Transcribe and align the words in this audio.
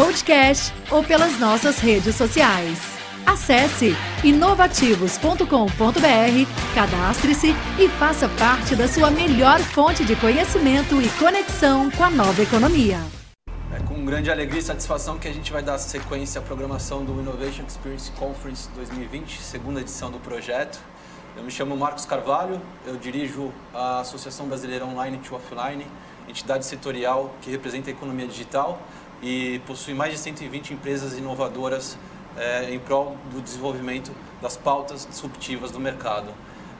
podcast 0.00 0.72
ou 0.90 1.04
pelas 1.04 1.38
nossas 1.38 1.78
redes 1.78 2.14
sociais. 2.14 2.78
Acesse 3.26 3.94
inovativos.com.br, 4.24 5.44
cadastre-se 6.74 7.54
e 7.78 7.86
faça 7.86 8.26
parte 8.30 8.74
da 8.74 8.88
sua 8.88 9.10
melhor 9.10 9.60
fonte 9.60 10.02
de 10.02 10.16
conhecimento 10.16 11.02
e 11.02 11.08
conexão 11.18 11.90
com 11.90 12.02
a 12.02 12.08
nova 12.08 12.40
economia. 12.40 12.98
É 13.76 13.78
com 13.86 14.02
grande 14.06 14.30
alegria 14.30 14.60
e 14.60 14.62
satisfação 14.62 15.18
que 15.18 15.28
a 15.28 15.34
gente 15.34 15.52
vai 15.52 15.62
dar 15.62 15.76
sequência 15.76 16.40
à 16.40 16.42
programação 16.42 17.04
do 17.04 17.12
Innovation 17.20 17.64
Experience 17.68 18.10
Conference 18.12 18.70
2020, 18.74 19.38
segunda 19.42 19.82
edição 19.82 20.10
do 20.10 20.18
projeto. 20.18 20.80
Eu 21.36 21.44
me 21.44 21.50
chamo 21.50 21.76
Marcos 21.76 22.06
Carvalho, 22.06 22.58
eu 22.86 22.96
dirijo 22.96 23.52
a 23.74 24.00
Associação 24.00 24.46
Brasileira 24.46 24.86
Online 24.86 25.18
to 25.18 25.36
Offline, 25.36 25.86
entidade 26.26 26.64
setorial 26.64 27.34
que 27.42 27.50
representa 27.50 27.90
a 27.90 27.92
economia 27.92 28.26
digital 28.26 28.80
e 29.22 29.60
possui 29.66 29.94
mais 29.94 30.12
de 30.12 30.18
120 30.18 30.74
empresas 30.74 31.16
inovadoras 31.16 31.98
é, 32.36 32.72
em 32.72 32.78
prol 32.78 33.16
do 33.32 33.40
desenvolvimento 33.40 34.12
das 34.40 34.56
pautas 34.56 35.06
disruptivas 35.10 35.70
do 35.70 35.80
mercado. 35.80 36.32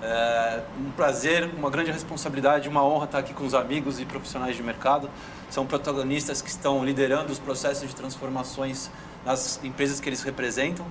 É 0.03 0.63
um 0.79 0.91
prazer, 0.93 1.51
uma 1.55 1.69
grande 1.69 1.91
responsabilidade, 1.91 2.69
uma 2.69 2.83
honra 2.83 3.05
estar 3.05 3.19
aqui 3.19 3.35
com 3.35 3.45
os 3.45 3.53
amigos 3.53 4.01
e 4.01 4.07
profissionais 4.07 4.57
de 4.57 4.63
mercado. 4.63 5.11
São 5.51 5.67
protagonistas 5.67 6.41
que 6.41 6.49
estão 6.49 6.83
liderando 6.83 7.31
os 7.31 7.39
processos 7.39 7.87
de 7.87 7.95
transformações 7.95 8.91
nas 9.27 9.63
empresas 9.63 10.01
que 10.01 10.09
eles 10.09 10.23
representam. 10.23 10.87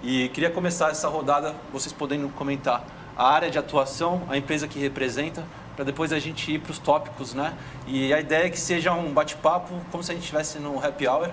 E 0.00 0.28
queria 0.28 0.50
começar 0.50 0.90
essa 0.90 1.08
rodada, 1.08 1.54
vocês 1.72 1.92
podendo 1.92 2.28
comentar 2.28 2.84
a 3.16 3.28
área 3.28 3.50
de 3.50 3.58
atuação, 3.58 4.22
a 4.28 4.36
empresa 4.36 4.68
que 4.68 4.78
representa, 4.78 5.44
para 5.74 5.84
depois 5.84 6.12
a 6.12 6.18
gente 6.18 6.52
ir 6.52 6.58
para 6.60 6.70
os 6.70 6.78
tópicos, 6.78 7.34
né? 7.34 7.56
E 7.86 8.12
a 8.12 8.20
ideia 8.20 8.46
é 8.46 8.50
que 8.50 8.58
seja 8.58 8.92
um 8.92 9.12
bate-papo 9.12 9.74
como 9.90 10.02
se 10.02 10.10
a 10.10 10.14
gente 10.14 10.24
estivesse 10.24 10.58
no 10.58 10.84
happy 10.84 11.06
hour, 11.06 11.30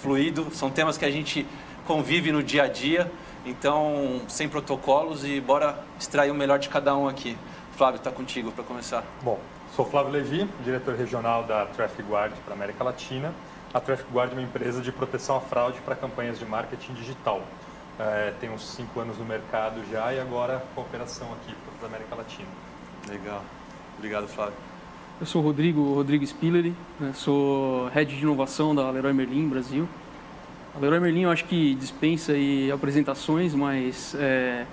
fluido. 0.00 0.48
São 0.52 0.70
temas 0.70 0.96
que 0.96 1.04
a 1.04 1.10
gente 1.10 1.46
convive 1.86 2.32
no 2.32 2.42
dia 2.42 2.64
a 2.64 2.68
dia, 2.68 3.10
então 3.44 4.22
sem 4.28 4.48
protocolos 4.48 5.24
e 5.24 5.40
bora 5.40 5.78
extrair 5.98 6.30
o 6.30 6.34
melhor 6.34 6.58
de 6.58 6.68
cada 6.68 6.96
um 6.96 7.08
aqui. 7.08 7.36
Flávio, 7.76 7.98
está 7.98 8.10
contigo 8.10 8.52
para 8.52 8.64
começar. 8.64 9.04
Bom, 9.22 9.38
sou 9.74 9.84
Flávio 9.84 10.12
Levi, 10.12 10.48
diretor 10.62 10.94
regional 10.94 11.42
da 11.44 11.66
Traffic 11.66 12.02
Guard 12.02 12.32
para 12.44 12.54
a 12.54 12.56
América 12.56 12.84
Latina. 12.84 13.34
A 13.72 13.80
Traffic 13.80 14.08
Guard 14.12 14.30
é 14.30 14.34
uma 14.34 14.42
empresa 14.42 14.80
de 14.80 14.92
proteção 14.92 15.36
à 15.36 15.40
fraude 15.40 15.80
para 15.80 15.96
campanhas 15.96 16.38
de 16.38 16.46
marketing 16.46 16.94
digital 16.94 17.42
é, 17.98 18.32
tem 18.40 18.50
uns 18.50 18.66
cinco 18.66 19.00
anos 19.00 19.18
no 19.18 19.24
mercado 19.24 19.80
já 19.90 20.12
e 20.12 20.20
agora 20.20 20.62
com 20.74 20.80
operação 20.80 21.32
aqui 21.34 21.54
para 21.78 21.86
a 21.86 21.90
América 21.90 22.14
Latina. 22.14 22.48
Legal. 23.08 23.44
Obrigado, 23.98 24.28
Flávio. 24.28 24.54
Eu 25.20 25.26
sou 25.26 25.40
o 25.40 25.44
Rodrigo, 25.44 25.94
Rodrigo 25.94 26.24
Spilleri, 26.24 26.74
né? 26.98 27.12
sou 27.14 27.88
Head 27.88 28.16
de 28.16 28.22
Inovação 28.22 28.74
da 28.74 28.90
Leroy 28.90 29.12
Merlin 29.12 29.48
Brasil. 29.48 29.88
A 30.74 30.80
Leroy 30.80 30.98
Merlin 30.98 31.22
eu 31.22 31.30
acho 31.30 31.44
que 31.44 31.74
dispensa 31.76 32.32
aí 32.32 32.70
apresentações, 32.72 33.54
mas 33.54 34.14
é, 34.18 34.66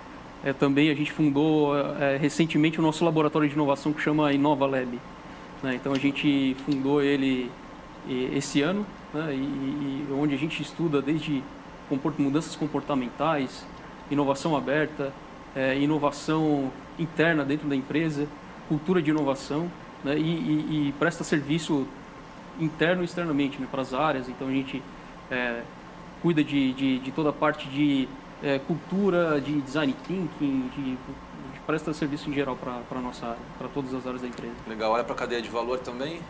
é, 0.43 0.51
também 0.51 0.89
a 0.89 0.95
gente 0.95 1.11
fundou 1.11 1.77
é, 1.77 2.17
recentemente 2.17 2.79
o 2.79 2.81
nosso 2.81 3.05
laboratório 3.05 3.47
de 3.47 3.53
inovação 3.53 3.93
que 3.93 4.01
chama 4.01 4.33
Inova 4.33 4.65
Lab. 4.65 4.99
Né? 5.61 5.75
Então 5.75 5.93
a 5.93 5.97
gente 5.99 6.55
fundou 6.65 7.03
ele 7.03 7.51
esse 8.33 8.63
ano, 8.63 8.83
né? 9.13 9.33
e, 9.33 9.37
e 9.37 10.07
onde 10.11 10.33
a 10.33 10.37
gente 10.37 10.59
estuda 10.59 11.01
desde 11.01 11.43
mudanças 12.17 12.55
comportamentais, 12.55 13.65
inovação 14.09 14.55
aberta, 14.55 15.13
é, 15.55 15.77
inovação 15.77 16.71
interna 16.97 17.45
dentro 17.45 17.67
da 17.67 17.75
empresa, 17.75 18.27
cultura 18.71 19.01
de 19.01 19.09
inovação 19.09 19.69
né, 20.01 20.17
e, 20.17 20.21
e, 20.21 20.87
e, 20.87 20.93
presta 20.93 21.25
serviço 21.25 21.85
interno 22.57 23.01
e 23.01 23.05
externamente 23.05 23.59
né, 23.59 23.67
para 23.69 23.81
as 23.81 23.93
áreas. 23.93 24.29
Então 24.29 24.47
a 24.47 24.51
gente 24.51 24.81
é, 25.29 25.61
cuida 26.21 26.41
de, 26.41 26.71
de, 26.71 26.99
de, 26.99 27.11
toda 27.11 27.31
a 27.31 27.33
parte 27.33 27.67
de 27.67 28.07
é, 28.41 28.59
cultura, 28.59 29.41
de 29.41 29.59
design 29.59 29.93
thinking, 30.07 30.69
de, 30.73 30.91
de 30.91 30.97
presta 31.67 31.93
serviço 31.93 32.29
em 32.29 32.33
geral 32.33 32.55
para 32.55 32.97
a 32.97 33.01
nossa 33.01 33.25
área, 33.25 33.41
para 33.57 33.67
todas 33.67 33.93
as 33.93 34.07
áreas 34.07 34.21
da 34.21 34.29
empresa. 34.29 34.55
Legal. 34.65 34.93
Olha 34.93 35.03
para 35.03 35.13
a 35.13 35.17
cadeia 35.17 35.41
de 35.41 35.49
valor 35.49 35.79
também? 35.79 36.21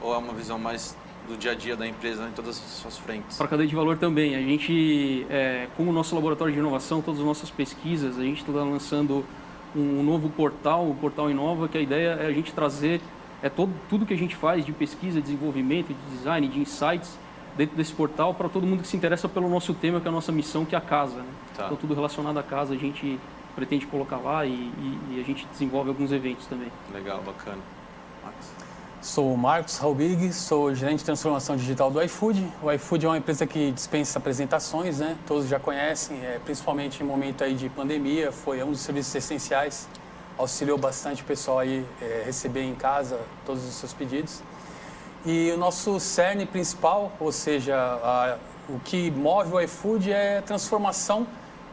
Ou 0.00 0.14
é 0.14 0.16
uma 0.16 0.32
visão 0.32 0.58
mais 0.58 0.96
do 1.28 1.36
dia 1.36 1.52
a 1.52 1.54
dia 1.54 1.76
da 1.76 1.86
empresa 1.86 2.26
em 2.26 2.32
todas 2.32 2.56
as 2.56 2.64
suas 2.64 2.96
frentes? 2.96 3.36
Para 3.36 3.46
a 3.46 3.50
cadeia 3.50 3.68
de 3.68 3.76
valor 3.76 3.98
também. 3.98 4.34
A 4.34 4.40
gente, 4.40 5.26
é, 5.28 5.68
com 5.76 5.86
o 5.86 5.92
nosso 5.92 6.14
laboratório 6.14 6.54
de 6.54 6.58
inovação, 6.58 7.02
todas 7.02 7.20
as 7.20 7.26
nossas 7.26 7.50
pesquisas, 7.50 8.18
a 8.18 8.22
gente 8.22 8.40
está 8.40 8.52
lançando 8.52 9.26
um 9.74 10.02
novo 10.02 10.28
portal, 10.28 10.88
o 10.88 10.94
Portal 10.94 11.30
Inova, 11.30 11.68
que 11.68 11.78
a 11.78 11.80
ideia 11.80 12.18
é 12.20 12.26
a 12.26 12.32
gente 12.32 12.52
trazer 12.52 13.00
é 13.42 13.48
todo, 13.48 13.72
tudo 13.88 14.06
que 14.06 14.14
a 14.14 14.16
gente 14.16 14.36
faz 14.36 14.64
de 14.64 14.72
pesquisa, 14.72 15.20
desenvolvimento, 15.20 15.88
de 15.88 16.16
design, 16.16 16.46
de 16.46 16.60
insights 16.60 17.18
dentro 17.56 17.76
desse 17.76 17.92
portal 17.92 18.32
para 18.32 18.48
todo 18.48 18.66
mundo 18.66 18.82
que 18.82 18.88
se 18.88 18.96
interessa 18.96 19.28
pelo 19.28 19.48
nosso 19.48 19.74
tema, 19.74 20.00
que 20.00 20.06
é 20.06 20.10
a 20.10 20.12
nossa 20.12 20.30
missão, 20.30 20.64
que 20.64 20.74
é 20.74 20.78
a 20.78 20.80
casa. 20.80 21.16
Né? 21.16 21.26
Tá. 21.56 21.64
Então, 21.66 21.76
tudo 21.76 21.92
relacionado 21.92 22.38
à 22.38 22.42
casa 22.42 22.74
a 22.74 22.76
gente 22.76 23.18
pretende 23.56 23.84
colocar 23.86 24.16
lá 24.16 24.46
e, 24.46 24.50
e, 24.50 24.98
e 25.16 25.20
a 25.20 25.24
gente 25.24 25.46
desenvolve 25.50 25.88
alguns 25.90 26.12
eventos 26.12 26.46
também. 26.46 26.68
Legal, 26.94 27.20
bacana. 27.22 27.58
Max? 28.24 28.51
Sou 29.02 29.34
o 29.34 29.36
Marcos 29.36 29.78
Raubig, 29.78 30.32
sou 30.32 30.72
gerente 30.76 31.00
de 31.00 31.04
transformação 31.04 31.56
digital 31.56 31.90
do 31.90 32.00
iFood. 32.04 32.46
O 32.62 32.70
iFood 32.70 33.04
é 33.04 33.08
uma 33.08 33.18
empresa 33.18 33.44
que 33.44 33.72
dispensa 33.72 34.20
apresentações, 34.20 35.00
né? 35.00 35.18
Todos 35.26 35.48
já 35.48 35.58
conhecem, 35.58 36.24
é, 36.24 36.38
principalmente 36.44 37.02
em 37.02 37.04
momento 37.04 37.42
aí 37.42 37.52
de 37.54 37.68
pandemia, 37.68 38.30
foi 38.30 38.62
um 38.62 38.70
dos 38.70 38.80
serviços 38.80 39.12
essenciais. 39.12 39.88
Auxiliou 40.38 40.78
bastante 40.78 41.20
o 41.20 41.24
pessoal 41.24 41.58
aí 41.58 41.84
é, 42.00 42.22
receber 42.24 42.62
em 42.62 42.76
casa 42.76 43.18
todos 43.44 43.64
os 43.64 43.74
seus 43.74 43.92
pedidos. 43.92 44.40
E 45.26 45.50
o 45.50 45.56
nosso 45.56 45.98
cerne 45.98 46.46
principal, 46.46 47.10
ou 47.18 47.32
seja, 47.32 47.74
a, 47.76 48.38
o 48.68 48.78
que 48.78 49.10
move 49.10 49.52
o 49.52 49.60
iFood 49.62 50.12
é 50.12 50.40
transformação 50.42 51.26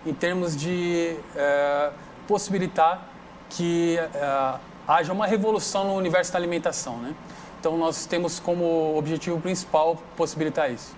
em 0.03 0.15
termos 0.15 0.57
de 0.57 1.15
é, 1.35 1.91
possibilitar 2.27 3.07
que 3.51 3.99
é, 3.99 4.55
haja 4.89 5.13
uma 5.13 5.27
revolução 5.27 5.85
no 5.85 5.93
universo 5.93 6.33
da 6.33 6.39
alimentação. 6.39 6.97
Né? 6.97 7.13
Então, 7.59 7.77
nós 7.77 8.07
temos 8.07 8.39
como 8.39 8.97
objetivo 8.97 9.39
principal 9.39 9.97
possibilitar 10.17 10.71
isso. 10.71 10.95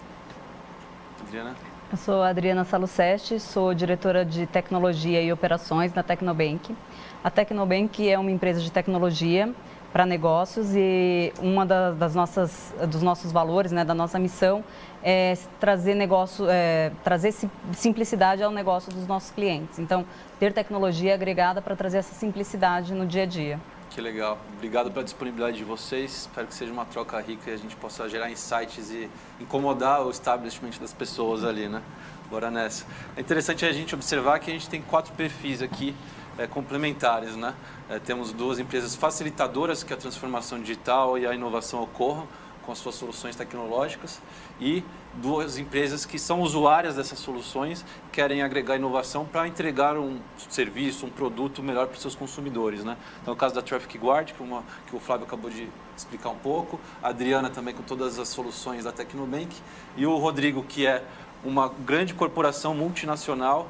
Adriana? 1.20 1.54
Eu 1.92 1.98
sou 1.98 2.24
a 2.24 2.30
Adriana 2.30 2.64
Saluceste, 2.64 3.38
sou 3.38 3.74
diretora 3.74 4.24
de 4.24 4.48
tecnologia 4.48 5.22
e 5.22 5.34
operações 5.34 5.94
na 5.94 6.02
Tecnobank. 6.02 6.74
A 7.22 7.30
Tecnobank 7.30 8.10
é 8.10 8.18
uma 8.18 8.32
empresa 8.32 8.62
de 8.62 8.72
tecnologia 8.72 9.54
para 9.92 10.06
negócios 10.06 10.74
e 10.74 11.34
uma 11.42 11.66
das 11.66 12.16
nossas 12.16 12.74
dos 12.88 13.02
nossos 13.02 13.30
valores, 13.34 13.74
né, 13.74 13.84
da 13.84 13.94
nossa 13.94 14.18
missão 14.18 14.64
é 15.04 15.38
trazer 15.60 15.96
negócio, 15.96 16.46
é, 16.50 16.94
trazer 17.04 17.34
simplicidade 17.74 18.42
ao 18.42 18.52
negócio 18.52 18.90
dos 18.94 19.06
nossos 19.06 19.32
clientes. 19.32 19.78
Então, 19.78 20.06
ter 20.40 20.54
tecnologia 20.54 21.14
agregada 21.14 21.62
para 21.62 21.76
trazer 21.76 21.98
essa 21.98 22.16
simplicidade 22.16 22.94
no 22.94 23.06
dia 23.06 23.24
a 23.24 23.26
dia. 23.26 23.60
Que 23.92 24.00
legal. 24.00 24.40
Obrigado 24.56 24.90
pela 24.90 25.04
disponibilidade 25.04 25.58
de 25.58 25.66
vocês. 25.66 26.22
Espero 26.22 26.48
que 26.48 26.54
seja 26.54 26.72
uma 26.72 26.86
troca 26.86 27.20
rica 27.20 27.52
e 27.52 27.54
a 27.54 27.58
gente 27.58 27.76
possa 27.76 28.08
gerar 28.08 28.32
insights 28.32 28.90
e 28.90 29.10
incomodar 29.38 30.08
o 30.08 30.10
establishment 30.10 30.80
das 30.80 30.94
pessoas 30.94 31.44
ali, 31.44 31.68
né? 31.68 31.82
Bora 32.30 32.50
nessa. 32.50 32.86
É 33.18 33.20
interessante 33.20 33.66
a 33.66 33.72
gente 33.74 33.94
observar 33.94 34.40
que 34.40 34.50
a 34.50 34.54
gente 34.54 34.70
tem 34.70 34.82
quatro 34.82 35.14
perfis 35.16 35.62
aqui 35.62 35.94
é, 36.38 36.48
complementares, 36.48 37.36
né? 37.36 37.54
É, 37.90 38.00
temos 38.00 38.32
duas 38.32 38.60
empresas 38.60 38.96
facilitadoras 38.96 39.84
que 39.84 39.94
a 39.94 39.98
transformação 39.98 40.62
digital 40.62 41.18
e 41.18 41.28
a 41.28 41.36
inovação 41.36 41.84
ocorram 41.84 42.26
com 42.66 42.72
as 42.72 42.78
suas 42.78 42.96
soluções 42.96 43.36
tecnológicas 43.36 44.22
e 44.60 44.84
duas 45.16 45.58
empresas 45.58 46.06
que 46.06 46.18
são 46.18 46.42
usuárias 46.42 46.96
dessas 46.96 47.20
soluções 47.20 47.84
querem 48.12 48.42
agregar 48.42 48.76
inovação 48.76 49.26
para 49.26 49.48
entregar 49.48 49.98
um 49.98 50.20
serviço, 50.50 51.06
um 51.06 51.10
produto 51.10 51.62
melhor 51.62 51.88
para 51.88 51.96
os 51.96 52.02
seus 52.02 52.16
consumidores. 52.16 52.84
Né? 52.84 52.98
Então, 53.22 53.34
o 53.34 53.38
caso 53.38 53.56
da 53.56 53.62
Traffic 53.62 53.98
Guard, 53.98 54.32
que, 54.32 54.42
uma, 54.42 54.64
que 54.88 54.96
o 54.96 55.00
Flávio 55.00 55.26
acabou 55.26 55.50
de 55.50 55.68
explicar 55.98 56.30
um 56.30 56.38
pouco, 56.38 56.80
a 57.02 57.10
Adriana 57.10 57.50
também 57.50 57.74
com 57.74 57.84
todas 57.84 58.20
as 58.20 58.30
soluções 58.30 58.84
da 58.84 58.92
Tecnobank 58.92 59.56
e 59.98 60.06
o 60.06 60.16
Rodrigo, 60.18 60.64
que 60.64 60.86
é 60.86 61.04
uma 61.44 61.70
grande 61.70 62.14
corporação 62.14 62.74
multinacional 62.74 63.68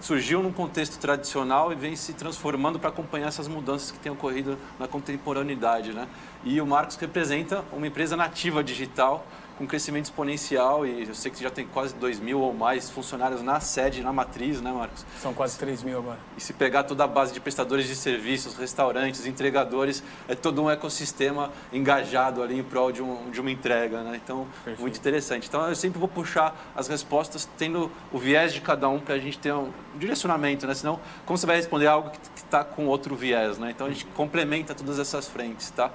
surgiu 0.00 0.42
num 0.42 0.52
contexto 0.52 0.98
tradicional 0.98 1.72
e 1.72 1.74
vem 1.74 1.96
se 1.96 2.12
transformando 2.12 2.78
para 2.78 2.90
acompanhar 2.90 3.28
essas 3.28 3.48
mudanças 3.48 3.90
que 3.90 3.98
têm 3.98 4.12
ocorrido 4.12 4.58
na 4.78 4.86
contemporaneidade. 4.86 5.92
Né? 5.92 6.06
E 6.44 6.60
o 6.60 6.66
Marcos 6.66 6.96
representa 6.96 7.64
uma 7.72 7.86
empresa 7.86 8.16
nativa 8.16 8.62
digital 8.62 9.26
com 9.62 9.66
crescimento 9.68 10.06
exponencial 10.06 10.84
e 10.84 11.06
eu 11.06 11.14
sei 11.14 11.30
que 11.30 11.40
já 11.40 11.50
tem 11.50 11.64
quase 11.64 11.94
2 11.94 12.18
mil 12.18 12.40
ou 12.40 12.52
mais 12.52 12.90
funcionários 12.90 13.42
na 13.42 13.60
sede, 13.60 14.02
na 14.02 14.12
matriz, 14.12 14.60
né, 14.60 14.72
Marcos? 14.72 15.06
São 15.20 15.32
quase 15.32 15.56
3 15.56 15.84
mil 15.84 15.98
agora. 15.98 16.18
E 16.36 16.40
se 16.40 16.52
pegar 16.52 16.82
toda 16.82 17.04
a 17.04 17.06
base 17.06 17.32
de 17.32 17.38
prestadores 17.38 17.86
de 17.86 17.94
serviços, 17.94 18.56
restaurantes, 18.56 19.24
entregadores, 19.24 20.02
é 20.28 20.34
todo 20.34 20.60
um 20.64 20.68
ecossistema 20.68 21.52
engajado 21.72 22.42
ali 22.42 22.58
em 22.58 22.62
prol 22.64 22.90
de, 22.90 23.00
um, 23.00 23.30
de 23.30 23.40
uma 23.40 23.52
entrega, 23.52 24.02
né? 24.02 24.20
Então, 24.22 24.48
Perfeito. 24.64 24.80
muito 24.80 24.98
interessante. 24.98 25.46
Então, 25.46 25.68
eu 25.68 25.76
sempre 25.76 26.00
vou 26.00 26.08
puxar 26.08 26.72
as 26.74 26.88
respostas 26.88 27.48
tendo 27.56 27.88
o 28.10 28.18
viés 28.18 28.52
de 28.52 28.60
cada 28.60 28.88
um 28.88 28.98
para 28.98 29.14
a 29.14 29.18
gente 29.18 29.38
ter 29.38 29.52
um 29.52 29.70
direcionamento, 29.94 30.66
né? 30.66 30.74
Senão, 30.74 30.98
como 31.24 31.38
você 31.38 31.46
vai 31.46 31.54
responder 31.54 31.86
algo 31.86 32.10
que 32.10 32.18
está 32.40 32.64
com 32.64 32.86
outro 32.86 33.14
viés, 33.14 33.58
né? 33.58 33.70
Então, 33.70 33.86
a 33.86 33.90
gente 33.90 34.06
complementa 34.06 34.74
todas 34.74 34.98
essas 34.98 35.28
frentes, 35.28 35.70
tá? 35.70 35.92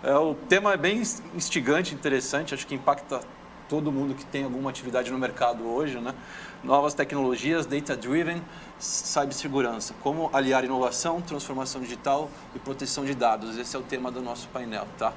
É, 0.00 0.14
o 0.14 0.32
tema 0.32 0.72
é 0.72 0.76
bem 0.76 1.02
instigante, 1.34 1.92
interessante, 1.92 2.54
acho 2.54 2.64
que 2.64 2.74
impacta 2.74 3.20
todo 3.68 3.90
mundo 3.90 4.14
que 4.14 4.24
tem 4.24 4.44
alguma 4.44 4.70
atividade 4.70 5.10
no 5.10 5.18
mercado 5.18 5.68
hoje, 5.68 5.98
né? 5.98 6.14
Novas 6.62 6.94
tecnologias, 6.94 7.66
data-driven, 7.66 8.40
cibersegurança. 8.78 9.94
Como 10.00 10.30
aliar 10.32 10.64
inovação, 10.64 11.20
transformação 11.20 11.80
digital 11.80 12.30
e 12.54 12.60
proteção 12.60 13.04
de 13.04 13.12
dados. 13.12 13.58
Esse 13.58 13.74
é 13.74 13.78
o 13.78 13.82
tema 13.82 14.08
do 14.10 14.22
nosso 14.22 14.46
painel, 14.48 14.86
tá? 14.96 15.12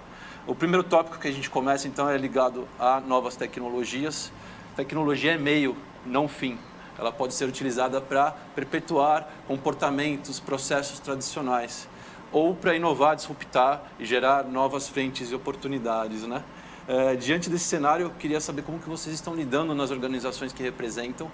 O 0.47 0.55
primeiro 0.55 0.83
tópico 0.83 1.19
que 1.19 1.27
a 1.27 1.31
gente 1.31 1.49
começa, 1.49 1.87
então, 1.87 2.09
é 2.09 2.17
ligado 2.17 2.67
a 2.79 2.99
novas 2.99 3.35
tecnologias. 3.35 4.31
Tecnologia 4.75 5.33
é 5.33 5.37
meio, 5.37 5.77
não 6.03 6.27
fim. 6.27 6.57
Ela 6.97 7.11
pode 7.11 7.35
ser 7.35 7.45
utilizada 7.45 8.01
para 8.01 8.31
perpetuar 8.55 9.29
comportamentos, 9.47 10.39
processos 10.39 10.99
tradicionais 10.99 11.87
ou 12.31 12.55
para 12.55 12.75
inovar, 12.75 13.15
disruptar 13.15 13.83
e 13.99 14.05
gerar 14.05 14.43
novas 14.43 14.87
frentes 14.87 15.31
e 15.31 15.35
oportunidades, 15.35 16.23
né? 16.23 16.43
É, 16.87 17.15
diante 17.15 17.49
desse 17.49 17.65
cenário, 17.65 18.05
eu 18.05 18.09
queria 18.09 18.39
saber 18.39 18.63
como 18.63 18.79
que 18.79 18.89
vocês 18.89 19.13
estão 19.13 19.35
lidando 19.35 19.75
nas 19.75 19.91
organizações 19.91 20.51
que 20.51 20.63
representam, 20.63 21.31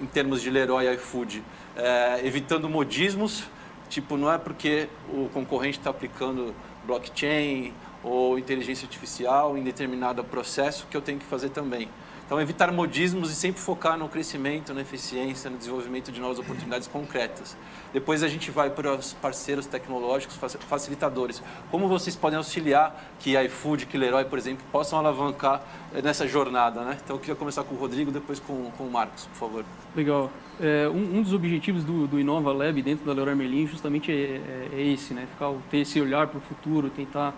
em 0.00 0.06
termos 0.06 0.40
de 0.40 0.50
Leroy 0.50 0.86
e 0.86 0.94
iFood, 0.94 1.42
é, 1.76 2.20
evitando 2.24 2.68
modismos, 2.68 3.44
tipo, 3.88 4.16
não 4.16 4.32
é 4.32 4.38
porque 4.38 4.88
o 5.08 5.28
concorrente 5.32 5.78
está 5.78 5.90
aplicando 5.90 6.54
blockchain 6.86 7.72
ou 8.02 8.38
inteligência 8.38 8.86
artificial 8.86 9.58
em 9.58 9.62
determinado 9.62 10.22
processo 10.24 10.86
que 10.90 10.96
eu 10.96 11.02
tenho 11.02 11.18
que 11.18 11.26
fazer 11.26 11.50
também. 11.50 11.88
Então, 12.28 12.38
evitar 12.38 12.70
modismos 12.70 13.30
e 13.30 13.34
sempre 13.34 13.58
focar 13.58 13.96
no 13.96 14.06
crescimento, 14.06 14.74
na 14.74 14.82
eficiência, 14.82 15.48
no 15.48 15.56
desenvolvimento 15.56 16.12
de 16.12 16.20
novas 16.20 16.38
oportunidades 16.38 16.86
concretas. 16.86 17.56
Depois 17.90 18.22
a 18.22 18.28
gente 18.28 18.50
vai 18.50 18.68
para 18.68 18.94
os 18.94 19.14
parceiros 19.14 19.64
tecnológicos, 19.64 20.36
facilitadores. 20.36 21.42
Como 21.70 21.88
vocês 21.88 22.14
podem 22.14 22.36
auxiliar 22.36 23.02
que 23.18 23.34
iFood, 23.46 23.86
que 23.86 23.96
Leroy, 23.96 24.26
por 24.26 24.38
exemplo, 24.38 24.62
possam 24.70 24.98
alavancar 24.98 25.62
eh, 25.94 26.02
nessa 26.02 26.28
jornada, 26.28 26.82
né? 26.82 26.98
Então, 27.02 27.16
eu 27.16 27.20
queria 27.20 27.34
começar 27.34 27.64
com 27.64 27.74
o 27.74 27.78
Rodrigo, 27.78 28.10
depois 28.10 28.38
com, 28.38 28.70
com 28.76 28.84
o 28.84 28.92
Marcos, 28.92 29.24
por 29.24 29.36
favor. 29.36 29.64
Legal. 29.96 30.30
É, 30.60 30.86
um, 30.86 31.16
um, 31.16 31.22
dos 31.22 31.32
objetivos 31.32 31.82
do, 31.82 32.06
do 32.06 32.20
Inova 32.20 32.52
Lab 32.52 32.82
dentro 32.82 33.06
da 33.06 33.14
Leroy 33.14 33.34
Merlin 33.36 33.66
justamente 33.66 34.12
é, 34.12 34.14
é, 34.14 34.68
é 34.74 34.82
esse, 34.82 35.14
né? 35.14 35.26
Ficar, 35.32 35.50
ter 35.70 35.78
esse 35.78 35.98
olhar 35.98 36.26
para 36.26 36.36
o 36.36 36.42
futuro, 36.42 36.90
tentar 36.90 37.34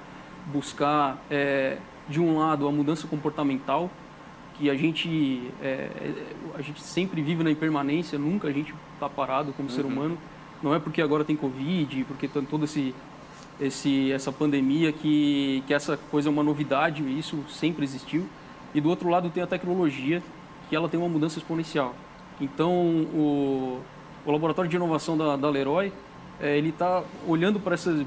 buscar, 0.46 1.16
é, 1.31 1.76
de 2.08 2.20
um 2.20 2.40
lado, 2.40 2.66
a 2.66 2.72
mudança 2.72 3.06
comportamental, 3.06 3.88
que 4.61 4.69
a 4.69 4.75
gente, 4.75 5.51
é, 5.62 5.89
a 6.55 6.61
gente 6.61 6.83
sempre 6.83 7.23
vive 7.23 7.43
na 7.43 7.51
impermanência, 7.51 8.19
nunca 8.19 8.49
a 8.49 8.53
gente 8.53 8.75
está 8.93 9.09
parado 9.09 9.55
como 9.55 9.71
uhum. 9.71 9.75
ser 9.75 9.87
humano. 9.87 10.19
Não 10.62 10.75
é 10.75 10.79
porque 10.79 11.01
agora 11.01 11.25
tem 11.25 11.35
Covid, 11.35 12.05
porque 12.05 12.29
tem 12.29 12.45
todo 12.45 12.67
esse, 12.67 12.95
esse, 13.59 14.12
essa 14.12 14.31
pandemia 14.31 14.93
que, 14.93 15.65
que 15.67 15.73
essa 15.73 15.97
coisa 15.97 16.29
é 16.29 16.31
uma 16.31 16.43
novidade, 16.43 17.03
isso 17.19 17.43
sempre 17.49 17.85
existiu. 17.85 18.27
E 18.75 18.83
do 18.83 18.91
outro 18.91 19.09
lado 19.09 19.31
tem 19.31 19.43
a 19.43 19.47
tecnologia, 19.47 20.23
que 20.69 20.77
ela 20.77 20.91
tem 20.91 21.01
uma 21.01 21.09
mudança 21.09 21.39
exponencial. 21.39 21.95
Então, 22.39 22.71
o, 23.15 23.81
o 24.27 24.31
laboratório 24.31 24.69
de 24.69 24.77
inovação 24.77 25.17
da, 25.17 25.37
da 25.37 25.49
Leroy, 25.49 25.91
é, 26.39 26.59
ele 26.59 26.69
está 26.69 27.03
olhando 27.27 27.59
para 27.59 27.73
essa, 27.73 28.07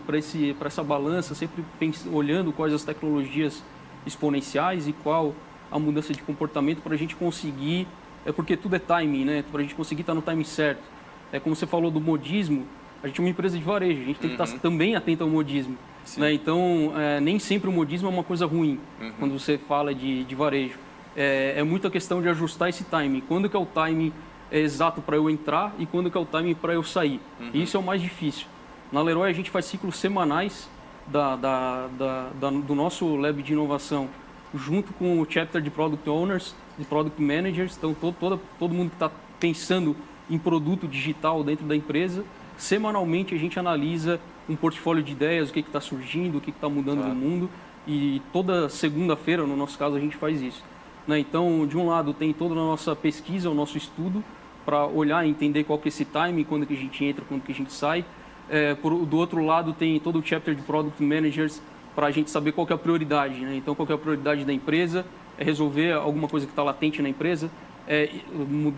essa 0.63 0.83
balança, 0.83 1.33
sempre 1.33 1.65
olhando 2.11 2.53
quais 2.53 2.73
as 2.75 2.83
tecnologias 2.83 3.63
exponenciais 4.05 4.87
e 4.87 4.93
qual 4.93 5.33
a 5.73 5.79
mudança 5.79 6.13
de 6.13 6.21
comportamento 6.21 6.81
para 6.81 6.93
a 6.93 6.97
gente 6.97 7.15
conseguir, 7.15 7.87
é 8.25 8.31
porque 8.31 8.55
tudo 8.55 8.75
é 8.75 8.79
timing, 8.79 9.25
né? 9.25 9.43
Para 9.51 9.59
a 9.59 9.63
gente 9.63 9.73
conseguir 9.73 10.01
estar 10.01 10.13
no 10.13 10.21
timing 10.21 10.43
certo. 10.43 10.83
É 11.31 11.39
como 11.39 11.55
você 11.55 11.65
falou 11.65 11.89
do 11.89 11.99
modismo, 11.99 12.67
a 13.01 13.07
gente 13.07 13.19
é 13.19 13.23
uma 13.23 13.29
empresa 13.29 13.57
de 13.57 13.63
varejo, 13.63 14.01
a 14.01 14.05
gente 14.05 14.19
tem 14.19 14.29
que 14.29 14.41
estar 14.41 14.53
uhum. 14.53 14.59
também 14.59 14.95
atento 14.95 15.23
ao 15.23 15.29
modismo. 15.29 15.75
Né? 16.17 16.33
Então, 16.33 16.93
é, 16.95 17.19
nem 17.19 17.39
sempre 17.39 17.69
o 17.69 17.71
modismo 17.71 18.07
é 18.07 18.11
uma 18.11 18.23
coisa 18.23 18.45
ruim 18.45 18.79
uhum. 19.01 19.11
quando 19.19 19.39
você 19.39 19.57
fala 19.57 19.95
de, 19.95 20.23
de 20.25 20.35
varejo. 20.35 20.77
É, 21.15 21.55
é 21.57 21.63
muita 21.63 21.89
questão 21.89 22.21
de 22.21 22.29
ajustar 22.29 22.69
esse 22.69 22.83
timing. 22.83 23.21
Quando 23.21 23.49
que 23.49 23.55
é 23.55 23.59
o 23.59 23.65
timing 23.65 24.13
é 24.51 24.59
exato 24.59 25.01
para 25.01 25.15
eu 25.15 25.27
entrar 25.29 25.73
e 25.79 25.85
quando 25.87 26.11
que 26.11 26.17
é 26.17 26.21
o 26.21 26.25
timing 26.25 26.53
para 26.53 26.73
eu 26.73 26.83
sair. 26.83 27.19
Uhum. 27.39 27.49
Isso 27.53 27.75
é 27.75 27.79
o 27.79 27.83
mais 27.83 27.99
difícil. 27.99 28.45
Na 28.91 29.01
Leroy 29.01 29.27
a 29.27 29.33
gente 29.33 29.49
faz 29.49 29.65
ciclos 29.65 29.95
semanais 29.95 30.69
da, 31.07 31.35
da, 31.35 31.87
da, 31.97 32.49
do 32.49 32.75
nosso 32.75 33.15
lab 33.15 33.41
de 33.41 33.53
inovação 33.53 34.07
junto 34.53 34.93
com 34.93 35.19
o 35.19 35.27
chapter 35.29 35.61
de 35.61 35.69
Product 35.69 36.09
Owners, 36.09 36.55
de 36.77 36.85
Product 36.85 37.21
Managers, 37.21 37.75
então 37.77 37.93
todo, 37.93 38.15
todo, 38.19 38.41
todo 38.59 38.73
mundo 38.73 38.89
que 38.89 38.95
está 38.95 39.11
pensando 39.39 39.95
em 40.29 40.37
produto 40.37 40.87
digital 40.87 41.43
dentro 41.43 41.65
da 41.65 41.75
empresa, 41.75 42.23
semanalmente 42.57 43.33
a 43.35 43.37
gente 43.37 43.59
analisa 43.59 44.19
um 44.47 44.55
portfólio 44.55 45.03
de 45.03 45.11
ideias, 45.11 45.49
o 45.49 45.53
que 45.53 45.59
está 45.59 45.81
surgindo, 45.81 46.37
o 46.37 46.41
que 46.41 46.49
está 46.49 46.69
mudando 46.69 46.99
claro. 46.99 47.13
no 47.13 47.19
mundo, 47.19 47.49
e 47.87 48.21
toda 48.31 48.69
segunda-feira, 48.69 49.45
no 49.45 49.55
nosso 49.55 49.77
caso, 49.77 49.95
a 49.95 49.99
gente 49.99 50.15
faz 50.15 50.41
isso. 50.41 50.63
Né? 51.07 51.19
Então, 51.19 51.65
de 51.67 51.77
um 51.77 51.87
lado, 51.87 52.13
tem 52.13 52.31
toda 52.33 52.53
a 52.53 52.57
nossa 52.57 52.95
pesquisa, 52.95 53.49
o 53.49 53.53
nosso 53.53 53.77
estudo, 53.77 54.23
para 54.65 54.85
olhar 54.85 55.25
e 55.25 55.29
entender 55.29 55.63
qual 55.65 55.77
que 55.77 55.87
é 55.87 55.89
esse 55.89 56.05
time, 56.05 56.45
quando 56.45 56.65
que 56.65 56.73
a 56.73 56.77
gente 56.77 57.03
entra, 57.03 57.25
quando 57.27 57.41
que 57.41 57.51
a 57.51 57.55
gente 57.55 57.73
sai. 57.73 58.05
É, 58.49 58.75
por, 58.75 59.05
do 59.05 59.17
outro 59.17 59.43
lado, 59.43 59.73
tem 59.73 59.99
todo 59.99 60.19
o 60.19 60.25
chapter 60.25 60.55
de 60.55 60.61
Product 60.61 61.01
Managers, 61.03 61.61
para 61.95 62.07
a 62.07 62.11
gente 62.11 62.29
saber 62.29 62.51
qual 62.51 62.67
é 62.69 62.73
a 62.73 62.77
prioridade. 62.77 63.39
Né? 63.39 63.55
Então, 63.55 63.75
qual 63.75 63.87
é 63.89 63.93
a 63.93 63.97
prioridade 63.97 64.45
da 64.45 64.53
empresa? 64.53 65.05
É 65.37 65.43
resolver 65.43 65.93
alguma 65.93 66.27
coisa 66.27 66.45
que 66.45 66.51
está 66.51 66.63
latente 66.63 67.01
na 67.01 67.09
empresa, 67.09 67.49
é 67.87 68.09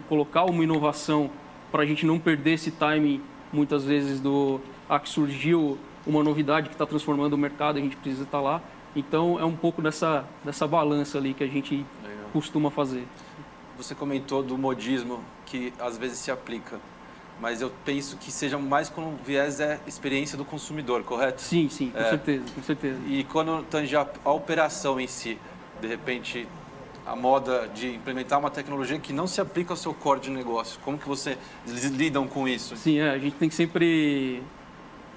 colocar 0.08 0.46
uma 0.46 0.64
inovação 0.64 1.30
para 1.72 1.84
a 1.84 1.86
gente 1.86 2.06
não 2.06 2.18
perder 2.18 2.54
esse 2.54 2.72
time, 2.72 3.22
muitas 3.52 3.84
vezes, 3.84 4.20
do 4.20 4.62
ah, 4.88 5.00
que 5.00 5.10
surgiu 5.10 5.78
uma 6.08 6.24
novidade 6.24 6.70
que 6.70 6.76
está 6.76 6.86
transformando 6.86 7.34
o 7.34 7.38
mercado, 7.38 7.78
a 7.78 7.82
gente 7.82 7.98
precisa 7.98 8.24
estar 8.24 8.38
tá 8.38 8.44
lá. 8.44 8.62
Então, 8.96 9.38
é 9.40 9.44
um 9.44 9.56
pouco 9.56 9.82
dessa, 9.82 10.26
dessa 10.44 10.66
balança 10.66 11.18
ali 11.18 11.34
que 11.34 11.44
a 11.44 11.48
gente 11.48 11.76
Legal. 11.76 12.30
costuma 12.32 12.72
fazer. 12.72 13.06
Você 13.78 13.94
comentou 13.94 14.42
do 14.42 14.58
modismo 14.58 15.20
que 15.46 15.74
às 15.80 15.98
vezes 15.98 16.20
se 16.20 16.32
aplica 16.32 16.80
mas 17.40 17.62
eu 17.62 17.72
penso 17.84 18.18
que 18.18 18.32
seja 18.32 18.58
mais 18.58 18.90
com 18.90 19.16
viés 19.26 19.60
é 19.60 19.80
experiência 19.86 20.38
do 20.38 20.46
consumidor, 20.46 21.04
correto? 21.04 21.42
Sim, 21.42 21.70
sim, 21.70 21.92
com 21.92 22.00
é. 22.00 22.10
certeza, 22.10 22.46
com 22.54 22.64
certeza. 22.64 23.00
E 23.08 23.24
quando 23.26 23.64
tange 23.64 23.96
a, 23.96 24.08
a 24.24 24.32
operação 24.32 25.00
em 25.00 25.08
si, 25.08 25.38
de 25.82 25.88
repente 25.88 26.48
a 27.06 27.16
moda 27.16 27.70
de 27.74 27.94
implementar 27.94 28.40
uma 28.40 28.50
tecnologia 28.50 28.98
que 28.98 29.14
não 29.14 29.28
se 29.28 29.40
aplica 29.40 29.74
ao 29.74 29.78
seu 29.78 29.94
core 29.94 30.22
de 30.22 30.32
negócio, 30.32 30.80
como 30.84 30.98
que 30.98 31.08
você 31.08 31.38
lidam 31.68 32.28
com 32.28 32.48
isso? 32.48 32.76
Sim, 32.76 33.00
é, 33.00 33.12
a 33.12 33.18
gente 33.20 33.36
tem 33.36 33.48
que 33.48 33.54
sempre 33.54 34.42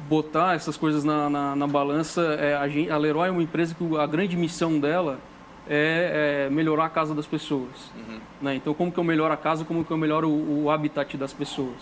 botar 0.06 0.54
essas 0.54 0.76
coisas 0.76 1.02
na, 1.02 1.30
na, 1.30 1.56
na 1.56 1.66
balança. 1.66 2.20
É, 2.38 2.54
a, 2.54 2.68
gente, 2.68 2.90
a 2.90 2.96
Leroy 2.98 3.28
é 3.28 3.30
uma 3.30 3.42
empresa 3.42 3.74
que 3.74 3.96
a 3.96 4.06
grande 4.06 4.36
missão 4.36 4.78
dela 4.78 5.18
é, 5.66 6.46
é 6.46 6.50
melhorar 6.50 6.86
a 6.86 6.90
casa 6.90 7.14
das 7.14 7.26
pessoas. 7.26 7.90
Uhum. 7.96 8.18
Né? 8.42 8.54
Então, 8.56 8.74
como 8.74 8.92
que 8.92 8.98
eu 8.98 9.04
melhoro 9.04 9.32
a 9.32 9.36
casa, 9.36 9.64
como 9.64 9.82
que 9.82 9.90
eu 9.90 9.96
melhoro 9.96 10.28
o, 10.28 10.64
o 10.64 10.70
habitat 10.70 11.16
das 11.16 11.32
pessoas. 11.32 11.76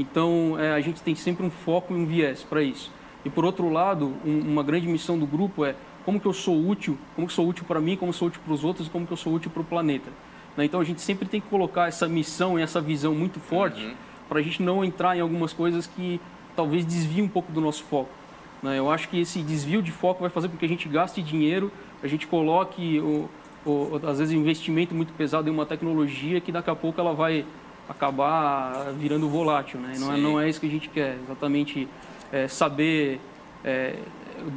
Então, 0.00 0.56
é, 0.58 0.72
a 0.72 0.80
gente 0.80 1.02
tem 1.02 1.14
sempre 1.14 1.44
um 1.44 1.50
foco 1.50 1.92
e 1.92 1.96
um 1.96 2.06
viés 2.06 2.42
para 2.42 2.62
isso. 2.62 2.90
E 3.22 3.28
por 3.28 3.44
outro 3.44 3.70
lado, 3.70 4.14
um, 4.24 4.38
uma 4.38 4.62
grande 4.62 4.88
missão 4.88 5.18
do 5.18 5.26
grupo 5.26 5.62
é 5.62 5.74
como 6.06 6.18
que 6.18 6.24
eu 6.24 6.32
sou 6.32 6.66
útil, 6.66 6.96
como 7.14 7.26
que 7.26 7.32
sou 7.34 7.46
útil 7.46 7.66
para 7.66 7.78
mim, 7.80 7.98
como 7.98 8.10
sou 8.10 8.28
útil 8.28 8.40
para 8.42 8.54
os 8.54 8.64
outros 8.64 8.86
e 8.86 8.90
como 8.90 9.06
que 9.06 9.12
eu 9.12 9.16
sou 9.16 9.34
útil 9.34 9.50
para 9.50 9.60
o 9.60 9.64
planeta. 9.64 10.10
Né? 10.56 10.64
Então, 10.64 10.80
a 10.80 10.84
gente 10.84 11.02
sempre 11.02 11.28
tem 11.28 11.38
que 11.38 11.48
colocar 11.48 11.86
essa 11.86 12.08
missão 12.08 12.58
e 12.58 12.62
essa 12.62 12.80
visão 12.80 13.14
muito 13.14 13.38
forte 13.38 13.84
uhum. 13.84 13.94
para 14.26 14.38
a 14.38 14.42
gente 14.42 14.62
não 14.62 14.82
entrar 14.82 15.18
em 15.18 15.20
algumas 15.20 15.52
coisas 15.52 15.86
que 15.86 16.18
talvez 16.56 16.86
desviem 16.86 17.24
um 17.24 17.28
pouco 17.28 17.52
do 17.52 17.60
nosso 17.60 17.84
foco. 17.84 18.08
Né? 18.62 18.78
Eu 18.78 18.90
acho 18.90 19.06
que 19.06 19.20
esse 19.20 19.42
desvio 19.42 19.82
de 19.82 19.92
foco 19.92 20.22
vai 20.22 20.30
fazer 20.30 20.48
com 20.48 20.56
que 20.56 20.64
a 20.64 20.68
gente 20.68 20.88
gaste 20.88 21.20
dinheiro, 21.20 21.70
a 22.02 22.06
gente 22.06 22.26
coloque, 22.26 23.00
o, 23.00 23.28
o, 23.66 24.00
às 24.02 24.18
vezes, 24.18 24.32
investimento 24.32 24.94
muito 24.94 25.12
pesado 25.12 25.46
em 25.46 25.52
uma 25.52 25.66
tecnologia 25.66 26.40
que 26.40 26.50
daqui 26.50 26.70
a 26.70 26.74
pouco 26.74 26.98
ela 26.98 27.12
vai 27.12 27.44
acabar 27.90 28.92
virando 28.96 29.28
volátil, 29.28 29.80
né? 29.80 29.94
Não 29.98 30.14
é, 30.14 30.16
não 30.16 30.40
é 30.40 30.48
isso 30.48 30.60
que 30.60 30.66
a 30.66 30.70
gente 30.70 30.88
quer, 30.88 31.18
exatamente 31.24 31.88
é, 32.32 32.46
saber 32.46 33.20
é, 33.64 33.96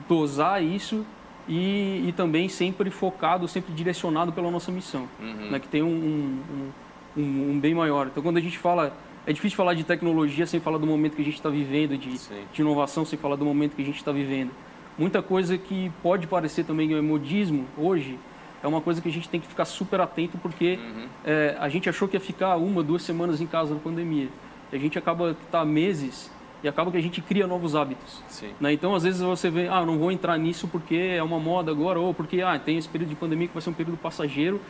dosar 0.08 0.64
isso 0.64 1.06
e, 1.48 2.06
e, 2.08 2.14
também 2.16 2.48
sempre 2.48 2.90
focado, 2.90 3.48
sempre 3.48 3.74
direcionado 3.74 4.32
pela 4.32 4.50
nossa 4.50 4.72
missão, 4.72 5.10
uhum. 5.20 5.52
né? 5.52 5.60
que 5.60 5.68
tem 5.68 5.82
um, 5.82 5.88
um, 5.88 7.22
um, 7.22 7.52
um, 7.52 7.60
bem 7.60 7.74
maior. 7.74 8.08
Então, 8.08 8.24
quando 8.24 8.38
a 8.38 8.42
gente 8.42 8.58
fala, 8.58 8.96
é 9.26 9.34
difícil 9.34 9.58
falar 9.58 9.74
de 9.74 9.84
tecnologia 9.84 10.46
sem 10.46 10.60
falar 10.60 10.78
do 10.78 10.88
momento 10.88 11.16
que 11.16 11.22
a 11.22 11.26
gente 11.26 11.36
está 11.36 11.50
vivendo, 11.50 11.98
de, 11.98 12.18
de, 12.54 12.62
inovação 12.62 13.04
sem 13.04 13.20
falar 13.20 13.36
do 13.36 13.46
momento 13.46 13.76
que 13.76 13.82
a 13.82 13.86
gente 13.86 13.98
está 13.98 14.12
vivendo. 14.12 14.52
Muita 14.98 15.22
coisa 15.22 15.58
que 15.58 15.92
pode 16.02 16.28
parecer 16.28 16.64
também 16.64 16.96
um 16.96 17.04
modismo 17.04 17.66
hoje, 17.78 18.18
é 18.64 18.68
uma 18.68 18.80
coisa 18.80 19.02
que 19.02 19.10
a 19.10 19.12
gente 19.12 19.28
tem 19.28 19.42
que 19.42 19.48
ficar 19.48 19.66
super 19.66 20.00
atento 20.00 20.38
porque 20.38 20.80
uhum. 20.82 21.08
é, 21.26 21.56
a 21.60 21.68
gente 21.68 21.90
achou 21.90 22.08
que 22.08 22.16
ia 22.16 22.22
ficar 22.22 22.56
uma, 22.56 22.82
duas 22.82 23.04
semanas 23.04 23.42
em 23.42 23.46
casa 23.46 23.74
na 23.74 23.80
pandemia. 23.80 24.30
E 24.72 24.76
a 24.76 24.80
gente 24.80 24.98
acaba 24.98 25.36
tá 25.52 25.66
meses 25.66 26.32
e 26.64 26.68
acaba 26.68 26.90
que 26.90 26.98
a 26.98 27.02
gente 27.02 27.22
cria 27.22 27.46
novos 27.46 27.76
hábitos. 27.76 28.24
Né? 28.60 28.72
Então, 28.72 28.96
às 28.96 29.04
vezes 29.04 29.20
você 29.20 29.50
vê, 29.50 29.68
ah, 29.68 29.86
não 29.86 30.00
vou 30.00 30.12
entrar 30.12 30.38
nisso 30.38 30.66
porque 30.70 30.96
é 30.96 31.22
uma 31.22 31.40
moda 31.40 31.72
agora 31.72 32.00
ou 32.00 32.14
porque 32.14 32.42
ah, 32.42 32.58
tem 32.58 32.78
esse 32.78 32.88
período 32.88 33.10
de 33.10 33.16
pandemia 33.16 33.50
que 33.50 33.54
vai 33.54 33.62
ser 33.62 33.70
um 33.70 33.74
período 33.74 33.98
passageiro, 33.98 34.62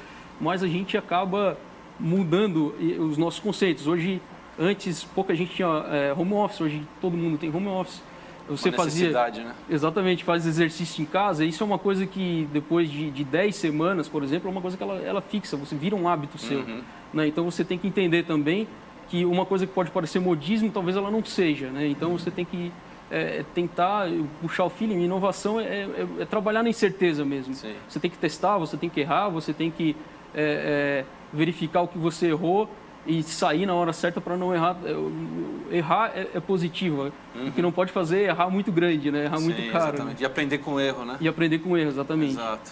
mas 0.41 0.63
a 0.63 0.67
gente 0.67 0.97
acaba 0.97 1.55
mudando 1.99 2.75
os 2.99 3.15
nossos 3.15 3.39
conceitos. 3.39 3.85
Hoje, 3.85 4.19
antes 4.57 5.03
pouca 5.03 5.35
gente 5.35 5.53
tinha 5.53 5.67
é, 5.67 6.13
home 6.17 6.33
office, 6.33 6.61
hoje 6.61 6.87
todo 6.99 7.15
mundo 7.15 7.37
tem 7.37 7.55
home 7.55 7.67
office. 7.67 8.01
Você 8.49 8.69
uma 8.69 8.77
fazia 8.77 9.11
né? 9.11 9.55
exatamente 9.69 10.23
faz 10.23 10.45
exercício 10.45 11.01
em 11.01 11.05
casa. 11.05 11.45
Isso 11.45 11.63
é 11.63 11.65
uma 11.65 11.79
coisa 11.79 12.05
que 12.05 12.47
depois 12.51 12.89
de, 12.89 13.09
de 13.09 13.23
10 13.23 13.55
semanas, 13.55 14.09
por 14.09 14.21
exemplo, 14.23 14.49
é 14.49 14.51
uma 14.51 14.61
coisa 14.61 14.75
que 14.75 14.83
ela, 14.83 14.99
ela 14.99 15.21
fixa. 15.21 15.55
Você 15.55 15.75
vira 15.75 15.95
um 15.95 16.07
hábito 16.07 16.37
seu. 16.37 16.59
Uhum. 16.59 16.81
Né? 17.13 17.27
Então 17.27 17.49
você 17.49 17.63
tem 17.63 17.77
que 17.77 17.87
entender 17.87 18.23
também 18.23 18.67
que 19.07 19.25
uma 19.25 19.45
coisa 19.45 19.65
que 19.65 19.71
pode 19.71 19.91
parecer 19.91 20.19
modismo, 20.19 20.69
talvez 20.71 20.97
ela 20.97 21.09
não 21.09 21.23
seja. 21.23 21.69
Né? 21.69 21.87
Então 21.87 22.17
você 22.17 22.29
tem 22.29 22.43
que 22.43 22.71
é, 23.09 23.45
tentar 23.53 24.07
puxar 24.41 24.65
o 24.65 24.69
feeling. 24.69 25.03
Inovação 25.03 25.59
é, 25.59 25.63
é, 25.63 26.07
é, 26.19 26.25
trabalhar 26.25 26.63
na 26.63 26.69
incerteza 26.69 27.23
mesmo. 27.23 27.53
Sim. 27.53 27.75
Você 27.87 27.99
tem 27.99 28.11
que 28.11 28.17
testar, 28.17 28.57
você 28.57 28.75
tem 28.75 28.89
que 28.89 28.99
errar, 28.99 29.29
você 29.29 29.53
tem 29.53 29.71
que 29.71 29.95
é, 30.33 31.03
é, 31.03 31.05
verificar 31.31 31.81
o 31.81 31.87
que 31.87 31.97
você 31.97 32.27
errou 32.27 32.69
e 33.05 33.21
sair 33.21 33.65
na 33.65 33.73
hora 33.73 33.91
certa 33.91 34.21
para 34.21 34.37
não 34.37 34.53
errar. 34.53 34.77
É, 34.83 35.75
errar 35.75 36.11
é, 36.15 36.29
é 36.33 36.39
positivo. 36.39 37.11
Uhum. 37.35 37.47
O 37.47 37.51
que 37.51 37.61
não 37.61 37.71
pode 37.71 37.91
fazer 37.91 38.21
é 38.21 38.23
errar 38.29 38.49
muito 38.49 38.71
grande, 38.71 39.11
né? 39.11 39.25
Errar 39.25 39.37
Sim, 39.37 39.43
muito 39.45 39.71
caro. 39.71 39.89
Exatamente. 39.89 40.15
Né? 40.15 40.21
E 40.21 40.25
aprender 40.25 40.57
com 40.59 40.73
o 40.73 40.79
erro, 40.79 41.05
né? 41.05 41.17
E 41.19 41.27
aprender 41.27 41.59
com 41.59 41.71
o 41.71 41.77
erro, 41.77 41.89
exatamente. 41.89 42.33
Exato. 42.33 42.71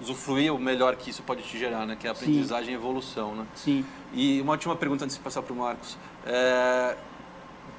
Usufruir 0.00 0.54
o 0.54 0.58
melhor 0.58 0.94
que 0.96 1.10
isso 1.10 1.22
pode 1.22 1.42
te 1.42 1.58
gerar, 1.58 1.84
né? 1.84 1.96
Que 1.98 2.06
é 2.06 2.10
a 2.10 2.12
aprendizagem 2.12 2.66
Sim. 2.66 2.72
e 2.72 2.74
evolução, 2.74 3.34
né? 3.34 3.46
Sim. 3.54 3.84
E 4.14 4.40
uma 4.40 4.52
última 4.52 4.76
pergunta 4.76 5.04
antes 5.04 5.16
de 5.16 5.22
passar 5.22 5.42
para 5.42 5.52
o 5.52 5.56
Marcos. 5.56 5.98
É... 6.24 6.96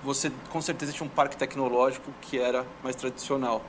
Você 0.03 0.31
com 0.50 0.62
certeza 0.62 0.93
tinha 0.93 1.05
um 1.05 1.10
parque 1.10 1.36
tecnológico 1.36 2.12
que 2.22 2.39
era 2.39 2.65
mais 2.84 2.96
tradicional. 2.96 3.63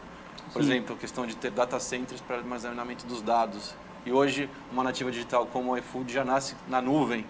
Por 0.53 0.63
Sim. 0.63 0.71
exemplo, 0.71 0.95
a 0.95 0.99
questão 0.99 1.27
de 1.27 1.37
ter 1.37 1.51
data 1.51 1.79
centers 1.81 2.21
para 2.21 2.37
armazenamento 2.37 3.07
dos 3.07 3.23
dados. 3.23 3.75
E 4.05 4.13
hoje, 4.13 4.49
uma 4.73 4.83
nativa 4.83 5.11
digital 5.11 5.47
como 5.47 5.73
o 5.73 5.79
iFood 5.79 6.13
já 6.13 6.25
nasce 6.25 6.55
na 6.69 6.81
nuvem. 6.81 7.25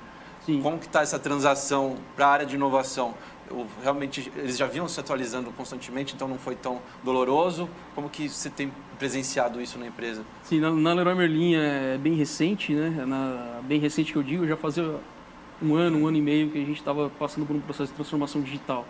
Sim. 0.50 0.62
Como 0.62 0.78
que 0.78 0.86
está 0.86 1.02
essa 1.02 1.18
transação 1.18 1.96
para 2.16 2.26
a 2.26 2.30
área 2.30 2.46
de 2.46 2.54
inovação? 2.54 3.14
Eu, 3.50 3.66
realmente, 3.82 4.30
eles 4.36 4.56
já 4.56 4.66
vinham 4.66 4.86
se 4.86 4.98
atualizando 5.00 5.50
constantemente, 5.52 6.14
então 6.14 6.28
não 6.28 6.38
foi 6.38 6.54
tão 6.54 6.80
doloroso. 7.02 7.68
Como 7.94 8.08
que 8.08 8.28
você 8.28 8.48
tem 8.48 8.72
presenciado 8.98 9.60
isso 9.60 9.78
na 9.78 9.86
empresa? 9.86 10.22
Sim, 10.42 10.60
na, 10.60 10.70
na 10.70 10.92
Leroy 10.92 11.14
Merlin 11.14 11.54
é 11.54 11.98
bem 11.98 12.14
recente, 12.14 12.72
né? 12.72 13.04
Na, 13.06 13.60
bem 13.62 13.80
recente 13.80 14.12
que 14.12 14.18
eu 14.18 14.22
digo, 14.22 14.46
já 14.46 14.56
fazia 14.56 14.96
um 15.62 15.74
ano, 15.74 15.98
um 15.98 16.06
ano 16.06 16.16
e 16.16 16.22
meio 16.22 16.50
que 16.50 16.58
a 16.58 16.64
gente 16.64 16.78
estava 16.78 17.10
passando 17.10 17.46
por 17.46 17.54
um 17.54 17.60
processo 17.60 17.90
de 17.90 17.96
transformação 17.96 18.40
digital. 18.40 18.86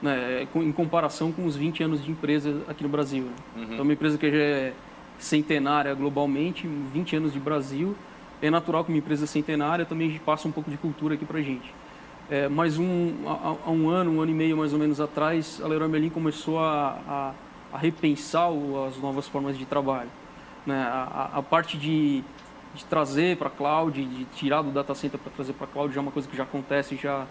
Né, 0.00 0.48
em 0.56 0.72
comparação 0.72 1.30
com 1.30 1.46
os 1.46 1.54
20 1.54 1.84
anos 1.84 2.04
de 2.04 2.10
empresa 2.10 2.60
aqui 2.66 2.82
no 2.82 2.88
Brasil. 2.88 3.22
Né? 3.22 3.30
Uhum. 3.54 3.62
Então, 3.62 3.82
uma 3.82 3.92
empresa 3.92 4.18
que 4.18 4.28
já 4.28 4.36
é 4.36 4.72
centenária 5.16 5.94
globalmente, 5.94 6.66
20 6.66 7.16
anos 7.16 7.32
de 7.32 7.38
Brasil, 7.38 7.94
é 8.42 8.50
natural 8.50 8.84
que 8.84 8.90
uma 8.90 8.98
empresa 8.98 9.26
centenária 9.26 9.84
também 9.86 10.20
passa 10.26 10.48
um 10.48 10.52
pouco 10.52 10.70
de 10.70 10.76
cultura 10.76 11.14
aqui 11.14 11.24
para 11.24 11.38
a 11.38 11.42
gente. 11.42 11.72
É, 12.28 12.48
mas 12.48 12.78
um, 12.78 13.12
há, 13.26 13.70
um 13.70 13.88
ano, 13.88 14.12
um 14.12 14.20
ano 14.20 14.32
e 14.32 14.34
meio 14.34 14.56
mais 14.56 14.72
ou 14.72 14.78
menos 14.78 15.00
atrás, 15.00 15.60
a 15.62 15.68
Leroy 15.68 15.88
Merlin 15.88 16.10
começou 16.10 16.58
a, 16.58 16.98
a, 17.08 17.32
a 17.72 17.78
repensar 17.78 18.48
as 18.88 18.96
novas 18.98 19.28
formas 19.28 19.56
de 19.56 19.64
trabalho. 19.64 20.10
Né? 20.66 20.82
A, 20.82 21.30
a, 21.34 21.42
parte 21.42 21.76
de, 21.76 22.24
de 22.74 22.84
trazer 22.86 23.36
para 23.36 23.48
a 23.48 23.50
cloud, 23.50 24.04
de 24.04 24.24
tirar 24.36 24.62
do 24.62 24.70
data 24.70 24.94
center 24.94 25.20
para 25.20 25.30
trazer 25.32 25.52
para 25.52 25.66
a 25.66 25.70
cloud 25.70 25.94
já 25.94 26.00
é 26.00 26.02
uma 26.02 26.12
coisa 26.12 26.28
que 26.28 26.36
já 26.36 26.44
acontece 26.44 26.96
já, 26.96 27.26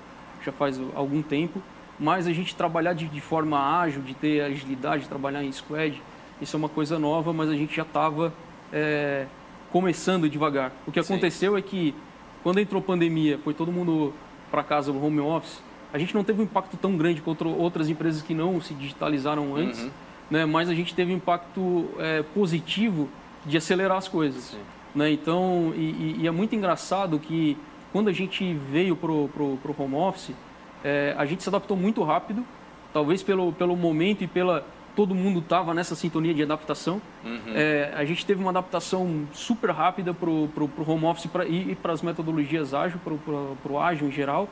já 0.45 0.51
faz 0.51 0.79
algum 0.95 1.21
tempo. 1.21 1.61
Mas 1.99 2.25
a 2.25 2.33
gente 2.33 2.55
trabalhar 2.55 2.93
de, 2.93 3.07
de 3.07 3.21
forma 3.21 3.59
ágil, 3.81 4.01
de 4.01 4.13
ter 4.13 4.41
agilidade, 4.41 5.03
de 5.03 5.09
trabalhar 5.09 5.43
em 5.43 5.51
squad, 5.51 6.01
isso 6.41 6.55
é 6.55 6.57
uma 6.57 6.69
coisa 6.69 6.97
nova, 6.97 7.31
mas 7.31 7.49
a 7.49 7.53
gente 7.53 7.75
já 7.75 7.83
estava 7.83 8.33
é, 8.73 9.27
começando 9.71 10.29
devagar. 10.29 10.71
O 10.85 10.91
que 10.91 10.99
aconteceu 10.99 11.53
Sim. 11.53 11.59
é 11.59 11.61
que 11.61 11.95
quando 12.43 12.59
entrou 12.59 12.81
a 12.81 12.83
pandemia, 12.83 13.39
foi 13.43 13.53
todo 13.53 13.71
mundo 13.71 14.13
para 14.49 14.63
casa 14.63 14.91
no 14.91 15.03
home 15.03 15.19
office, 15.19 15.61
a 15.93 15.97
gente 15.97 16.13
não 16.13 16.23
teve 16.23 16.41
um 16.41 16.43
impacto 16.43 16.77
tão 16.77 16.95
grande 16.97 17.21
quanto 17.21 17.47
outras 17.47 17.89
empresas 17.89 18.21
que 18.21 18.33
não 18.33 18.61
se 18.61 18.73
digitalizaram 18.73 19.55
antes, 19.55 19.83
uhum. 19.83 19.91
né? 20.29 20.45
mas 20.45 20.69
a 20.69 20.73
gente 20.73 20.93
teve 20.95 21.13
um 21.13 21.17
impacto 21.17 21.89
é, 21.99 22.23
positivo 22.23 23.09
de 23.45 23.57
acelerar 23.57 23.97
as 23.97 24.07
coisas. 24.07 24.57
Né? 24.95 25.11
Então, 25.11 25.73
e, 25.75 26.17
e, 26.19 26.27
é 26.27 26.31
muito 26.31 26.55
engraçado 26.55 27.19
que 27.19 27.57
quando 27.91 28.09
a 28.09 28.13
gente 28.13 28.53
veio 28.53 28.95
para 28.95 29.11
o 29.11 29.59
home 29.77 29.95
office, 29.95 30.35
é, 30.83 31.13
a 31.17 31.25
gente 31.25 31.43
se 31.43 31.49
adaptou 31.49 31.75
muito 31.75 32.03
rápido, 32.03 32.45
talvez 32.93 33.21
pelo, 33.21 33.51
pelo 33.53 33.75
momento 33.75 34.23
e 34.23 34.27
pela 34.27 34.65
todo 34.95 35.15
mundo 35.15 35.39
estava 35.39 35.73
nessa 35.73 35.95
sintonia 35.95 36.33
de 36.33 36.43
adaptação. 36.43 37.01
Uhum. 37.23 37.39
É, 37.53 37.93
a 37.95 38.05
gente 38.05 38.25
teve 38.25 38.41
uma 38.41 38.51
adaptação 38.51 39.27
super 39.33 39.71
rápida 39.71 40.13
para 40.13 40.29
o 40.29 40.49
home 40.85 41.05
office 41.05 41.25
pra, 41.27 41.45
e, 41.45 41.71
e 41.71 41.75
para 41.75 41.93
as 41.93 42.01
metodologias 42.01 42.73
ágil, 42.73 42.99
para 43.03 43.71
o 43.71 43.79
ágil 43.79 44.07
em 44.07 44.11
geral. 44.11 44.49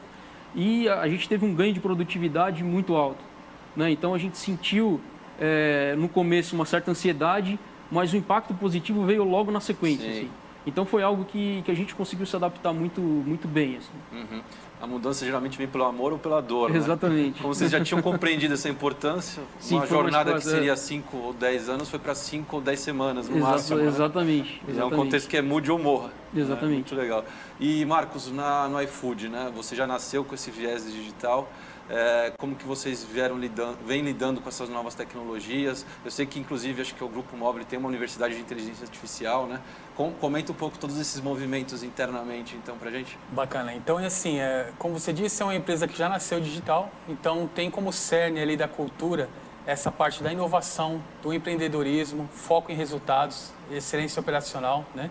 E 0.55 0.87
a, 0.89 1.01
a, 1.01 1.09
gente 1.09 1.27
teve 1.27 1.45
um 1.45 1.53
ganho 1.53 1.73
de 1.73 1.79
produtividade 1.79 2.63
muito 2.63 2.95
alto. 2.95 3.23
Né? 3.75 3.91
Então 3.91 4.13
a 4.13 4.17
gente 4.17 4.37
sentiu 4.37 4.99
é, 5.39 5.95
no 5.97 6.09
começo 6.09 6.55
uma 6.55 6.65
certa 6.65 6.91
ansiedade, 6.91 7.59
mas 7.91 8.13
o 8.13 8.17
impacto 8.17 8.53
positivo 8.53 9.05
veio 9.05 9.23
logo 9.23 9.51
na 9.51 9.59
sequência. 9.59 10.09
Assim. 10.09 10.29
Então 10.65 10.85
foi 10.85 11.01
algo 11.01 11.25
que, 11.25 11.61
que 11.63 11.71
a 11.71 11.75
gente 11.75 11.95
conseguiu 11.95 12.25
se 12.25 12.35
adaptar 12.35 12.73
muito, 12.73 13.01
muito 13.01 13.47
bem. 13.47 13.77
Assim. 13.77 13.91
Uhum 14.11 14.41
a 14.81 14.87
mudança 14.87 15.25
geralmente 15.25 15.57
vem 15.57 15.67
pelo 15.67 15.83
amor 15.83 16.13
ou 16.13 16.19
pela 16.19 16.41
dor. 16.41 16.69
Né? 16.69 16.77
Exatamente. 16.77 17.35
Né? 17.35 17.41
Como 17.41 17.53
vocês 17.53 17.69
já 17.69 17.83
tinham 17.83 18.01
compreendido 18.01 18.53
essa 18.53 18.69
importância, 18.69 19.43
Sim, 19.59 19.75
uma 19.75 19.85
jornada 19.85 20.33
que 20.35 20.43
seria 20.43 20.75
5 20.75 21.17
ou 21.17 21.33
10 21.33 21.69
anos 21.69 21.89
foi 21.89 21.99
para 21.99 22.15
5 22.15 22.55
ou 22.55 22.61
10 22.61 22.79
semanas 22.79 23.27
no 23.27 23.37
Exato, 23.37 23.51
máximo. 23.51 23.79
Exatamente, 23.81 24.61
né? 24.67 24.79
É 24.79 24.85
um 24.85 24.89
contexto 24.89 25.27
que 25.27 25.35
é 25.35 25.41
mude 25.41 25.69
ou 25.69 25.77
morra. 25.77 26.09
Né? 26.33 26.41
Exatamente. 26.41 26.69
Né? 26.69 26.75
Muito 26.75 26.95
legal. 26.95 27.25
E 27.59 27.83
Marcos, 27.85 28.31
na, 28.31 28.69
no 28.69 28.81
iFood, 28.81 29.27
né? 29.27 29.51
você 29.53 29.75
já 29.75 29.85
nasceu 29.85 30.23
com 30.23 30.33
esse 30.33 30.49
viés 30.49 30.85
digital. 30.85 31.51
É, 31.89 32.31
como 32.37 32.55
que 32.55 32.65
vocês 32.65 33.03
vieram 33.03 33.37
lidando, 33.37 33.77
vem 33.83 34.03
lidando 34.03 34.39
com 34.39 34.47
essas 34.47 34.69
novas 34.69 34.93
tecnologias? 34.93 35.85
Eu 36.05 36.11
sei 36.11 36.25
que, 36.27 36.39
inclusive, 36.39 36.81
acho 36.81 36.93
que 36.93 37.03
o 37.03 37.07
Grupo 37.07 37.35
Móvel 37.35 37.65
tem 37.65 37.79
uma 37.79 37.87
universidade 37.87 38.35
de 38.35 38.41
inteligência 38.41 38.83
artificial, 38.83 39.47
né? 39.47 39.59
Com, 39.95 40.11
comenta 40.11 40.51
um 40.51 40.55
pouco 40.55 40.77
todos 40.77 40.99
esses 40.99 41.19
movimentos 41.19 41.81
internamente, 41.81 42.55
então, 42.55 42.77
para 42.77 42.91
gente. 42.91 43.17
Bacana. 43.31 43.73
Então, 43.73 43.97
assim, 43.97 44.39
é, 44.39 44.71
como 44.77 44.99
você 44.99 45.11
disse, 45.11 45.41
é 45.41 45.45
uma 45.45 45.55
empresa 45.55 45.87
que 45.87 45.97
já 45.97 46.07
nasceu 46.07 46.39
digital, 46.39 46.91
então 47.07 47.49
tem 47.53 47.71
como 47.71 47.91
cerne 47.91 48.39
ali 48.39 48.55
da 48.55 48.67
cultura 48.67 49.27
essa 49.65 49.91
parte 49.91 50.23
da 50.23 50.31
inovação, 50.31 51.01
do 51.21 51.33
empreendedorismo, 51.33 52.27
foco 52.31 52.71
em 52.71 52.75
resultados, 52.75 53.51
excelência 53.71 54.19
operacional, 54.19 54.85
né? 54.93 55.09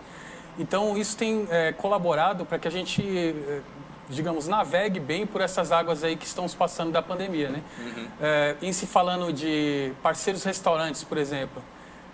Então, 0.57 0.97
isso 0.97 1.15
tem 1.15 1.47
é, 1.49 1.71
colaborado 1.71 2.45
para 2.45 2.59
que 2.59 2.67
a 2.67 2.71
gente 2.71 3.01
é, 3.01 3.61
digamos, 4.09 4.47
navegue 4.47 4.99
bem 4.99 5.25
por 5.25 5.41
essas 5.41 5.71
águas 5.71 6.03
aí 6.03 6.15
que 6.15 6.25
estão 6.25 6.47
se 6.47 6.55
passando 6.55 6.91
da 6.91 7.01
pandemia, 7.01 7.49
né? 7.49 7.61
Uhum. 7.79 8.07
É, 8.19 8.55
em 8.61 8.73
se 8.73 8.87
falando 8.87 9.31
de 9.31 9.93
parceiros 10.01 10.43
restaurantes, 10.43 11.03
por 11.03 11.17
exemplo, 11.17 11.61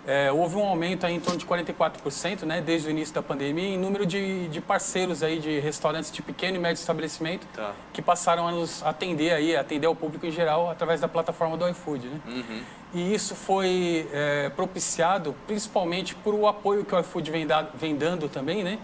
é, 0.06 0.30
houve 0.30 0.54
um 0.54 0.64
aumento 0.64 1.04
aí 1.04 1.14
em 1.14 1.20
torno 1.20 1.36
de 1.36 1.44
44%, 1.44 2.44
né, 2.44 2.60
desde 2.60 2.86
o 2.86 2.90
início 2.90 3.12
da 3.12 3.22
pandemia, 3.22 3.74
em 3.74 3.76
número 3.76 4.06
de, 4.06 4.46
de 4.46 4.60
parceiros 4.60 5.20
aí 5.20 5.40
de 5.40 5.58
restaurantes 5.58 6.12
de 6.12 6.22
pequeno 6.22 6.56
e 6.56 6.60
médio 6.60 6.78
estabelecimento 6.78 7.44
tá. 7.52 7.72
que 7.92 8.00
passaram 8.00 8.46
a 8.46 8.52
nos 8.52 8.84
atender 8.84 9.32
aí, 9.32 9.56
atender 9.56 9.88
ao 9.88 9.96
público 9.96 10.24
em 10.24 10.30
geral 10.30 10.70
através 10.70 11.00
da 11.00 11.08
plataforma 11.08 11.56
do 11.56 11.68
iFood, 11.68 12.06
né? 12.06 12.20
Uhum. 12.24 12.62
E 12.94 13.14
isso 13.14 13.34
foi 13.34 14.08
é, 14.12 14.48
propiciado 14.50 15.34
principalmente 15.44 16.14
por 16.14 16.34
o 16.34 16.46
apoio 16.46 16.84
que 16.84 16.94
o 16.94 17.00
iFood 17.00 17.30
vem, 17.30 17.44
da, 17.44 17.62
vem 17.62 17.96
dando 17.96 18.28
também, 18.28 18.62
né? 18.62 18.78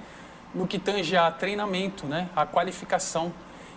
No 0.55 0.67
que 0.67 0.79
tange 0.79 1.17
a 1.17 1.31
treinamento, 1.31 2.07
né, 2.07 2.29
a 2.37 2.45
qualificação, 2.45 3.33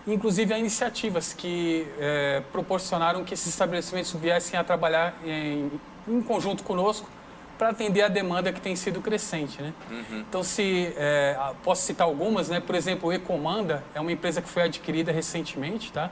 inclusive 0.08 0.53
a 0.53 0.60
iniciativas 0.60 1.34
que 1.34 1.88
é, 2.00 2.44
proporcionaram 2.51 3.24
que 3.24 3.34
esses 3.34 3.48
estabelecimentos 3.48 4.13
viessem 4.13 4.60
a 4.60 4.63
trabalhar 4.63 5.15
em, 5.25 5.72
em 6.08 6.22
conjunto 6.22 6.63
conosco 6.63 7.10
para 7.58 7.70
atender 7.70 8.01
a 8.01 8.08
demanda 8.08 8.51
que 8.51 8.60
tem 8.60 8.75
sido 8.75 9.01
crescente. 9.01 9.62
Né? 9.62 9.74
Uhum. 9.89 10.20
Então, 10.20 10.44
se 10.44 10.94
é, 10.98 11.38
posso 11.63 11.84
citar 11.84 12.05
algumas, 12.05 12.50
né? 12.50 12.60
por 12.60 12.75
exemplo, 12.75 13.10
o 13.10 13.13
Ecomanda 13.13 13.84
é 13.94 14.01
uma 14.01 14.12
empresa 14.12 14.41
que 14.41 14.50
foi 14.50 14.63
adquirida 14.63 15.12
recentemente, 15.12 15.91
tá? 15.91 16.12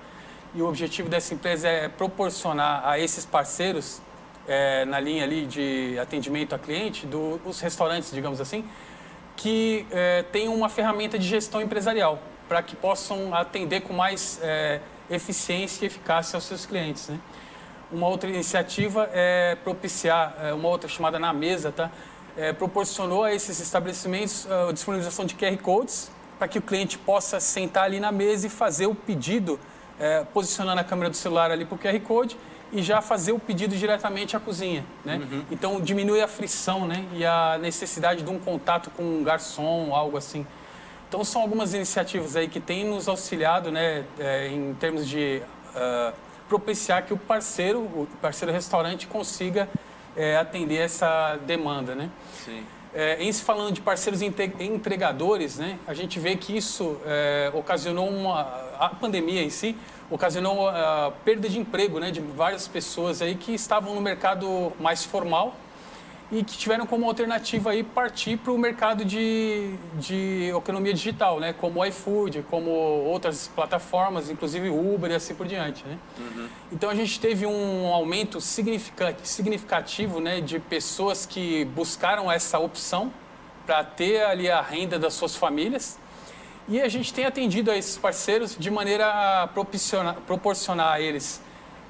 e 0.56 0.62
o 0.62 0.68
objetivo 0.68 1.10
dessa 1.10 1.34
empresa 1.34 1.68
é 1.68 1.90
proporcionar 1.90 2.88
a 2.88 3.00
esses 3.00 3.26
parceiros, 3.26 4.02
é, 4.48 4.86
na 4.86 5.00
linha 5.00 5.24
ali 5.24 5.46
de 5.46 5.98
atendimento 6.00 6.54
a 6.54 6.60
cliente, 6.60 7.06
dos 7.06 7.60
restaurantes, 7.60 8.12
digamos 8.12 8.40
assim, 8.42 8.66
que 9.36 9.86
é, 9.92 10.24
tenham 10.32 10.54
uma 10.54 10.70
ferramenta 10.70 11.18
de 11.18 11.28
gestão 11.28 11.62
empresarial 11.62 12.20
para 12.48 12.62
que 12.62 12.76
possam 12.76 13.34
atender 13.34 13.82
com 13.82 13.94
mais 13.94 14.40
é, 14.42 14.80
eficiência 15.10 15.86
e 15.86 15.88
eficácia 15.88 16.38
aos 16.38 16.44
seus 16.44 16.66
clientes. 16.66 17.08
Né? 17.10 17.20
Uma 17.92 18.08
outra 18.08 18.30
iniciativa 18.30 19.10
é 19.14 19.58
propiciar, 19.64 20.36
é, 20.42 20.54
uma 20.54 20.70
outra 20.70 20.90
chamada 20.90 21.18
Na 21.20 21.34
Mesa, 21.34 21.72
tá? 21.72 21.90
é, 22.38 22.52
proporcionou 22.52 23.24
a 23.24 23.34
esses 23.34 23.60
estabelecimentos 23.60 24.48
a 24.50 24.72
disponibilização 24.72 25.26
de 25.26 25.36
QR 25.36 25.58
Codes 25.58 26.12
para 26.38 26.48
que 26.48 26.58
o 26.58 26.62
cliente 26.62 26.98
possa 26.98 27.40
sentar 27.40 27.86
ali 27.86 28.00
na 28.00 28.12
mesa 28.12 28.48
e 28.48 28.50
fazer 28.50 28.88
o 28.88 28.96
pedido, 28.96 29.60
é, 30.00 30.24
posicionando 30.34 30.82
a 30.82 30.84
câmera 30.84 31.10
do 31.10 31.16
celular 31.16 31.52
ali 31.52 31.66
para 31.66 31.76
o 31.76 31.78
QR 31.78 32.00
Code 32.02 32.36
e 32.74 32.82
já 32.82 33.02
fazer 33.02 33.32
o 33.32 33.40
pedido 33.40 33.76
diretamente 33.76 34.36
à 34.36 34.40
cozinha, 34.40 34.84
né? 35.06 35.18
Uhum. 35.18 35.44
Então 35.52 35.80
diminui 35.80 36.22
a 36.22 36.28
frição, 36.28 36.88
né? 36.88 37.06
E 37.14 37.26
a 37.26 37.58
necessidade 37.62 38.24
de 38.24 38.30
um 38.30 38.40
contato 38.40 38.90
com 38.90 39.04
um 39.04 39.24
garçom, 39.24 39.94
algo 39.94 40.18
assim. 40.18 40.46
Então 41.08 41.24
são 41.24 41.42
algumas 41.42 41.74
iniciativas 41.74 42.36
aí 42.36 42.48
que 42.48 42.60
têm 42.60 42.86
nos 42.86 43.08
auxiliado, 43.08 43.72
né? 43.72 44.04
É, 44.18 44.48
em 44.48 44.74
termos 44.74 45.08
de 45.08 45.42
uh, 45.76 46.14
propiciar 46.50 47.04
que 47.04 47.14
o 47.14 47.18
parceiro, 47.18 47.80
o 47.80 48.08
parceiro 48.22 48.52
restaurante 48.52 49.08
consiga 49.08 49.70
é, 50.16 50.38
atender 50.38 50.78
essa 50.78 51.38
demanda, 51.46 51.96
né? 51.96 52.10
Sim. 52.44 52.64
É, 52.94 53.24
em 53.24 53.32
se 53.32 53.42
falando 53.42 53.72
de 53.72 53.82
parceiros 53.82 54.22
entregadores, 54.22 55.58
né, 55.58 55.80
a 55.88 55.96
gente 55.96 56.20
vê 56.20 56.36
que 56.36 56.56
isso 56.56 57.00
é, 57.08 57.52
ocasionou 57.52 58.08
uma 58.08 58.42
a 58.80 58.90
pandemia 58.90 59.42
em 59.42 59.50
si 59.50 59.76
ocasionou 60.14 60.70
a 60.70 61.12
perda 61.26 61.50
de 61.50 61.58
emprego, 61.58 62.00
né, 62.00 62.12
de 62.12 62.22
várias 62.22 62.68
pessoas 62.68 63.20
aí 63.20 63.34
que 63.34 63.52
estavam 63.52 63.96
no 63.96 64.02
mercado 64.02 64.72
mais 64.80 65.04
formal 65.04 65.56
e 66.32 66.44
que 66.44 66.56
tiveram 66.56 66.86
como 66.86 67.08
alternativa 67.08 67.72
aí 67.72 67.84
partir 67.84 68.38
para 68.38 68.52
o 68.52 68.58
mercado 68.58 69.04
de, 69.04 69.74
de 69.96 70.52
economia 70.56 70.94
digital, 70.94 71.40
né? 71.40 71.54
Como 71.54 71.80
o 71.80 71.86
iFood, 71.86 72.44
como 72.50 72.70
outras 72.70 73.48
plataformas, 73.48 74.30
inclusive 74.30 74.70
Uber 74.70 75.12
e 75.12 75.16
assim 75.16 75.36
por 75.36 75.48
diante, 75.48 75.84
né? 75.86 75.98
Uhum. 76.18 76.48
Então 76.72 76.90
a 76.90 76.96
gente 76.96 77.20
teve 77.20 77.46
um 77.46 77.88
aumento 77.88 78.40
significativo, 78.42 80.20
né, 80.20 80.42
de 80.42 80.60
pessoas 80.60 81.26
que 81.26 81.66
buscaram 81.66 82.32
essa 82.32 82.58
opção 82.58 83.12
para 83.66 83.84
ter 83.84 84.24
ali 84.24 84.50
a 84.50 84.62
renda 84.62 84.98
das 84.98 85.14
suas 85.14 85.36
famílias. 85.36 86.00
E 86.68 86.82
a 86.82 86.88
gente 86.88 87.14
tem 87.14 87.26
atendido 87.26 87.70
a 87.70 87.78
esses 87.78 87.98
parceiros 87.98 88.56
de 88.58 88.72
maneira 88.72 89.08
a 89.44 89.48
proporcionar 89.48 90.94
a 90.94 91.02
eles 91.02 91.42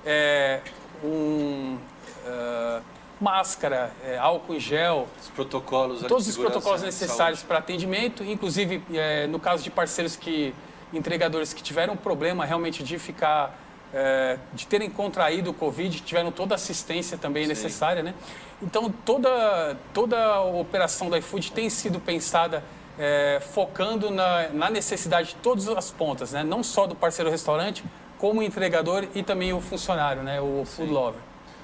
é, 0.06 0.62
um, 1.03 1.77
uh, 2.25 2.82
máscara, 3.22 3.92
é, 4.03 4.18
álcool 4.18 4.56
em 4.56 4.60
gel, 4.60 5.08
os 5.22 5.30
protocolos, 5.30 6.01
todos 6.01 6.27
os 6.27 6.36
protocolos 6.36 6.82
necessários 6.82 7.44
para 7.44 7.60
atendimento, 7.60 8.24
inclusive 8.24 8.84
é, 8.94 9.27
no 9.27 9.39
caso 9.39 9.63
de 9.63 9.70
parceiros 9.70 10.15
que 10.15 10.53
entregadores 10.92 11.53
que 11.53 11.62
tiveram 11.62 11.96
problema 11.96 12.44
realmente 12.44 12.84
de 12.84 12.98
ficar 12.98 13.58
é, 13.94 14.38
de 14.53 14.65
terem 14.65 14.89
contraído 14.89 15.51
o 15.51 15.53
Covid, 15.53 16.01
tiveram 16.01 16.32
toda 16.32 16.53
a 16.53 16.58
assistência 16.58 17.18
também 17.18 17.44
Sim. 17.44 17.50
necessária, 17.50 18.01
né? 18.01 18.13
Então 18.62 18.92
toda 19.06 19.77
toda 19.94 20.22
a 20.22 20.42
operação 20.42 21.10
da 21.10 21.18
iFood 21.20 21.51
tem 21.51 21.70
sido 21.70 22.00
pensada 22.00 22.63
é, 22.97 23.41
focando 23.53 24.09
na, 24.12 24.50
na, 24.50 24.69
necessidade 24.69 25.29
de 25.29 25.35
todas 25.35 25.67
as 25.67 25.91
pontas, 25.91 26.31
né? 26.31 26.43
Não 26.43 26.63
só 26.63 26.85
do 26.85 26.95
parceiro 26.95 27.29
restaurante, 27.29 27.83
como 28.17 28.39
o 28.39 28.43
entregador 28.43 29.07
e 29.15 29.23
também 29.23 29.53
o 29.53 29.62
funcionário, 29.62 30.23
né? 30.23 30.39
O 30.39 30.63
Sim. 30.65 30.75
food 30.75 30.91
lover. 30.91 31.21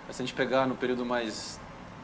Se 0.10 0.22
a 0.22 0.26
gente 0.26 0.34
pegar 0.34 0.66
no 0.66 0.76
período 0.76 1.06
mais 1.06 1.60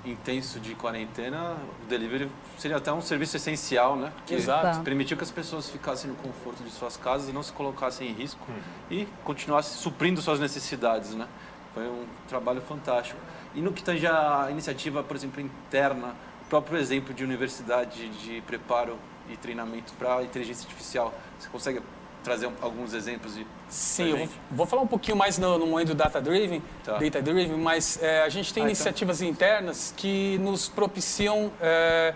intenso 0.06 0.60
de 0.60 0.76
quarentena, 0.76 1.56
o 1.84 1.86
delivery 1.88 2.30
seria 2.58 2.78
até 2.78 2.94
um 2.94 3.02
serviço 3.02 3.36
essencial, 3.38 3.96
né? 3.96 4.12
Porque 4.16 4.36
Exato. 4.36 4.82
permitiu 4.82 5.18
que 5.18 5.24
as 5.24 5.32
pessoas 5.32 5.70
ficassem 5.70 6.10
no 6.10 6.16
conforto 6.18 6.64
de 6.64 6.70
suas 6.70 6.96
casas 6.96 7.28
e 7.28 7.32
não 7.32 7.42
se 7.42 7.52
colocassem 7.52 8.10
em 8.10 8.14
risco 8.14 8.46
hum. 8.48 8.60
e 8.92 9.08
continuassem 9.24 9.78
suprindo 9.78 10.22
suas 10.22 10.40
necessidades, 10.40 11.16
né? 11.16 11.28
Foi 11.74 11.84
um 11.84 12.06
trabalho 12.28 12.62
fantástico. 12.62 13.20
E 13.56 13.62
no 13.62 13.74
que 13.74 13.84
tange 13.84 14.06
a 14.06 14.48
iniciativa, 14.52 15.04
por 15.04 15.16
exemplo, 15.16 15.42
interna, 15.42 16.16
o 16.46 16.50
próprio 16.50 16.78
exemplo 16.78 17.14
de 17.14 17.24
universidade 17.24 18.08
de 18.10 18.42
preparo 18.42 18.98
e 19.30 19.38
treinamento 19.38 19.94
para 19.94 20.24
inteligência 20.24 20.68
artificial, 20.68 21.14
você 21.40 21.50
consegue 21.50 21.82
trazer 22.24 22.50
alguns 22.62 22.94
exemplos 22.94 23.36
de 23.36 23.46
Sim, 23.70 24.10
eu 24.10 24.18
vou, 24.18 24.30
vou, 24.52 24.66
falar 24.66 24.82
um 24.82 24.88
pouquinho 24.88 25.16
mais 25.16 25.38
no, 25.38 25.60
no 25.60 25.68
momento 25.68 25.90
do 25.90 25.96
data 25.96 26.20
driven, 26.20 26.62
tá. 26.84 26.98
data 26.98 27.22
driven, 27.22 27.58
mas 27.58 28.02
é, 28.02 28.24
a 28.24 28.30
gente 28.30 28.54
tem 28.54 28.64
ah, 28.64 28.66
então. 28.66 28.70
iniciativas 28.72 29.22
então. 29.22 29.32
internas 29.32 29.94
que 29.96 30.38
nos 30.40 30.68
propiciam 30.68 31.52
é, 31.62 32.16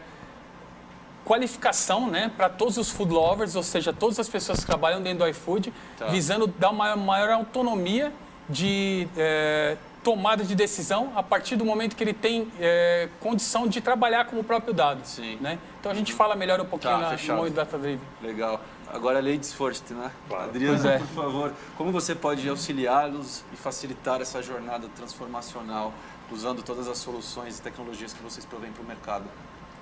qualificação, 1.24 2.10
né, 2.10 2.32
para 2.36 2.50
todos 2.50 2.78
os 2.78 2.90
food 2.90 3.14
lovers, 3.14 3.56
ou 3.56 3.62
seja, 3.62 3.94
todas 3.94 4.20
as 4.20 4.28
pessoas 4.28 4.62
que 4.62 4.66
trabalham 4.66 5.02
dentro 5.02 5.20
do 5.20 5.28
iFood, 5.28 5.72
tá. 5.98 6.08
visando 6.08 6.48
dar 6.48 6.72
uma 6.72 6.96
maior 6.96 7.30
autonomia 7.30 8.12
de 8.50 9.08
é, 9.16 9.78
tomada 10.04 10.44
de 10.44 10.56
decisão 10.56 11.12
a 11.16 11.24
partir 11.24 11.56
do 11.56 11.66
momento 11.66 11.96
que 11.96 12.04
ele 12.04 12.14
tem 12.14 12.52
é, 12.60 13.10
condição 13.20 13.68
de 13.68 13.82
trabalhar 13.82 14.26
com 14.26 14.40
o 14.40 14.44
próprio 14.44 14.74
dado. 14.74 15.02
Sim. 15.04 15.38
Né? 15.42 15.60
Então 15.80 15.92
a 15.92 15.96
gente 15.96 16.14
fala 16.14 16.36
melhor 16.36 16.60
um 16.60 16.66
pouquinho 16.66 16.94
tá, 16.94 17.12
na, 17.12 17.18
no 17.18 17.36
momento 17.36 17.54
do 17.54 17.56
data 17.56 17.78
driven. 17.78 18.08
Legal. 18.22 18.62
Agora, 18.92 19.20
Ladies 19.20 19.54
First, 19.54 19.92
né? 19.92 20.12
Claro. 20.28 20.46
Adriana, 20.46 20.92
é. 20.94 20.98
por 20.98 21.08
favor, 21.08 21.54
como 21.78 21.92
você 21.92 22.16
pode 22.16 22.48
auxiliá-los 22.50 23.44
e 23.54 23.56
facilitar 23.56 24.20
essa 24.20 24.42
jornada 24.42 24.88
transformacional 24.96 25.94
usando 26.32 26.64
todas 26.64 26.88
as 26.88 26.98
soluções 26.98 27.60
e 27.60 27.62
tecnologias 27.62 28.14
que 28.14 28.24
vocês 28.24 28.46
provêm 28.46 28.72
para 28.72 28.84
o 28.84 28.86
mercado? 28.86 29.26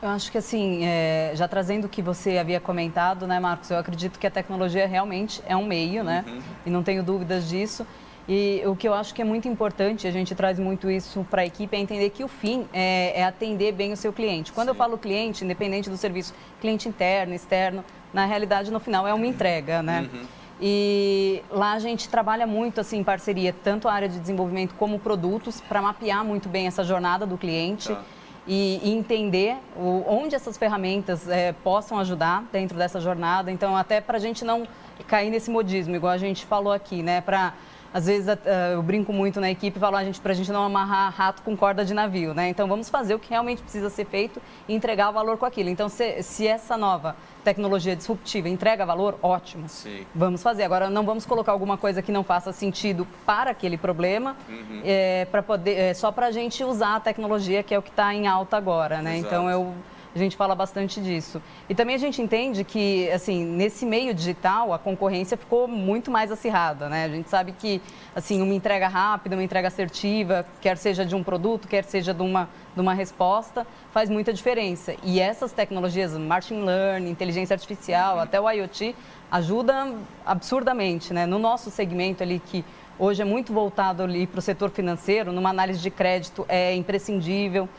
Eu 0.02 0.10
acho 0.10 0.32
que 0.32 0.38
assim, 0.38 0.86
é, 0.86 1.32
já 1.34 1.48
trazendo 1.48 1.86
o 1.86 1.90
que 1.90 2.02
você 2.02 2.38
havia 2.38 2.60
comentado, 2.60 3.26
né, 3.26 3.40
Marcos? 3.40 3.72
Eu 3.72 3.78
acredito 3.78 4.20
que 4.20 4.28
a 4.28 4.32
tecnologia 4.32 4.86
realmente 4.86 5.42
é 5.48 5.56
um 5.56 5.66
meio, 5.66 6.04
né? 6.04 6.24
Uhum. 6.28 6.42
E 6.66 6.70
não 6.70 6.84
tenho 6.84 7.02
dúvidas 7.02 7.48
disso. 7.48 7.88
E 8.28 8.62
o 8.66 8.76
que 8.76 8.88
eu 8.88 8.94
acho 8.94 9.14
que 9.14 9.22
é 9.22 9.26
muito 9.26 9.48
importante, 9.48 10.06
a 10.06 10.12
gente 10.12 10.36
traz 10.36 10.60
muito 10.60 10.92
isso 10.92 11.26
para 11.30 11.44
a 11.44 11.46
equipe, 11.46 11.76
é 11.78 11.80
entender 11.80 12.10
que 12.10 12.26
o 12.26 12.28
fim 12.28 12.68
é, 12.74 13.22
é, 13.22 13.24
atender 13.24 13.72
bem 13.72 13.94
o 13.94 13.98
seu 13.98 14.12
cliente. 14.12 14.52
Quando 14.52 14.68
Sim. 14.68 14.72
eu 14.72 14.76
falo 14.76 14.98
cliente, 14.98 15.46
independente 15.46 15.90
do 15.90 15.96
serviço, 15.96 16.34
cliente 16.60 16.90
interno, 16.90 17.34
externo, 17.34 17.86
na 18.14 18.26
realidade, 18.26 18.70
no 18.70 18.82
final, 18.82 19.08
é 19.08 19.14
uma 19.14 19.26
entrega, 19.26 19.82
né? 19.82 20.10
Uhum. 20.14 20.26
E 20.60 21.42
lá 21.50 21.74
a 21.74 21.80
gente 21.80 22.10
trabalha 22.10 22.48
muito 22.48 22.82
assim 22.82 22.98
em 22.98 23.04
parceria, 23.04 23.56
tanto 23.64 23.88
a 23.88 23.94
área 23.94 24.10
de 24.10 24.20
desenvolvimento 24.20 24.74
como 24.76 25.00
produtos, 25.00 25.62
para 25.62 25.82
mapear 25.82 26.26
muito 26.26 26.50
bem 26.50 26.68
essa 26.68 26.84
jornada 26.84 27.26
do 27.26 27.38
cliente 27.38 27.90
tá. 27.90 28.02
e, 28.48 28.82
e, 28.84 28.92
entender 28.92 29.56
o, 29.76 30.04
onde 30.08 30.36
essas 30.36 30.58
ferramentas 30.58 31.30
é, 31.30 31.54
possam 31.54 32.00
ajudar 32.00 32.44
dentro 32.52 32.78
dessa 32.78 33.00
jornada. 33.00 33.52
Então, 33.52 33.78
até 33.78 34.02
para 34.02 34.18
a 34.18 34.20
gente 34.20 34.44
não 34.44 34.68
cair 35.08 35.30
nesse 35.30 35.52
modismo, 35.52 35.96
igual 35.96 36.12
a 36.12 36.18
gente 36.18 36.46
falou 36.46 36.74
aqui, 36.74 37.04
né? 37.04 37.22
Para 37.22 37.54
às 37.94 38.06
vezes 38.06 38.28
eu 38.74 38.82
brinco 38.82 39.12
muito 39.14 39.40
na 39.40 39.50
equipe 39.50 39.78
e 39.78 39.80
falo 39.80 39.96
a 39.96 40.04
gente, 40.04 40.20
para 40.20 40.32
a 40.32 40.36
gente 40.36 40.52
não 40.52 40.64
amarrar 40.64 41.14
rato 41.14 41.42
com 41.42 41.56
corda 41.56 41.84
de 41.84 41.94
navio, 41.94 42.34
né? 42.34 42.50
Então 42.50 42.68
vamos 42.68 42.90
fazer 42.90 43.16
o 43.16 43.20
que 43.20 43.30
realmente 43.30 43.62
precisa 43.62 43.90
ser 43.90 44.06
feito 44.06 44.42
e 44.68 44.74
entregar 44.74 45.10
o 45.10 45.14
valor 45.14 45.38
com 45.38 45.46
aquilo. 45.46 45.70
Então 45.70 45.90
se, 45.90 46.22
se 46.24 46.48
essa 46.48 46.78
nova 46.78 47.16
tecnologia 47.44 47.96
disruptiva 47.96 48.50
entrega 48.50 48.86
valor, 48.86 49.18
ótimo. 49.22 49.70
Sim. 49.70 50.06
Vamos 50.14 50.44
fazer. 50.44 50.64
Agora 50.64 50.90
não 50.90 51.06
vamos 51.06 51.26
colocar 51.26 51.54
alguma 51.54 51.78
coisa 51.78 52.02
que 52.02 52.12
não 52.12 52.24
faça 52.24 52.52
sentido 52.52 53.08
para 53.26 53.52
aquele 53.52 53.78
problema, 53.78 54.36
uhum. 54.50 54.82
é, 54.84 55.26
para 55.32 55.42
poder, 55.42 55.78
é, 55.78 55.94
só 55.94 56.12
para 56.12 56.28
a 56.28 56.32
gente 56.32 56.64
usar 56.64 56.98
a 56.98 57.00
tecnologia 57.00 57.64
que 57.64 57.74
é 57.74 57.80
o 57.80 57.82
que 57.82 57.90
está 57.90 58.14
em 58.14 58.28
alta 58.28 58.58
agora, 58.58 59.02
né? 59.02 59.18
Exato. 59.18 59.34
Então 59.34 59.50
eu 59.50 59.74
a 60.18 60.24
gente 60.24 60.36
fala 60.36 60.56
bastante 60.56 61.00
disso. 61.00 61.42
E 61.70 61.76
também 61.76 61.96
a 61.96 62.00
gente 62.00 62.22
entende 62.22 62.64
que, 62.64 63.10
assim, 63.12 63.46
nesse 63.46 63.86
meio 63.86 64.14
digital, 64.14 64.74
a 64.74 64.80
concorrência 64.80 65.38
ficou 65.38 65.68
muito 65.68 66.10
mais 66.10 66.32
acirrada, 66.32 66.90
né? 66.90 67.06
A 67.06 67.10
gente 67.10 67.30
sabe 67.30 67.52
que, 67.52 67.82
assim, 68.16 68.42
uma 68.42 68.54
entrega 68.54 68.88
rápida, 68.88 69.36
uma 69.36 69.44
entrega 69.44 69.68
assertiva, 69.68 70.46
quer 70.60 70.78
seja 70.78 71.06
de 71.06 71.16
um 71.16 71.24
produto, 71.24 71.68
quer 71.68 71.84
seja 71.84 72.14
de 72.14 72.22
uma, 72.22 72.50
de 72.74 72.82
uma 72.82 72.94
resposta, 72.94 73.66
faz 73.92 74.10
muita 74.10 74.34
diferença. 74.34 74.96
E 75.04 75.20
essas 75.20 75.52
tecnologias, 75.52 76.18
machine 76.18 76.62
learning, 76.62 77.10
inteligência 77.10 77.54
artificial, 77.54 78.16
uhum. 78.16 78.22
até 78.22 78.42
o 78.42 78.50
IoT, 78.50 78.96
ajudam 79.32 79.98
absurdamente, 80.26 81.14
né? 81.14 81.26
No 81.26 81.38
nosso 81.38 81.70
segmento 81.70 82.24
ali 82.24 82.40
que 82.40 82.66
hoje 82.98 83.22
é 83.22 83.26
muito 83.26 83.54
voltado 83.54 84.04
ali 84.04 84.26
para 84.26 84.40
o 84.40 84.42
setor 84.42 84.70
financeiro, 84.70 85.32
numa 85.32 85.50
análise 85.50 85.80
de 85.80 85.90
crédito 85.90 86.46
é 86.48 86.74
imprescindível 86.76 87.70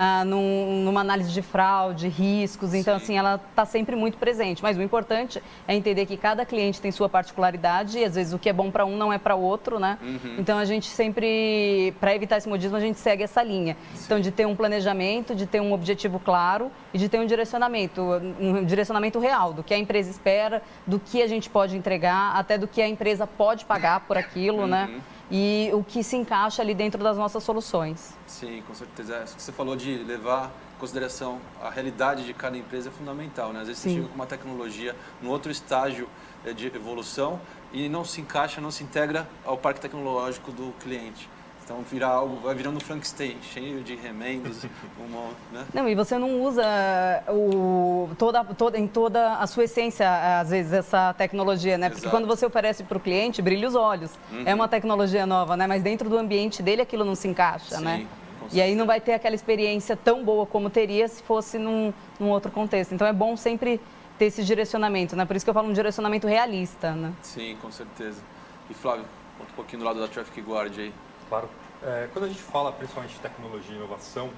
ah, 0.00 0.24
num, 0.24 0.84
numa 0.84 1.00
análise 1.00 1.32
de 1.32 1.42
fraude, 1.42 2.06
riscos. 2.06 2.72
Então, 2.72 2.96
Sim. 2.96 3.02
assim, 3.02 3.18
ela 3.18 3.40
está 3.50 3.66
sempre 3.66 3.96
muito 3.96 4.16
presente. 4.16 4.62
Mas 4.62 4.78
o 4.78 4.82
importante 4.82 5.42
é 5.66 5.74
entender 5.74 6.06
que 6.06 6.16
cada 6.16 6.46
cliente 6.46 6.80
tem 6.80 6.92
sua 6.92 7.08
particularidade 7.08 7.98
e, 7.98 8.04
às 8.04 8.14
vezes, 8.14 8.32
o 8.32 8.38
que 8.38 8.48
é 8.48 8.52
bom 8.52 8.70
para 8.70 8.86
um 8.86 8.96
não 8.96 9.12
é 9.12 9.18
para 9.18 9.34
o 9.34 9.42
outro, 9.42 9.80
né? 9.80 9.98
Uhum. 10.00 10.36
Então, 10.38 10.56
a 10.56 10.64
gente 10.64 10.86
sempre, 10.86 11.92
para 11.98 12.14
evitar 12.14 12.36
esse 12.36 12.48
modismo, 12.48 12.76
a 12.76 12.80
gente 12.80 12.96
segue 13.00 13.24
essa 13.24 13.42
linha. 13.42 13.76
Sim. 13.92 14.04
Então, 14.04 14.20
de 14.20 14.30
ter 14.30 14.46
um 14.46 14.54
planejamento, 14.54 15.34
de 15.34 15.46
ter 15.46 15.60
um 15.60 15.72
objetivo 15.72 16.20
claro 16.20 16.70
e 16.94 16.98
de 16.98 17.08
ter 17.08 17.18
um 17.18 17.26
direcionamento, 17.26 18.00
um 18.38 18.64
direcionamento 18.64 19.18
real 19.18 19.52
do 19.52 19.64
que 19.64 19.74
a 19.74 19.78
empresa 19.78 20.08
espera, 20.10 20.62
do 20.86 21.00
que 21.00 21.20
a 21.20 21.26
gente 21.26 21.50
pode 21.50 21.76
entregar, 21.76 22.36
até 22.36 22.56
do 22.56 22.68
que 22.68 22.80
a 22.80 22.86
empresa 22.86 23.26
pode 23.26 23.64
pagar 23.64 24.00
por 24.06 24.16
aquilo, 24.16 24.64
né? 24.64 24.84
uhum. 24.84 24.94
né? 24.94 25.02
E 25.30 25.70
o 25.72 25.84
que 25.84 26.02
se 26.02 26.16
encaixa 26.16 26.62
ali 26.62 26.74
dentro 26.74 27.02
das 27.02 27.16
nossas 27.16 27.42
soluções. 27.42 28.14
Sim, 28.26 28.62
com 28.66 28.74
certeza. 28.74 29.16
É, 29.16 29.24
isso 29.24 29.36
que 29.36 29.42
você 29.42 29.52
falou 29.52 29.76
de 29.76 29.96
levar 29.98 30.50
em 30.76 30.80
consideração 30.80 31.38
a 31.62 31.70
realidade 31.70 32.24
de 32.24 32.32
cada 32.32 32.56
empresa 32.56 32.88
é 32.88 32.92
fundamental. 32.92 33.52
Né? 33.52 33.60
Às 33.60 33.66
vezes 33.68 33.82
Sim. 33.82 33.90
você 33.90 33.94
chega 33.96 34.08
com 34.08 34.14
uma 34.14 34.26
tecnologia 34.26 34.96
no 35.20 35.30
outro 35.30 35.50
estágio 35.50 36.08
é, 36.44 36.52
de 36.52 36.66
evolução 36.66 37.40
e 37.72 37.88
não 37.88 38.04
se 38.04 38.20
encaixa, 38.20 38.60
não 38.60 38.70
se 38.70 38.82
integra 38.82 39.28
ao 39.44 39.58
parque 39.58 39.80
tecnológico 39.80 40.50
do 40.50 40.72
cliente. 40.80 41.28
Então 41.68 41.82
virar 41.82 42.08
algo, 42.08 42.36
vai 42.36 42.54
virando 42.54 42.78
um 42.78 42.80
Frankenstein, 42.80 43.36
cheio 43.42 43.82
de 43.82 43.94
remendos, 43.94 44.64
uma, 44.98 45.28
né? 45.52 45.66
Não, 45.74 45.86
e 45.86 45.94
você 45.94 46.16
não 46.16 46.40
usa 46.40 46.64
o, 47.28 48.08
toda, 48.16 48.42
toda, 48.42 48.78
em 48.78 48.88
toda 48.88 49.34
a 49.34 49.46
sua 49.46 49.64
essência, 49.64 50.40
às 50.40 50.48
vezes, 50.48 50.72
essa 50.72 51.12
tecnologia, 51.12 51.76
né? 51.76 51.90
Porque 51.90 52.06
Exato. 52.06 52.16
quando 52.16 52.26
você 52.26 52.46
oferece 52.46 52.82
para 52.84 52.96
o 52.96 53.00
cliente, 53.00 53.42
brilha 53.42 53.68
os 53.68 53.74
olhos. 53.74 54.10
É 54.46 54.54
uma 54.54 54.66
tecnologia 54.66 55.26
nova, 55.26 55.58
né? 55.58 55.66
Mas 55.66 55.82
dentro 55.82 56.08
do 56.08 56.16
ambiente 56.16 56.62
dele 56.62 56.80
aquilo 56.80 57.04
não 57.04 57.14
se 57.14 57.28
encaixa, 57.28 57.76
Sim, 57.76 57.84
né? 57.84 58.06
E 58.50 58.62
aí 58.62 58.74
não 58.74 58.86
vai 58.86 58.98
ter 58.98 59.12
aquela 59.12 59.34
experiência 59.34 59.94
tão 59.94 60.24
boa 60.24 60.46
como 60.46 60.70
teria 60.70 61.06
se 61.06 61.22
fosse 61.22 61.58
num, 61.58 61.92
num 62.18 62.30
outro 62.30 62.50
contexto. 62.50 62.94
Então 62.94 63.06
é 63.06 63.12
bom 63.12 63.36
sempre 63.36 63.78
ter 64.18 64.24
esse 64.24 64.42
direcionamento, 64.42 65.14
né? 65.14 65.26
Por 65.26 65.36
isso 65.36 65.44
que 65.44 65.50
eu 65.50 65.54
falo 65.54 65.68
um 65.68 65.74
direcionamento 65.74 66.26
realista, 66.26 66.92
né? 66.92 67.12
Sim, 67.20 67.58
com 67.60 67.70
certeza. 67.70 68.22
E 68.70 68.74
Flávio, 68.74 69.04
conta 69.36 69.52
um 69.52 69.54
pouquinho 69.54 69.80
do 69.80 69.84
lado 69.84 70.00
da 70.00 70.08
Traffic 70.08 70.40
Guard 70.40 70.72
aí. 70.78 70.94
Claro. 71.28 71.48
É, 71.82 72.08
quando 72.12 72.24
a 72.24 72.28
gente 72.28 72.42
fala 72.42 72.72
principalmente 72.72 73.14
de 73.14 73.20
tecnologia 73.20 73.74
e 73.74 73.76
inovação, 73.76 74.30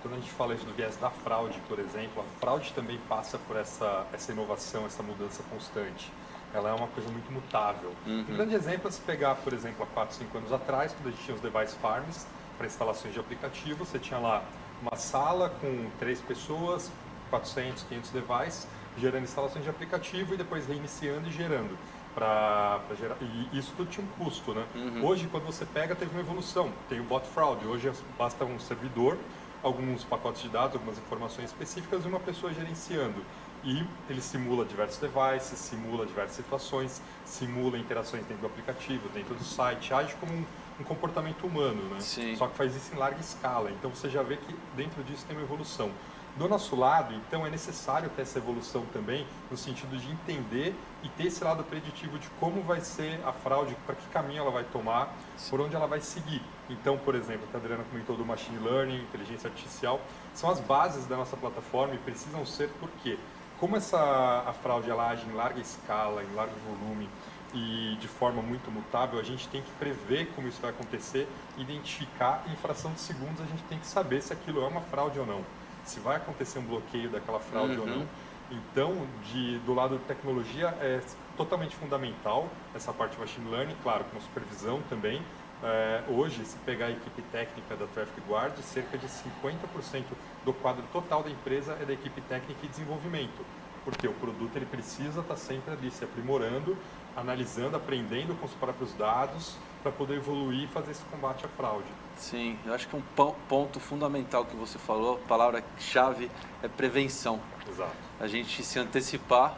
quando 0.00 0.14
a 0.14 0.16
gente 0.16 0.30
fala 0.30 0.54
isso 0.54 0.64
do 0.64 0.72
viés 0.72 0.96
da 0.96 1.10
fraude, 1.10 1.60
por 1.68 1.78
exemplo, 1.78 2.22
a 2.22 2.40
fraude 2.40 2.72
também 2.72 2.98
passa 3.08 3.38
por 3.38 3.56
essa, 3.56 4.06
essa 4.12 4.32
inovação, 4.32 4.86
essa 4.86 5.02
mudança 5.02 5.42
constante. 5.50 6.10
Ela 6.54 6.70
é 6.70 6.72
uma 6.72 6.86
coisa 6.88 7.10
muito 7.10 7.30
mutável. 7.30 7.92
Um 8.30 8.36
grande 8.36 8.54
exemplo 8.54 8.88
é 8.88 8.90
se 8.90 9.00
pegar, 9.02 9.34
por 9.34 9.52
exemplo, 9.52 9.82
há 9.82 9.86
4, 9.86 10.16
5 10.16 10.38
anos 10.38 10.52
atrás, 10.52 10.92
quando 10.92 11.08
a 11.08 11.10
gente 11.10 11.22
tinha 11.22 11.34
os 11.34 11.42
device 11.42 11.76
farms 11.76 12.26
para 12.56 12.66
instalações 12.66 13.12
de 13.12 13.20
aplicativo, 13.20 13.84
você 13.84 13.98
tinha 13.98 14.18
lá 14.18 14.42
uma 14.80 14.96
sala 14.96 15.50
com 15.60 15.90
três 15.98 16.20
pessoas, 16.20 16.90
400, 17.28 17.82
500 17.82 18.10
devices, 18.10 18.66
gerando 18.96 19.24
instalações 19.24 19.64
de 19.64 19.70
aplicativo 19.70 20.34
e 20.34 20.36
depois 20.36 20.66
reiniciando 20.66 21.28
e 21.28 21.32
gerando 21.32 21.76
para 22.18 22.96
gerar. 22.98 23.16
E 23.20 23.58
isso 23.58 23.72
tudo 23.76 23.88
tinha 23.88 24.04
um 24.04 24.24
custo, 24.24 24.52
né? 24.52 24.66
Hoje, 25.02 25.28
quando 25.30 25.44
você 25.44 25.64
pega, 25.64 25.94
teve 25.94 26.10
uma 26.10 26.20
evolução. 26.20 26.70
Tem 26.88 26.98
o 26.98 27.04
bot 27.04 27.26
fraud. 27.28 27.64
Hoje 27.66 27.92
basta 28.18 28.44
um 28.44 28.58
servidor, 28.58 29.16
alguns 29.62 30.02
pacotes 30.02 30.42
de 30.42 30.48
dados, 30.48 30.74
algumas 30.74 30.98
informações 30.98 31.46
específicas 31.46 32.04
e 32.04 32.08
uma 32.08 32.20
pessoa 32.20 32.52
gerenciando. 32.52 33.22
E 33.64 33.84
ele 34.08 34.20
simula 34.20 34.64
diversos 34.64 34.98
devices, 34.98 35.58
simula 35.58 36.06
diversas 36.06 36.36
situações, 36.36 37.00
simula 37.24 37.78
interações 37.78 38.24
dentro 38.24 38.42
do 38.42 38.46
aplicativo, 38.46 39.08
dentro 39.10 39.34
do 39.34 39.44
site, 39.44 39.92
age 39.92 40.14
como 40.16 40.32
um, 40.32 40.44
um 40.80 40.84
comportamento 40.84 41.44
humano, 41.44 41.82
né? 41.94 42.00
Sim. 42.00 42.36
Só 42.36 42.46
que 42.46 42.56
faz 42.56 42.74
isso 42.74 42.94
em 42.94 42.98
larga 42.98 43.20
escala. 43.20 43.70
Então 43.70 43.90
você 43.90 44.08
já 44.08 44.22
vê 44.22 44.36
que 44.36 44.54
dentro 44.76 45.02
disso 45.04 45.24
tem 45.26 45.36
uma 45.36 45.44
evolução. 45.44 45.90
Do 46.36 46.48
nosso 46.48 46.76
lado, 46.76 47.12
então, 47.14 47.44
é 47.44 47.50
necessário 47.50 48.08
ter 48.10 48.22
essa 48.22 48.38
evolução 48.38 48.84
também, 48.92 49.26
no 49.50 49.56
sentido 49.56 49.98
de 49.98 50.08
entender 50.08 50.72
e 51.02 51.08
ter 51.08 51.26
esse 51.26 51.42
lado 51.42 51.64
preditivo 51.64 52.16
de 52.16 52.28
como 52.38 52.62
vai 52.62 52.80
ser 52.80 53.20
a 53.26 53.32
fraude, 53.32 53.76
para 53.84 53.96
que 53.96 54.06
caminho 54.08 54.42
ela 54.42 54.50
vai 54.52 54.62
tomar, 54.62 55.12
por 55.50 55.60
onde 55.60 55.74
ela 55.74 55.88
vai 55.88 56.00
seguir. 56.00 56.40
Então, 56.70 56.96
por 56.96 57.16
exemplo, 57.16 57.48
a 57.52 57.56
Adriana 57.56 57.82
comentou 57.90 58.16
do 58.16 58.24
machine 58.24 58.58
learning, 58.58 59.02
inteligência 59.02 59.48
artificial, 59.48 60.00
são 60.32 60.48
as 60.48 60.60
bases 60.60 61.06
da 61.06 61.16
nossa 61.16 61.36
plataforma 61.36 61.94
e 61.94 61.98
precisam 61.98 62.46
ser 62.46 62.68
por 62.80 62.88
quê? 63.02 63.18
Como 63.58 63.76
essa 63.76 63.98
a 64.46 64.52
fraude 64.52 64.88
ela 64.88 65.08
age 65.08 65.26
em 65.26 65.32
larga 65.32 65.60
escala, 65.60 66.22
em 66.22 66.34
largo 66.36 66.54
volume 66.60 67.08
e 67.52 67.96
de 67.98 68.06
forma 68.06 68.40
muito 68.40 68.70
mutável, 68.70 69.18
a 69.18 69.24
gente 69.24 69.48
tem 69.48 69.60
que 69.60 69.70
prever 69.72 70.30
como 70.36 70.46
isso 70.46 70.60
vai 70.60 70.70
acontecer, 70.70 71.26
identificar 71.56 72.44
em 72.46 72.54
fração 72.54 72.92
de 72.92 73.00
segundos, 73.00 73.40
a 73.40 73.46
gente 73.46 73.64
tem 73.64 73.78
que 73.78 73.86
saber 73.86 74.22
se 74.22 74.32
aquilo 74.32 74.62
é 74.62 74.68
uma 74.68 74.82
fraude 74.82 75.18
ou 75.18 75.26
não 75.26 75.42
se 75.88 76.00
vai 76.00 76.16
acontecer 76.16 76.58
um 76.58 76.64
bloqueio 76.64 77.08
daquela 77.08 77.40
fraude 77.40 77.78
ou 77.78 77.86
não. 77.86 78.06
Então, 78.50 79.06
de, 79.24 79.58
do 79.58 79.74
lado 79.74 79.98
de 79.98 80.04
tecnologia, 80.04 80.68
é 80.80 81.00
totalmente 81.36 81.76
fundamental 81.76 82.48
essa 82.74 82.92
parte 82.92 83.12
de 83.12 83.20
machine 83.20 83.50
learning, 83.50 83.76
claro, 83.82 84.04
com 84.04 84.20
supervisão 84.20 84.80
também. 84.88 85.22
É, 85.62 86.02
hoje, 86.08 86.44
se 86.44 86.56
pegar 86.58 86.86
a 86.86 86.90
equipe 86.90 87.20
técnica 87.30 87.76
da 87.76 87.86
Traffic 87.86 88.20
Guard, 88.28 88.56
cerca 88.58 88.96
de 88.96 89.06
50% 89.06 90.04
do 90.44 90.52
quadro 90.52 90.84
total 90.92 91.22
da 91.22 91.30
empresa 91.30 91.76
é 91.80 91.84
da 91.84 91.92
equipe 91.92 92.20
técnica 92.22 92.60
e 92.64 92.68
desenvolvimento. 92.68 93.44
Porque 93.84 94.06
o 94.06 94.12
produto 94.14 94.54
ele 94.56 94.66
precisa 94.66 95.20
estar 95.20 95.36
sempre 95.36 95.72
ali 95.72 95.90
se 95.90 96.04
aprimorando, 96.04 96.76
analisando, 97.16 97.76
aprendendo 97.76 98.34
com 98.38 98.46
os 98.46 98.54
próprios 98.54 98.92
dados 98.94 99.56
para 99.88 99.92
poder 99.92 100.16
evoluir 100.16 100.64
e 100.64 100.66
fazer 100.66 100.90
esse 100.90 101.02
combate 101.04 101.44
à 101.46 101.48
fraude. 101.48 101.86
Sim, 102.16 102.58
eu 102.66 102.74
acho 102.74 102.86
que 102.88 102.96
um 102.96 103.00
pon- 103.16 103.34
ponto 103.48 103.80
fundamental 103.80 104.44
que 104.44 104.54
você 104.56 104.78
falou, 104.78 105.18
palavra-chave, 105.28 106.30
é 106.62 106.68
prevenção. 106.68 107.40
Exato. 107.68 107.92
A 108.20 108.26
gente 108.26 108.62
se 108.62 108.78
antecipar, 108.78 109.56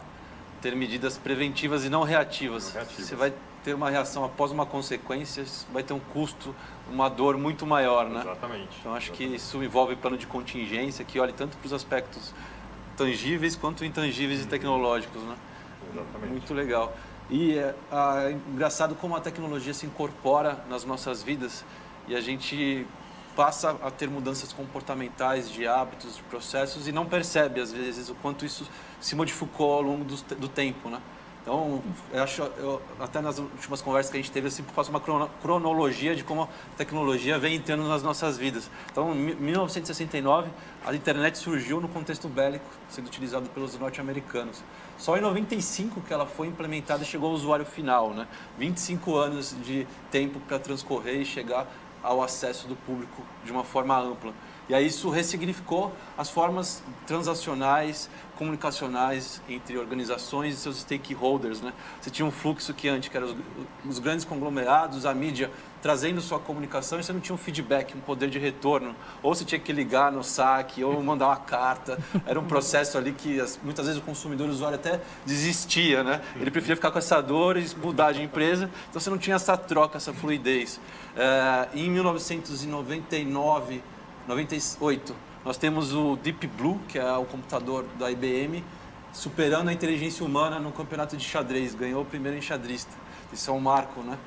ter 0.61 0.77
medidas 0.77 1.19
preventivas 1.19 1.85
e 1.85 1.89
não 1.89 2.03
reativas. 2.03 2.67
Não 2.69 2.75
reativas. 2.75 3.07
Você 3.07 3.17
vai 3.17 3.33
ter 3.65 3.75
uma 3.75 3.91
reação 3.91 4.25
após 4.25 4.51
uma 4.53 4.65
consequência, 4.65 5.45
vai 5.73 5.83
ter 5.83 5.93
um 5.95 6.01
custo, 6.01 6.55
uma 6.91 7.09
dor 7.09 7.37
muito 7.37 7.67
maior, 7.67 8.09
né? 8.09 8.21
Exatamente. 8.21 8.77
Então 8.81 8.95
acho 8.95 9.11
que 9.13 9.25
Exatamente. 9.25 9.43
isso 9.43 9.63
envolve 9.65 9.97
plano 9.97 10.17
de 10.17 10.27
contingência 10.27 11.05
que 11.05 11.19
olhe 11.19 11.33
tanto 11.33 11.57
para 11.57 11.67
os 11.67 11.73
aspectos 11.73 12.33
tangíveis 12.97 13.57
quanto 13.57 13.85
intangíveis 13.85 14.43
e 14.43 14.47
tecnológicos, 14.47 15.23
né? 15.23 15.37
Exatamente. 15.93 16.31
Muito 16.31 16.55
legal. 16.55 16.95
E 17.31 17.57
é, 17.57 17.75
é 17.93 18.33
engraçado 18.53 18.95
como 18.97 19.15
a 19.15 19.21
tecnologia 19.21 19.73
se 19.73 19.87
incorpora 19.87 20.65
nas 20.69 20.85
nossas 20.85 21.23
vidas 21.23 21.65
e 22.09 22.15
a 22.17 22.21
gente 22.21 22.87
passa 23.37 23.71
a 23.83 23.91
ter 23.91 24.09
mudanças 24.09 24.53
comportamentais, 24.53 25.51
de 25.51 25.67
hábitos, 25.67 26.17
de 26.17 26.23
processos 26.25 26.89
e 26.89 26.93
não 26.93 27.07
percebe 27.07 27.61
às 27.61 27.73
vezes 27.73 28.09
o 28.09 28.15
quanto 28.17 28.45
isso 28.45 28.69
se 29.01 29.15
modificou 29.15 29.75
ao 29.75 29.83
longo 29.83 30.05
do, 30.05 30.17
do 30.35 30.49
tempo, 30.49 30.91
né? 30.91 31.01
Então, 31.43 31.83
eu 32.13 32.23
acho, 32.23 32.43
eu, 32.43 32.83
até 33.01 33.21
nas 33.23 33.39
últimas 33.39 33.81
conversas 33.81 34.11
que 34.11 34.19
a 34.19 34.21
gente 34.21 34.31
teve, 34.31 34.49
eu 34.49 34.51
sempre 34.51 34.75
faço 34.75 34.91
uma 34.91 35.01
crono- 35.01 35.31
cronologia 35.41 36.15
de 36.15 36.23
como 36.23 36.43
a 36.43 36.49
tecnologia 36.77 37.39
vem 37.39 37.55
entrando 37.55 37.89
nas 37.89 38.03
nossas 38.03 38.37
vidas. 38.37 38.71
Então, 38.93 39.15
em 39.15 39.19
mi- 39.19 39.35
1969, 39.37 40.51
a 40.85 40.95
internet 40.95 41.39
surgiu 41.39 41.81
no 41.81 41.89
contexto 41.89 42.29
bélico, 42.29 42.67
sendo 42.91 43.07
utilizado 43.07 43.49
pelos 43.51 43.79
norte-americanos. 43.79 44.63
Só 45.01 45.17
em 45.17 45.23
95 45.23 46.03
que 46.03 46.13
ela 46.13 46.27
foi 46.27 46.47
implementada 46.47 47.03
e 47.03 47.07
chegou 47.07 47.31
ao 47.31 47.35
usuário 47.35 47.65
final, 47.65 48.11
né? 48.11 48.29
25 48.59 49.17
anos 49.17 49.57
de 49.65 49.87
tempo 50.11 50.39
para 50.41 50.59
transcorrer 50.59 51.23
e 51.23 51.25
chegar 51.25 51.67
ao 52.03 52.23
acesso 52.23 52.69
do 52.69 52.77
público 52.77 53.23
de 53.43 53.51
uma 53.51 53.65
forma 53.65 53.99
ampla. 53.99 54.35
E 54.71 54.75
aí 54.75 54.87
isso 54.87 55.11
ressignificou 55.11 55.93
as 56.17 56.31
formas 56.31 56.81
transacionais, 57.05 58.09
comunicacionais 58.39 59.43
entre 59.49 59.77
organizações 59.77 60.55
e 60.55 60.57
seus 60.59 60.79
stakeholders, 60.79 61.61
né? 61.61 61.73
Você 62.01 62.09
tinha 62.09 62.25
um 62.25 62.31
fluxo 62.31 62.73
que 62.73 62.89
antes, 62.89 63.09
que 63.09 63.17
eram 63.17 63.27
os, 63.27 63.35
os 63.85 63.99
grandes 63.99 64.25
conglomerados, 64.25 65.05
a 65.05 65.13
mídia 65.13 65.51
trazendo 65.83 66.21
sua 66.21 66.39
comunicação 66.39 67.01
e 67.01 67.03
você 67.03 67.13
não 67.13 67.19
tinha 67.19 67.35
um 67.35 67.39
feedback, 67.39 67.97
um 67.97 68.01
poder 68.01 68.31
de 68.31 68.39
retorno. 68.39 68.95
Ou 69.25 69.35
você 69.35 69.45
tinha 69.45 69.59
que 69.59 69.73
ligar 69.73 70.13
no 70.13 70.23
saque, 70.23 70.85
ou 70.85 71.03
mandar 71.03 71.27
uma 71.27 71.37
carta. 71.37 71.99
Era 72.25 72.39
um 72.39 72.45
processo 72.45 72.97
ali 72.97 73.11
que 73.13 73.41
as- 73.41 73.59
muitas 73.65 73.87
vezes 73.87 74.01
o 74.01 74.05
consumidor, 74.05 74.47
o 74.47 74.51
usuário 74.53 74.77
até 74.77 75.01
desistia, 75.27 76.05
né? 76.05 76.21
Ele 76.37 76.51
preferia 76.53 76.77
ficar 76.77 76.93
com 76.93 76.99
essa 76.99 77.21
dor 77.21 77.57
e 77.57 77.67
mudar 77.83 78.13
de 78.13 78.23
empresa. 78.23 78.71
Então 78.89 79.01
você 79.01 79.11
não 79.11 79.19
tinha 79.19 79.35
essa 79.35 79.57
troca, 79.57 79.97
essa 79.97 80.13
fluidez. 80.13 80.79
Eh, 81.17 81.69
em 81.75 81.91
1999, 81.91 83.83
98, 84.27 85.15
nós 85.45 85.57
temos 85.57 85.95
o 85.95 86.17
Deep 86.17 86.47
Blue, 86.47 86.79
que 86.89 86.99
é 86.99 87.13
o 87.17 87.25
computador 87.25 87.85
da 87.99 88.11
IBM, 88.11 88.63
superando 89.13 89.69
a 89.69 89.73
inteligência 89.73 90.25
humana 90.25 90.59
no 90.59 90.71
campeonato 90.73 91.17
de 91.17 91.25
xadrez. 91.25 91.75
Ganhou 91.75 92.03
o 92.03 92.05
primeiro 92.05 92.37
enxadrista. 92.39 92.93
Isso 93.33 93.51
é 93.51 93.55
um 93.55 93.61
marco, 93.61 94.01
né? 94.03 94.19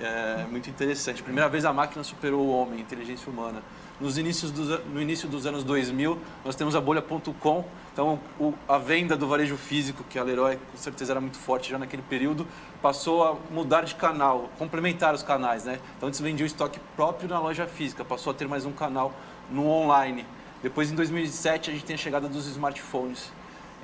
É 0.00 0.46
muito 0.50 0.70
interessante. 0.70 1.22
Primeira 1.22 1.48
vez 1.48 1.64
a 1.64 1.72
máquina 1.72 2.02
superou 2.02 2.40
o 2.40 2.50
homem, 2.50 2.78
a 2.78 2.80
inteligência 2.82 3.30
humana. 3.30 3.62
Nos 4.00 4.18
inícios 4.18 4.50
dos, 4.50 4.80
no 4.86 5.00
início 5.00 5.28
dos 5.28 5.46
anos 5.46 5.62
2000, 5.62 6.18
nós 6.44 6.56
temos 6.56 6.74
a 6.74 6.80
bolha.com. 6.80 7.64
Então, 7.92 8.18
o- 8.40 8.54
a 8.66 8.78
venda 8.78 9.14
do 9.16 9.28
varejo 9.28 9.56
físico, 9.56 10.02
que 10.08 10.18
a 10.18 10.24
Leroy 10.24 10.56
com 10.56 10.78
certeza 10.78 11.12
era 11.12 11.20
muito 11.20 11.36
forte 11.36 11.70
já 11.70 11.78
naquele 11.78 12.02
período, 12.02 12.46
passou 12.80 13.22
a 13.22 13.36
mudar 13.52 13.82
de 13.82 13.94
canal, 13.94 14.50
complementar 14.58 15.14
os 15.14 15.22
canais, 15.22 15.64
né? 15.64 15.78
Então, 15.98 16.08
antes 16.08 16.18
vendia 16.20 16.42
o 16.42 16.46
estoque 16.46 16.80
próprio 16.96 17.28
na 17.28 17.38
loja 17.38 17.66
física, 17.66 18.02
passou 18.04 18.30
a 18.32 18.34
ter 18.34 18.48
mais 18.48 18.64
um 18.64 18.72
canal 18.72 19.12
no 19.52 19.68
online. 19.68 20.24
Depois, 20.62 20.90
em 20.90 20.94
2007, 20.94 21.70
a 21.70 21.72
gente 21.72 21.84
tem 21.84 21.94
a 21.94 21.98
chegada 21.98 22.28
dos 22.28 22.46
smartphones. 22.46 23.30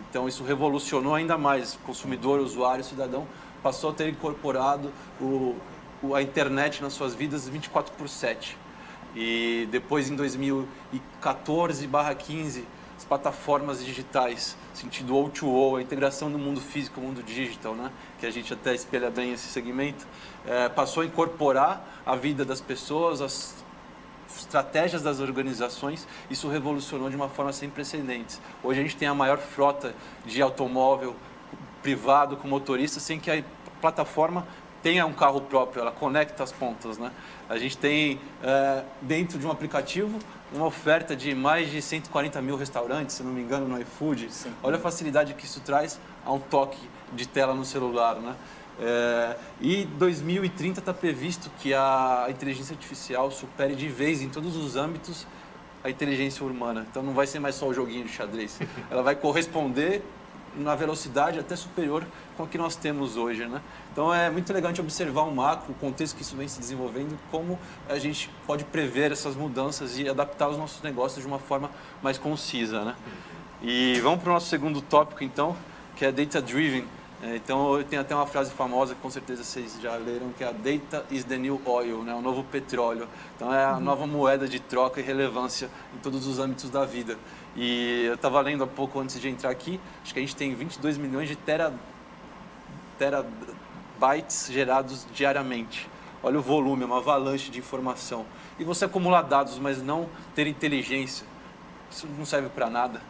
Então 0.09 0.29
isso 0.29 0.45
revolucionou 0.45 1.15
ainda 1.15 1.37
mais 1.37 1.79
consumidor, 1.85 2.39
usuário, 2.41 2.85
cidadão 2.85 3.27
passou 3.61 3.91
a 3.91 3.93
ter 3.93 4.09
incorporado 4.09 4.93
o, 5.21 5.57
o- 6.01 6.15
a 6.15 6.23
internet 6.23 6.81
nas 6.81 6.93
suas 6.93 7.13
vidas 7.15 7.49
24 7.49 7.93
por 7.95 8.09
7. 8.09 8.57
E 9.17 9.67
depois 9.73 10.09
em 10.09 10.15
2014/15 10.17 12.65
as 12.97 13.05
plataformas 13.05 13.85
digitais, 13.85 14.57
sentido 14.75 15.15
O2O, 15.15 15.79
a 15.79 15.83
integração 15.83 16.31
do 16.33 16.39
mundo 16.39 16.61
físico, 16.61 17.01
mundo 17.01 17.23
digital, 17.23 17.75
né? 17.75 17.93
que 18.19 18.27
a 18.27 18.31
gente 18.31 18.53
até 18.53 18.75
espelha 18.75 19.09
bem 19.09 19.33
esse 19.33 19.47
segmento, 19.49 20.05
eh, 20.45 20.69
passou 20.69 21.05
a 21.05 21.07
incorporar 21.07 21.81
a 22.05 22.17
vida 22.17 22.45
das 22.45 22.61
pessoas, 22.61 23.21
as 23.21 23.55
estratégias 24.39 25.03
das 25.03 25.21
organizações, 25.21 26.07
isso 26.31 26.49
revolucionou 26.49 27.11
de 27.11 27.17
uma 27.17 27.29
forma 27.29 27.53
sem 27.53 27.69
precedentes. 27.69 28.41
Hoje 28.63 28.81
a 28.81 28.83
gente 28.83 28.97
tem 28.97 29.09
a 29.09 29.15
maior 29.15 29.39
frota 29.39 29.95
de 30.25 30.41
automóvel 30.41 31.17
privado 31.83 32.37
com 32.37 32.49
motorista 32.49 33.01
sem 33.01 33.19
que 33.19 33.31
a 33.31 33.43
plataforma 33.81 34.47
tenha 34.83 35.05
um 35.07 35.13
carro 35.13 35.41
próprio, 35.41 35.81
ela 35.81 35.91
conecta 35.91 36.43
as 36.43 36.53
pontas, 36.53 36.99
né? 36.99 37.11
A 37.49 37.59
gente 37.59 37.77
tem 37.77 38.21
é, 38.43 38.85
dentro 39.03 39.39
de 39.39 39.47
um 39.47 39.51
aplicativo 39.51 40.19
uma 40.53 40.67
oferta 40.67 41.15
de 41.15 41.35
mais 41.35 41.71
de 41.71 41.83
140 41.83 42.41
mil 42.41 42.57
restaurantes, 42.57 43.17
se 43.17 43.23
não 43.23 43.33
me 43.33 43.43
engano, 43.43 43.69
no 43.69 43.81
iFood. 43.81 44.33
Sim. 44.33 44.53
Olha 44.63 44.77
a 44.77 44.81
facilidade 44.81 45.35
que 45.35 45.45
isso 45.45 45.61
traz 45.61 46.01
a 46.25 46.33
um 46.33 46.39
toque 46.39 46.79
de 47.13 47.27
tela 47.27 47.55
no 47.55 47.65
celular, 47.65 48.17
né? 48.17 48.35
É, 48.81 49.37
e 49.61 49.85
2030 49.85 50.81
está 50.81 50.95
previsto 50.95 51.51
que 51.59 51.75
a 51.75 52.27
inteligência 52.29 52.75
artificial 52.75 53.31
supere 53.31 53.75
de 53.75 53.89
vez 53.89 54.23
em 54.23 54.29
todos 54.29 54.57
os 54.57 54.77
âmbitos 54.77 55.27
a 55.83 55.91
inteligência 55.91 56.45
humana. 56.45 56.87
Então 56.89 57.03
não 57.03 57.13
vai 57.13 57.27
ser 57.27 57.39
mais 57.39 57.55
só 57.55 57.67
o 57.67 57.75
joguinho 57.75 58.05
de 58.05 58.13
xadrez. 58.13 58.59
Ela 58.91 59.03
vai 59.03 59.17
corresponder 59.17 60.03
na 60.57 60.75
velocidade 60.75 61.39
até 61.39 61.55
superior 61.55 62.05
com 62.37 62.45
o 62.45 62.47
que 62.47 62.59
nós 62.59 62.75
temos 62.75 63.17
hoje, 63.17 63.47
né? 63.47 63.61
Então 63.93 64.13
é 64.13 64.31
muito 64.31 64.53
legal 64.53 64.71
a 64.71 64.73
gente 64.73 64.81
observar 64.81 65.23
o 65.23 65.35
macro, 65.35 65.73
o 65.73 65.75
contexto 65.75 66.17
que 66.17 66.23
isso 66.23 66.37
vem 66.37 66.49
se 66.49 66.59
desenvolvendo, 66.59 67.19
como 67.31 67.59
a 67.89 67.99
gente 67.99 68.31
pode 68.47 68.65
prever 68.65 69.13
essas 69.13 69.37
mudanças 69.37 69.99
e 69.99 70.09
adaptar 70.09 70.49
os 70.49 70.57
nossos 70.57 70.83
negócios 70.83 71.21
de 71.21 71.27
uma 71.27 71.39
forma 71.39 71.71
mais 72.03 72.19
concisa, 72.19 72.85
né? 72.85 72.97
E 73.63 74.01
vamos 74.03 74.21
para 74.23 74.31
o 74.31 74.35
nosso 74.35 74.47
segundo 74.47 74.81
tópico 74.81 75.23
então, 75.25 75.57
que 75.97 76.05
é 76.05 76.13
data 76.13 76.41
driven. 76.41 76.85
É, 77.21 77.35
então 77.35 77.83
tem 77.83 77.99
até 77.99 78.15
uma 78.15 78.27
frase 78.27 78.53
famosa 78.53 78.95
que 78.95 79.01
com 79.01 79.11
certeza 79.11 79.43
vocês 79.43 79.81
já 79.81 79.97
leram, 79.97 80.31
que 80.37 80.45
é 80.45 80.49
a 80.49 80.53
data 80.53 81.05
is 81.11 81.25
the 81.25 81.37
new 81.37 81.61
oil, 81.65 82.05
né? 82.05 82.15
o 82.15 82.23
novo 82.23 82.45
petróleo. 82.45 83.09
Então 83.35 83.53
é 83.53 83.65
a 83.65 83.75
uhum. 83.75 83.81
nova 83.81 84.07
moeda 84.07 84.47
de 84.49 84.61
troca 84.61 85.01
e 85.01 85.03
relevância 85.03 85.69
em 85.97 85.99
todos 85.99 86.29
os 86.29 86.39
âmbitos 86.39 86.71
da 86.71 86.85
vida. 86.85 87.19
E 87.57 88.05
eu 88.05 88.15
estava 88.15 88.41
lendo 88.41 88.63
há 88.63 88.69
pouco 88.69 89.01
antes 89.01 89.21
de 89.21 89.29
entrar 89.29 89.51
aqui, 89.51 89.81
acho 90.03 90.13
que 90.13 90.21
a 90.21 90.23
gente 90.23 90.37
tem 90.37 90.55
22 90.55 90.97
milhões 90.97 91.29
de 91.29 91.35
tera, 91.35 91.75
terabytes 92.99 94.49
gerados 94.53 95.05
diariamente. 95.13 95.91
Olha 96.23 96.39
o 96.39 96.43
volume, 96.43 96.85
é 96.85 96.87
uma 96.87 96.99
avalanche 96.99 97.51
de 97.51 97.59
informação. 97.59 98.25
E 98.61 98.65
você 98.65 98.85
acumular 98.85 99.23
dados, 99.23 99.59
mas 99.59 99.83
não 99.83 100.09
ter 100.37 100.47
inteligência, 100.47 101.27
isso 101.91 102.07
não 102.17 102.25
serve 102.25 102.49
para 102.49 102.71
nada. 102.71 103.03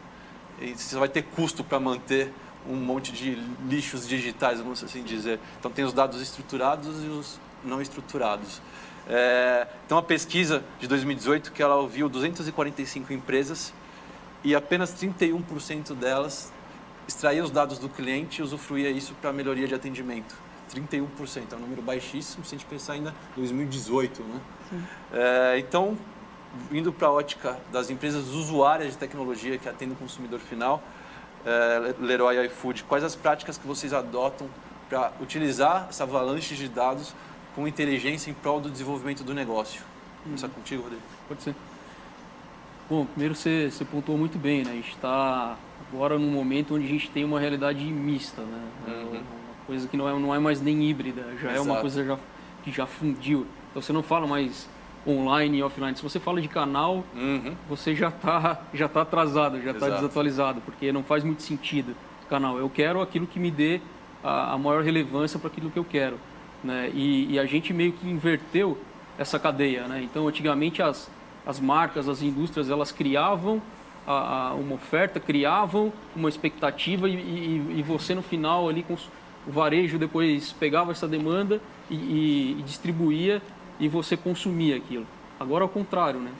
E 0.59 0.73
você 0.75 0.95
vai 0.97 1.07
ter 1.07 1.23
custo 1.23 1.63
para 1.63 1.79
manter 1.79 2.33
um 2.67 2.75
monte 2.75 3.11
de 3.11 3.35
lixos 3.67 4.07
digitais, 4.07 4.59
vamos 4.59 4.83
assim 4.83 5.03
dizer. 5.03 5.39
Então 5.59 5.71
tem 5.71 5.85
os 5.85 5.93
dados 5.93 6.21
estruturados 6.21 7.03
e 7.03 7.07
os 7.07 7.39
não 7.63 7.81
estruturados. 7.81 8.61
É, 9.07 9.67
tem 9.87 9.95
uma 9.95 10.03
pesquisa 10.03 10.63
de 10.79 10.87
2018 10.87 11.51
que 11.51 11.63
ela 11.63 11.75
ouviu 11.75 12.07
245 12.07 13.11
empresas 13.11 13.73
e 14.43 14.55
apenas 14.55 14.93
31% 14.93 15.95
delas 15.95 16.51
extraía 17.07 17.43
os 17.43 17.49
dados 17.49 17.79
do 17.79 17.89
cliente 17.89 18.39
e 18.39 18.43
usufruía 18.43 18.89
isso 18.89 19.15
para 19.19 19.33
melhoria 19.33 19.67
de 19.67 19.73
atendimento. 19.73 20.35
31%, 20.73 21.51
é 21.51 21.55
um 21.55 21.59
número 21.59 21.81
baixíssimo 21.81 22.45
se 22.45 22.53
a 22.53 22.57
gente 22.57 22.67
pensar 22.67 22.93
ainda 22.93 23.13
em 23.35 23.39
2018. 23.39 24.21
Né? 24.21 24.41
É, 25.11 25.59
então, 25.59 25.97
indo 26.71 26.93
para 26.93 27.07
a 27.07 27.11
ótica 27.11 27.57
das 27.71 27.89
empresas 27.89 28.27
usuárias 28.27 28.91
de 28.91 28.97
tecnologia 28.97 29.57
que 29.57 29.67
atendem 29.67 29.95
o 29.95 29.99
consumidor 29.99 30.39
final, 30.39 30.83
é, 31.45 31.95
Leroy 31.99 32.37
e 32.37 32.45
iFood, 32.47 32.83
quais 32.83 33.03
as 33.03 33.15
práticas 33.15 33.57
que 33.57 33.67
vocês 33.67 33.93
adotam 33.93 34.47
para 34.87 35.11
utilizar 35.21 35.87
essa 35.89 36.03
avalanche 36.03 36.55
de 36.55 36.67
dados 36.67 37.13
com 37.55 37.67
inteligência 37.67 38.31
em 38.31 38.33
prol 38.33 38.59
do 38.59 38.69
desenvolvimento 38.69 39.23
do 39.23 39.33
negócio? 39.33 39.81
Começar 40.23 40.47
hum. 40.47 40.51
contigo, 40.51 40.83
Rodrigo. 40.83 41.03
Pode 41.27 41.43
ser. 41.43 41.55
Bom, 42.89 43.05
primeiro 43.05 43.35
você, 43.35 43.69
você 43.69 43.85
pontuou 43.85 44.17
muito 44.17 44.37
bem, 44.37 44.63
né? 44.63 44.71
A 44.71 44.75
gente 44.75 44.89
está 44.89 45.55
agora 45.91 46.17
num 46.17 46.31
momento 46.31 46.75
onde 46.75 46.85
a 46.85 46.89
gente 46.89 47.09
tem 47.11 47.23
uma 47.23 47.39
realidade 47.39 47.83
mista, 47.85 48.41
né? 48.41 48.67
É 48.87 48.91
uhum. 48.91 49.09
Uma 49.11 49.21
coisa 49.67 49.87
que 49.87 49.95
não 49.95 50.09
é, 50.09 50.19
não 50.19 50.33
é 50.33 50.39
mais 50.39 50.59
nem 50.59 50.89
híbrida, 50.89 51.21
já 51.39 51.51
Exato. 51.51 51.55
é 51.55 51.61
uma 51.61 51.81
coisa 51.81 52.03
já, 52.03 52.17
que 52.63 52.71
já 52.71 52.87
fundiu. 52.87 53.45
Então 53.69 53.81
você 53.81 53.93
não 53.93 54.01
fala 54.01 54.25
mais 54.25 54.67
online 55.07 55.57
e 55.57 55.63
offline. 55.63 55.95
Se 55.95 56.03
você 56.03 56.19
fala 56.19 56.41
de 56.41 56.47
canal, 56.47 57.03
uhum. 57.15 57.55
você 57.67 57.95
já 57.95 58.09
está 58.09 58.61
já 58.73 58.87
tá 58.87 59.01
atrasado, 59.01 59.61
já 59.61 59.71
está 59.71 59.89
desatualizado, 59.89 60.61
porque 60.61 60.91
não 60.91 61.03
faz 61.03 61.23
muito 61.23 61.41
sentido 61.41 61.95
canal. 62.29 62.57
Eu 62.57 62.69
quero 62.69 63.01
aquilo 63.01 63.25
que 63.25 63.39
me 63.39 63.49
dê 63.49 63.81
a, 64.23 64.53
a 64.53 64.57
maior 64.57 64.83
relevância 64.83 65.39
para 65.39 65.49
aquilo 65.49 65.71
que 65.71 65.79
eu 65.79 65.83
quero. 65.83 66.17
Né? 66.63 66.91
E, 66.93 67.33
e, 67.33 67.39
a 67.39 67.45
gente 67.45 67.73
meio 67.73 67.93
que 67.93 68.07
inverteu 68.07 68.77
essa 69.17 69.39
cadeia. 69.39 69.87
Né? 69.87 70.01
Então, 70.03 70.27
antigamente, 70.27 70.81
as, 70.81 71.09
as 71.45 71.59
marcas, 71.59 72.07
as 72.07 72.21
indústrias, 72.21 72.69
elas 72.69 72.91
criavam 72.91 73.61
a, 74.05 74.49
a 74.49 74.53
uma 74.53 74.75
oferta, 74.75 75.19
criavam 75.19 75.91
uma 76.15 76.29
expectativa 76.29 77.09
e, 77.09 77.13
e, 77.15 77.79
e, 77.79 77.83
você, 77.83 78.13
no 78.13 78.21
final, 78.21 78.69
ali 78.69 78.83
com 78.83 78.93
o 78.93 79.51
varejo, 79.51 79.97
depois 79.97 80.51
pegava 80.51 80.91
essa 80.91 81.07
demanda 81.07 81.61
e, 81.89 82.61
distribuía 82.65 83.41
e 83.79 83.87
você 83.87 84.17
consumia 84.17 84.75
aquilo. 84.75 85.05
Agora, 85.39 85.63
ao 85.63 85.69
contrário, 85.69 86.19
né? 86.19 86.31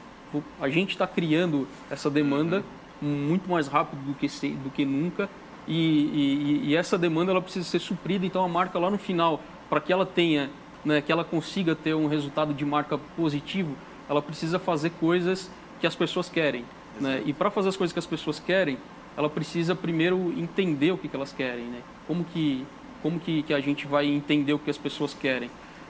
A 0.62 0.69
gente 0.69 0.91
está 0.91 1.08
criando 1.08 1.67
essa 1.89 2.10
demanda 2.10 2.63
uhum. 3.02 3.08
muito 3.10 3.49
mais 3.49 3.67
rápido 3.67 3.99
do 4.02 4.13
que, 4.13 4.28
do 4.28 4.69
que 4.69 4.86
nunca 4.86 5.28
e, 5.67 5.73
e, 5.73 6.62
e, 6.69 6.75
essa 6.75 6.97
demanda 6.97 7.32
ela 7.32 7.41
precisa 7.41 7.63
ser 7.63 7.80
suprida. 7.80 8.25
Então, 8.25 8.43
a 8.43 8.47
marca 8.47 8.80
lá 8.80 8.89
no 8.89 8.97
final, 8.97 9.39
para 9.69 9.80
que 9.80 9.93
ela 9.93 10.06
tenha, 10.06 10.49
né, 10.84 10.99
que 10.99 11.12
ela 11.12 11.23
consiga 11.23 11.75
ter 11.75 11.93
um 11.93 12.08
resultado 12.08 12.54
de 12.54 12.65
marca 12.65 12.97
positivo, 13.15 13.75
ela 14.10 14.21
precisa 14.21 14.58
fazer 14.58 14.89
coisas 14.99 15.49
que 15.80 15.86
as 15.86 15.95
pessoas 15.95 16.28
querem. 16.28 16.65
Né? 16.99 17.21
E 17.25 17.34
para 17.34 17.52
fazer 17.52 17.69
as 17.69 17.78
coisas 17.78 17.93
que 17.93 17.99
as 17.99 18.08
pessoas 18.08 18.39
querem, 18.39 18.78
ela 19.15 19.30
precisa 19.30 19.75
primeiro 19.75 20.34
entender 20.36 20.91
o 20.91 20.97
que, 20.97 21.08
que 21.08 21.15
elas 21.15 21.32
querem, 21.32 21.65
né? 21.65 21.82
Como 22.08 22.23
que 22.23 22.65
como 23.02 23.19
que, 23.19 23.43
que 23.43 23.54
a 23.54 23.60
gente 23.62 23.88
vai 23.88 24.06
entender 24.06 24.52
o 24.52 24.60
que 24.60 24.69
as 24.69 24.78
pessoas 24.78 25.13
querem? 25.13 25.49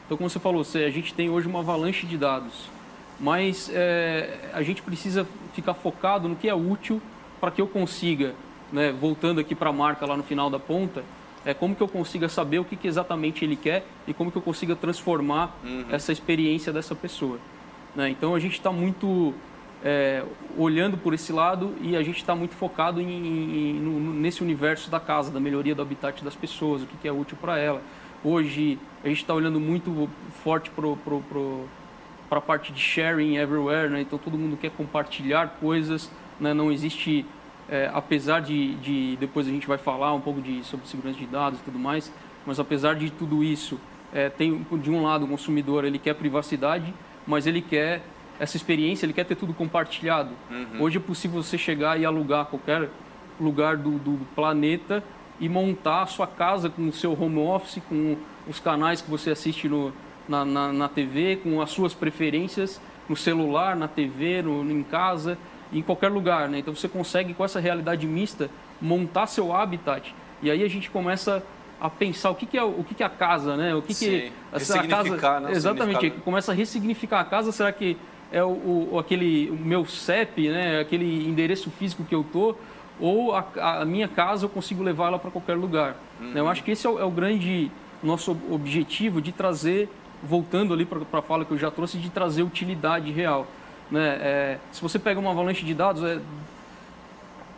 Então, 0.10 0.18
como 0.18 0.28
você 0.28 0.40
falou, 0.40 0.64
a 0.64 0.90
gente 0.90 1.14
tem 1.14 1.30
hoje 1.30 1.48
uma 1.48 1.60
avalanche 1.60 2.08
de 2.08 2.18
dados, 2.18 2.68
mas 3.20 3.70
é, 3.72 4.50
a 4.54 4.64
gente 4.64 4.82
precisa 4.82 5.24
ficar 5.54 5.76
focado 5.76 6.28
no 6.28 6.36
que 6.36 6.50
é 6.50 6.56
útil 6.56 7.00
para 7.40 7.52
que 7.52 7.62
eu 7.62 7.68
consiga, 7.68 8.34
né, 8.74 8.92
voltando 8.92 9.40
aqui 9.40 9.54
para 9.54 9.70
a 9.70 9.72
marca 9.72 10.08
lá 10.08 10.18
no 10.18 10.24
final 10.24 10.50
da 10.50 10.58
ponta, 10.58 11.04
é 11.46 11.54
como 11.54 11.76
que 11.76 11.84
eu 11.84 11.88
consiga 11.88 12.28
saber 12.28 12.58
o 12.58 12.66
que, 12.66 12.76
que 12.76 12.88
exatamente 12.88 13.46
ele 13.46 13.56
quer 13.56 13.86
e 14.08 14.14
como 14.16 14.32
que 14.32 14.38
eu 14.40 14.42
consiga 14.42 14.76
transformar 14.76 15.56
uhum. 15.64 15.86
essa 15.92 16.12
experiência 16.12 16.74
dessa 16.74 16.96
pessoa. 16.96 17.38
Né? 17.96 18.10
Então, 18.10 18.34
a 18.34 18.40
gente 18.40 18.54
está 18.54 18.72
muito 18.72 19.32
é, 19.84 20.24
olhando 20.58 20.98
por 20.98 21.14
esse 21.14 21.32
lado 21.32 21.76
e 21.82 21.96
a 21.96 22.02
gente 22.02 22.18
está 22.18 22.34
muito 22.34 22.56
focado 22.56 23.00
em, 23.00 23.12
em, 23.12 23.74
no, 23.76 24.12
nesse 24.12 24.42
universo 24.42 24.90
da 24.90 25.00
casa, 25.00 25.30
da 25.30 25.40
melhoria 25.40 25.76
do 25.76 25.84
habitat 25.84 26.24
das 26.24 26.36
pessoas, 26.36 26.82
o 26.82 26.88
que, 26.88 26.98
que 26.98 27.08
é 27.08 27.12
útil 27.12 27.38
para 27.40 27.60
ela. 27.60 27.84
Hoje 28.24 28.78
a 29.04 29.08
gente 29.08 29.22
está 29.22 29.34
olhando 29.34 29.60
muito 29.60 30.10
forte 30.44 30.70
para 30.70 30.84
pro, 30.98 31.22
pro, 31.22 31.66
a 32.30 32.42
parte 32.42 32.74
de 32.74 32.80
sharing 32.80 33.38
everywhere, 33.38 33.90
né? 33.90 34.02
então 34.02 34.20
todo 34.20 34.38
mundo 34.38 34.58
quer 34.58 34.72
compartilhar 34.72 35.58
coisas, 35.60 36.12
né? 36.40 36.54
não 36.54 36.72
existe, 36.72 37.26
é, 37.70 37.90
apesar 37.94 38.42
de, 38.42 38.76
de, 38.76 39.18
depois 39.18 39.48
a 39.48 39.52
gente 39.52 39.66
vai 39.66 39.78
falar 39.78 40.14
um 40.14 40.20
pouco 40.20 40.42
de, 40.42 40.64
sobre 40.66 40.86
segurança 40.88 41.18
de 41.18 41.26
dados 41.26 41.60
e 41.60 41.64
tudo 41.64 41.80
mais, 41.80 42.12
mas 42.46 42.60
apesar 42.60 42.96
de 42.96 43.10
tudo 43.10 43.44
isso, 43.44 43.80
é, 44.14 44.30
tem 44.30 44.66
de 44.82 44.92
um 44.92 45.04
lado 45.04 45.26
o 45.26 45.28
consumidor 45.28 45.86
ele 45.86 46.00
quer 46.00 46.14
privacidade, 46.16 46.94
mas 47.26 47.48
ele 47.48 47.62
quer 47.62 48.02
essa 48.40 48.58
experiência, 48.58 49.06
ele 49.06 49.14
quer 49.14 49.26
ter 49.26 49.36
tudo 49.36 49.54
compartilhado. 49.54 50.32
Uhum. 50.50 50.82
Hoje 50.82 50.98
é 50.98 51.02
possível 51.02 51.42
você 51.42 51.58
chegar 51.58 52.00
e 52.00 52.06
alugar 52.06 52.46
qualquer 52.46 52.90
lugar 53.40 53.78
do, 53.78 53.92
do 54.00 54.26
planeta 54.36 55.04
e 55.40 55.48
montar 55.48 56.04
a 56.04 56.06
sua 56.06 56.28
casa 56.28 56.70
com 56.70 56.88
o 56.88 56.92
seu 56.92 57.14
home 57.20 57.40
office, 57.40 57.82
com 57.88 58.18
os 58.48 58.60
canais 58.60 59.02
que 59.02 59.10
você 59.10 59.32
assiste 59.32 59.70
no, 59.70 59.94
na, 60.28 60.44
na, 60.44 60.74
na 60.74 60.90
TV, 60.90 61.38
com 61.38 61.62
as 61.62 61.70
suas 61.70 61.94
preferências 61.94 62.82
no 63.08 63.16
celular, 63.16 63.76
na 63.76 63.88
TV, 63.88 64.42
no, 64.42 64.70
em 64.70 64.84
casa, 64.84 65.38
em 65.74 65.82
qualquer 65.82 66.12
lugar. 66.12 66.48
Né? 66.48 66.60
Então 66.60 66.76
você 66.76 66.88
consegue, 66.88 67.34
com 67.34 67.44
essa 67.44 67.60
realidade 67.60 68.06
mista, 68.06 68.50
montar 68.82 69.28
seu 69.28 69.54
habitat. 69.54 70.14
E 70.42 70.52
aí 70.52 70.64
a 70.64 70.68
gente 70.68 70.90
começa 70.90 71.44
a 71.82 71.90
pensar 71.90 72.30
o 72.30 72.36
que, 72.36 72.46
que 72.46 72.58
é 72.58 72.64
o 72.64 72.84
que, 72.84 72.94
que 72.94 73.04
é 73.04 73.06
a 73.06 73.10
casa, 73.10 73.56
né? 73.56 73.74
O 73.74 73.82
que 73.82 73.94
Sim. 73.94 74.06
que 74.06 74.32
essa 74.52 74.86
casa 74.86 75.40
né? 75.40 75.52
exatamente 75.52 76.10
começa 76.26 76.52
a 76.52 76.56
ressignificar 76.56 77.22
a 77.22 77.24
casa. 77.24 77.52
Será 77.52 77.72
que 77.72 77.98
é 78.32 78.44
o, 78.44 78.90
o 78.92 79.00
aquele 79.00 79.50
o 79.50 79.56
meu 79.56 79.86
CEP, 79.86 80.50
né? 80.50 80.80
Aquele 80.82 81.28
endereço 81.28 81.72
físico 81.72 82.04
que 82.04 82.14
eu 82.14 82.26
tô 82.32 82.56
ou 83.00 83.34
a, 83.34 83.46
a 83.82 83.86
minha 83.86 84.08
casa 84.08 84.46
eu 84.46 84.50
consigo 84.50 84.84
levar 84.84 85.08
ela 85.08 85.20
para 85.20 85.32
qualquer 85.32 85.56
lugar. 85.56 85.96
Uhum. 86.20 86.34
Eu 86.36 86.48
acho 86.48 86.64
que 86.64 86.72
esse 86.72 86.86
é 86.86 86.90
o, 86.90 87.00
é 87.00 87.04
o, 87.04 87.12
grande 87.12 87.72
nosso 88.04 88.38
objetivo 88.50 89.22
de 89.22 89.32
trazer, 89.32 89.90
voltando 90.24 90.74
ali 90.74 90.86
para 90.86 91.20
a 91.20 91.22
fala 91.22 91.46
que 91.46 91.52
eu 91.52 91.58
já 91.58 91.72
trouxe, 91.72 91.98
de 91.98 92.10
trazer 92.10 92.44
utilidade 92.44 93.12
real. 93.12 93.48
Né? 93.90 94.18
É, 94.22 94.58
se 94.72 94.82
você 94.82 95.00
pega 95.00 95.20
uma 95.20 95.32
avalanche 95.32 95.66
de 95.66 95.74
dados, 95.74 96.04
é, 96.04 96.20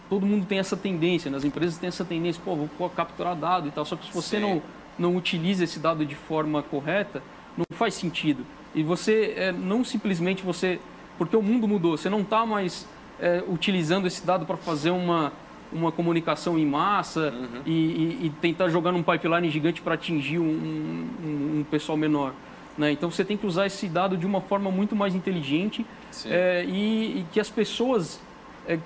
todo 0.10 0.26
mundo 0.26 0.46
tem 0.46 0.60
essa 0.60 0.78
tendência, 0.78 1.30
né? 1.32 1.38
as 1.38 1.44
empresas 1.44 1.78
têm 1.78 1.88
essa 1.88 2.06
tendência, 2.06 2.42
pô, 2.44 2.56
vou 2.56 2.90
capturar 2.90 3.36
dado 3.36 3.68
e 3.68 3.72
tal, 3.72 3.86
só 3.86 3.96
que 3.96 4.06
se 4.06 4.14
você 4.14 4.40
não, 4.40 4.62
não 4.98 5.16
utiliza 5.16 5.64
esse 5.64 5.80
dado 5.80 6.06
de 6.06 6.16
forma 6.16 6.62
correta, 6.64 7.22
não 7.58 7.66
faz 7.78 7.94
sentido. 7.94 8.46
E 8.74 8.84
você 8.84 9.34
é, 9.36 9.52
não 9.52 9.84
simplesmente 9.84 10.44
você, 10.44 10.80
porque 11.18 11.36
o 11.36 11.42
mundo 11.42 11.68
mudou, 11.68 11.98
você 11.98 12.10
não 12.10 12.22
está 12.22 12.46
mais 12.46 12.88
é, 13.22 13.44
utilizando 13.48 14.08
esse 14.08 14.26
dado 14.26 14.46
para 14.46 14.58
fazer 14.58 14.90
uma, 14.90 15.32
uma 15.72 15.92
comunicação 15.92 16.58
em 16.58 16.66
massa 16.66 17.32
uhum. 17.32 17.62
e, 17.66 17.72
e, 17.72 18.26
e, 18.26 18.30
tentar 18.42 18.68
jogar 18.70 18.92
num 18.92 19.04
pipeline 19.04 19.50
gigante 19.50 19.82
para 19.82 19.94
atingir 19.94 20.40
um, 20.40 20.44
um, 20.44 21.60
um, 21.60 21.66
pessoal 21.70 21.98
menor. 21.98 22.34
Né? 22.78 22.92
Então 22.92 23.12
você 23.12 23.24
tem 23.24 23.38
que 23.38 23.46
usar 23.46 23.68
esse 23.68 23.88
dado 23.88 24.18
de 24.18 24.26
uma 24.26 24.42
forma 24.42 24.72
muito 24.72 24.96
mais 24.96 25.14
inteligente 25.14 25.86
é, 26.26 26.66
e, 26.68 27.20
e, 27.20 27.26
que 27.32 27.40
as 27.40 27.50
pessoas 27.50 28.20
é, 28.68 28.80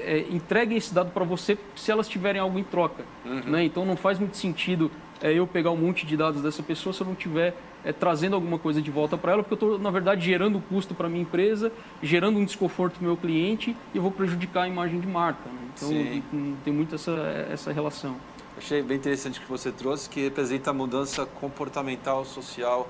é, 0.00 0.24
entreguem 0.30 0.78
esse 0.78 0.94
dado 0.94 1.10
para 1.10 1.24
você 1.24 1.58
se 1.76 1.90
elas 1.90 2.08
tiverem 2.08 2.40
algo 2.40 2.58
em 2.58 2.64
troca. 2.64 3.04
Uhum. 3.24 3.42
Né? 3.46 3.64
Então 3.64 3.84
não 3.84 3.96
faz 3.96 4.18
muito 4.18 4.36
sentido 4.36 4.90
é, 5.22 5.32
eu 5.32 5.46
pegar 5.46 5.70
um 5.70 5.76
monte 5.76 6.04
de 6.04 6.16
dados 6.16 6.42
dessa 6.42 6.62
pessoa 6.62 6.92
se 6.92 7.00
eu 7.00 7.06
não 7.06 7.14
tiver 7.14 7.54
é, 7.84 7.92
trazendo 7.92 8.34
alguma 8.34 8.58
coisa 8.58 8.82
de 8.82 8.90
volta 8.90 9.16
para 9.16 9.32
ela, 9.32 9.42
porque 9.42 9.64
eu 9.64 9.70
estou, 9.70 9.78
na 9.78 9.90
verdade, 9.90 10.26
gerando 10.26 10.60
custo 10.68 10.94
para 10.94 11.06
a 11.06 11.10
minha 11.10 11.22
empresa, 11.22 11.72
gerando 12.02 12.38
um 12.38 12.44
desconforto 12.44 12.94
para 12.94 13.02
o 13.02 13.04
meu 13.06 13.16
cliente 13.16 13.76
e 13.94 13.96
eu 13.96 14.02
vou 14.02 14.10
prejudicar 14.10 14.62
a 14.62 14.68
imagem 14.68 15.00
de 15.00 15.06
marca. 15.06 15.48
Né? 15.48 15.58
Então, 15.74 15.88
Sim. 15.88 16.56
tem 16.64 16.72
muito 16.72 16.96
essa, 16.96 17.12
essa 17.50 17.72
relação. 17.72 18.16
Achei 18.58 18.82
bem 18.82 18.96
interessante 18.96 19.38
o 19.38 19.42
que 19.42 19.48
você 19.48 19.72
trouxe, 19.72 20.10
que 20.10 20.20
representa 20.20 20.70
a 20.70 20.72
mudança 20.74 21.24
comportamental, 21.24 22.24
social, 22.24 22.88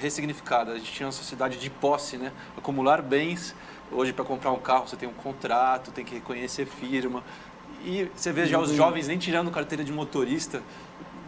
ressignificada. 0.00 0.72
A 0.72 0.78
gente 0.78 0.92
tinha 0.92 1.06
uma 1.06 1.12
sociedade 1.12 1.58
de 1.58 1.70
posse, 1.70 2.16
né? 2.16 2.32
acumular 2.56 3.00
bens. 3.00 3.54
Hoje, 3.90 4.12
para 4.12 4.24
comprar 4.24 4.50
um 4.50 4.58
carro, 4.58 4.86
você 4.86 4.96
tem 4.96 5.08
um 5.08 5.12
contrato, 5.12 5.92
tem 5.92 6.04
que 6.04 6.16
reconhecer 6.16 6.66
firma. 6.66 7.22
E 7.84 8.10
você 8.14 8.32
vê 8.32 8.46
já 8.46 8.58
os 8.58 8.70
uhum. 8.70 8.76
jovens 8.76 9.06
nem 9.06 9.16
tirando 9.16 9.50
carteira 9.50 9.84
de 9.84 9.92
motorista, 9.92 10.62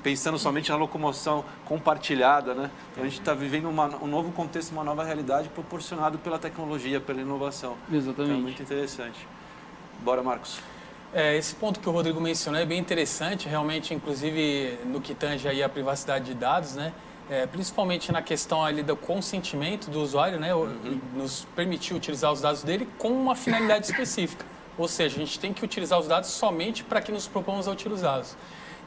pensando 0.08 0.38
somente 0.38 0.70
na 0.70 0.76
locomoção 0.76 1.44
compartilhada, 1.66 2.54
né? 2.54 2.70
Então 2.90 3.04
a 3.04 3.06
gente 3.06 3.18
está 3.20 3.34
vivendo 3.34 3.68
uma, 3.68 3.94
um 4.02 4.06
novo 4.06 4.32
contexto, 4.32 4.72
uma 4.72 4.82
nova 4.82 5.04
realidade 5.04 5.50
proporcionado 5.50 6.16
pela 6.16 6.38
tecnologia, 6.38 6.98
pela 6.98 7.20
inovação. 7.20 7.76
Exatamente. 7.92 8.22
Então 8.22 8.38
é 8.38 8.40
muito 8.40 8.62
interessante. 8.62 9.28
Bora, 10.00 10.22
Marcos. 10.22 10.60
É, 11.12 11.36
esse 11.36 11.54
ponto 11.54 11.78
que 11.78 11.86
o 11.86 11.92
Rodrigo 11.92 12.18
mencionou 12.22 12.58
é 12.58 12.64
bem 12.64 12.78
interessante, 12.78 13.46
realmente, 13.48 13.92
inclusive 13.92 14.78
no 14.86 14.98
que 14.98 15.14
tange 15.14 15.46
aí 15.46 15.62
a 15.62 15.68
privacidade 15.68 16.24
de 16.24 16.34
dados, 16.34 16.74
né? 16.74 16.94
É, 17.28 17.46
principalmente 17.46 18.10
na 18.10 18.22
questão 18.22 18.64
ali 18.64 18.82
do 18.82 18.96
consentimento 18.96 19.90
do 19.90 20.00
usuário, 20.00 20.40
né? 20.40 20.54
Uhum. 20.54 20.98
Nos 21.16 21.46
permitir 21.54 21.92
utilizar 21.92 22.32
os 22.32 22.40
dados 22.40 22.62
dele 22.62 22.88
com 22.96 23.10
uma 23.10 23.36
finalidade 23.36 23.90
específica. 23.90 24.46
Ou 24.78 24.88
seja, 24.88 25.16
a 25.16 25.18
gente 25.18 25.38
tem 25.38 25.52
que 25.52 25.62
utilizar 25.62 25.98
os 25.98 26.06
dados 26.06 26.30
somente 26.30 26.82
para 26.82 27.02
que 27.02 27.12
nos 27.12 27.28
propomos 27.28 27.68
a 27.68 27.72
utilizá-los. 27.72 28.34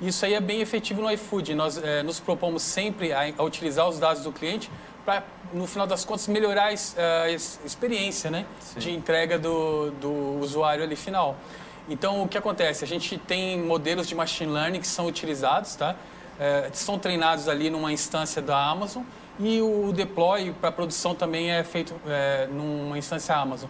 Isso 0.01 0.25
aí 0.25 0.33
é 0.33 0.41
bem 0.41 0.61
efetivo 0.61 1.01
no 1.01 1.11
iFood. 1.11 1.53
Nós 1.53 1.77
é, 1.77 2.01
nos 2.01 2.19
propomos 2.19 2.63
sempre 2.63 3.13
a, 3.13 3.31
a, 3.37 3.43
utilizar 3.43 3.87
os 3.87 3.99
dados 3.99 4.23
do 4.23 4.31
cliente 4.31 4.71
para, 5.05 5.23
no 5.53 5.67
final 5.67 5.85
das 5.85 6.03
contas, 6.03 6.27
melhorar 6.27 6.69
a, 6.69 7.23
a 7.23 7.31
experiência 7.31 8.31
né, 8.31 8.45
de 8.75 8.91
entrega 8.91 9.37
do, 9.37 9.91
do 9.91 10.39
usuário 10.39 10.83
ali 10.83 10.95
final. 10.95 11.37
Então, 11.87 12.23
o 12.23 12.27
que 12.27 12.37
acontece? 12.37 12.83
A 12.83 12.87
gente 12.87 13.17
tem 13.17 13.61
modelos 13.61 14.07
de 14.07 14.15
machine 14.15 14.51
learning 14.51 14.79
que 14.79 14.87
são 14.87 15.05
utilizados, 15.05 15.75
tá? 15.75 15.95
É, 16.39 16.69
são 16.73 16.97
treinados 16.97 17.47
ali 17.47 17.69
numa 17.69 17.93
instância 17.93 18.41
da 18.41 18.57
Amazon 18.57 19.03
e 19.39 19.61
o 19.61 19.91
deploy 19.93 20.51
para 20.59 20.71
produção 20.71 21.13
também 21.13 21.51
é 21.51 21.63
feito 21.63 21.93
é, 22.07 22.47
numa 22.51 22.97
instância 22.97 23.35
Amazon. 23.35 23.69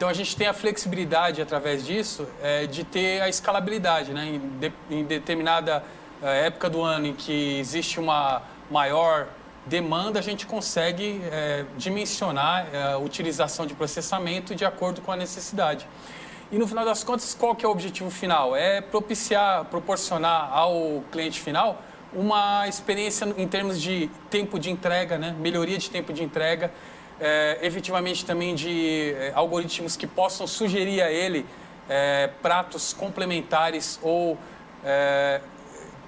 Então 0.00 0.08
a 0.08 0.14
gente 0.14 0.34
tem 0.34 0.46
a 0.46 0.54
flexibilidade 0.54 1.42
através 1.42 1.84
disso 1.84 2.26
é, 2.42 2.66
de 2.66 2.84
ter 2.84 3.20
a 3.20 3.28
escalabilidade, 3.28 4.14
né? 4.14 4.28
Em, 4.28 4.38
de, 4.58 4.72
em 4.90 5.04
determinada 5.04 5.84
é, 6.22 6.46
época 6.46 6.70
do 6.70 6.80
ano 6.80 7.08
em 7.08 7.12
que 7.12 7.58
existe 7.58 8.00
uma 8.00 8.40
maior 8.70 9.28
demanda, 9.66 10.18
a 10.18 10.22
gente 10.22 10.46
consegue 10.46 11.20
é, 11.30 11.66
dimensionar 11.76 12.66
é, 12.72 12.92
a 12.94 12.96
utilização 12.96 13.66
de 13.66 13.74
processamento 13.74 14.54
de 14.54 14.64
acordo 14.64 15.02
com 15.02 15.12
a 15.12 15.16
necessidade. 15.16 15.86
E 16.50 16.56
no 16.56 16.66
final 16.66 16.86
das 16.86 17.04
contas, 17.04 17.36
qual 17.38 17.54
que 17.54 17.62
é 17.62 17.68
o 17.68 17.70
objetivo 17.70 18.08
final? 18.08 18.56
É 18.56 18.80
propiciar, 18.80 19.66
proporcionar 19.66 20.50
ao 20.50 21.04
cliente 21.12 21.38
final 21.38 21.82
uma 22.14 22.66
experiência 22.66 23.26
em 23.36 23.46
termos 23.46 23.78
de 23.78 24.10
tempo 24.30 24.58
de 24.58 24.70
entrega, 24.70 25.18
né? 25.18 25.36
melhoria 25.38 25.76
de 25.76 25.90
tempo 25.90 26.10
de 26.10 26.24
entrega, 26.24 26.72
é, 27.20 27.58
efetivamente 27.62 28.24
também 28.24 28.54
de 28.54 29.14
é, 29.18 29.32
algoritmos 29.34 29.96
que 29.96 30.06
possam 30.06 30.46
sugerir 30.46 31.02
a 31.02 31.10
ele 31.10 31.46
é, 31.88 32.30
pratos 32.40 32.92
complementares 32.92 33.98
ou 34.02 34.38
é, 34.84 35.40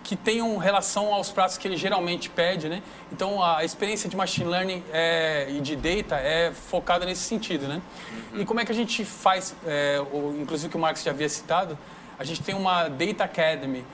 que 0.02 0.16
tenham 0.16 0.56
relação 0.56 1.12
aos 1.14 1.30
pratos 1.30 1.56
que 1.56 1.66
ele 1.66 1.76
geralmente 1.76 2.28
pede, 2.28 2.68
né? 2.68 2.82
Então 3.12 3.42
a 3.42 3.64
experiência 3.64 4.08
de 4.08 4.16
machine 4.16 4.48
learning 4.48 4.82
é, 4.92 5.46
e 5.48 5.60
de 5.60 5.76
data 5.76 6.16
é 6.16 6.52
focada 6.52 7.06
nesse 7.06 7.22
sentido, 7.22 7.68
né? 7.68 7.80
Uhum. 8.32 8.40
E 8.40 8.44
como 8.44 8.60
é 8.60 8.64
que 8.64 8.72
a 8.72 8.74
gente 8.74 9.04
faz, 9.04 9.54
é, 9.64 10.02
o, 10.12 10.36
inclusive 10.40 10.70
que 10.70 10.76
o 10.76 10.80
Marcos 10.80 11.02
já 11.02 11.12
havia 11.12 11.28
citado, 11.28 11.78
a 12.18 12.24
gente 12.24 12.42
tem 12.42 12.54
uma 12.54 12.88
Data 12.88 13.24
Academy 13.24 13.84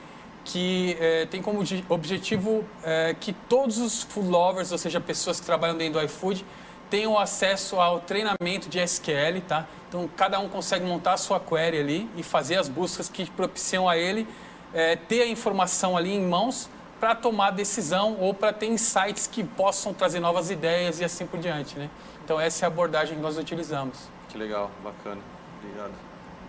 que 0.43 0.97
é, 0.99 1.25
tem 1.27 1.41
como 1.41 1.63
objetivo 1.89 2.63
é, 2.83 3.15
que 3.19 3.33
todos 3.33 3.77
os 3.77 4.03
food 4.03 4.27
lovers, 4.27 4.71
ou 4.71 4.77
seja, 4.77 4.99
pessoas 4.99 5.39
que 5.39 5.45
trabalham 5.45 5.77
dentro 5.77 5.99
do 5.99 6.05
iFood, 6.05 6.43
tenham 6.89 7.17
acesso 7.17 7.79
ao 7.79 7.99
treinamento 7.99 8.67
de 8.67 8.79
SQL, 8.79 9.41
tá? 9.47 9.65
Então, 9.87 10.09
cada 10.15 10.39
um 10.39 10.49
consegue 10.49 10.85
montar 10.85 11.13
a 11.13 11.17
sua 11.17 11.39
query 11.39 11.79
ali 11.79 12.09
e 12.15 12.23
fazer 12.23 12.57
as 12.57 12.67
buscas 12.67 13.09
que 13.09 13.29
propiciam 13.31 13.87
a 13.87 13.97
ele 13.97 14.27
é, 14.73 14.95
ter 14.95 15.21
a 15.21 15.27
informação 15.27 15.97
ali 15.97 16.13
em 16.13 16.25
mãos 16.25 16.69
para 16.99 17.15
tomar 17.15 17.51
decisão 17.51 18.17
ou 18.19 18.33
para 18.33 18.51
ter 18.51 18.67
insights 18.67 19.25
que 19.25 19.43
possam 19.43 19.93
trazer 19.93 20.19
novas 20.19 20.51
ideias 20.51 20.99
e 20.99 21.05
assim 21.05 21.25
por 21.25 21.39
diante, 21.39 21.77
né? 21.77 21.89
Então, 22.23 22.39
essa 22.39 22.65
é 22.65 22.67
a 22.67 22.67
abordagem 22.67 23.15
que 23.15 23.21
nós 23.21 23.37
utilizamos. 23.37 23.97
Que 24.27 24.37
legal, 24.37 24.69
bacana. 24.83 25.21
Obrigado. 25.59 25.93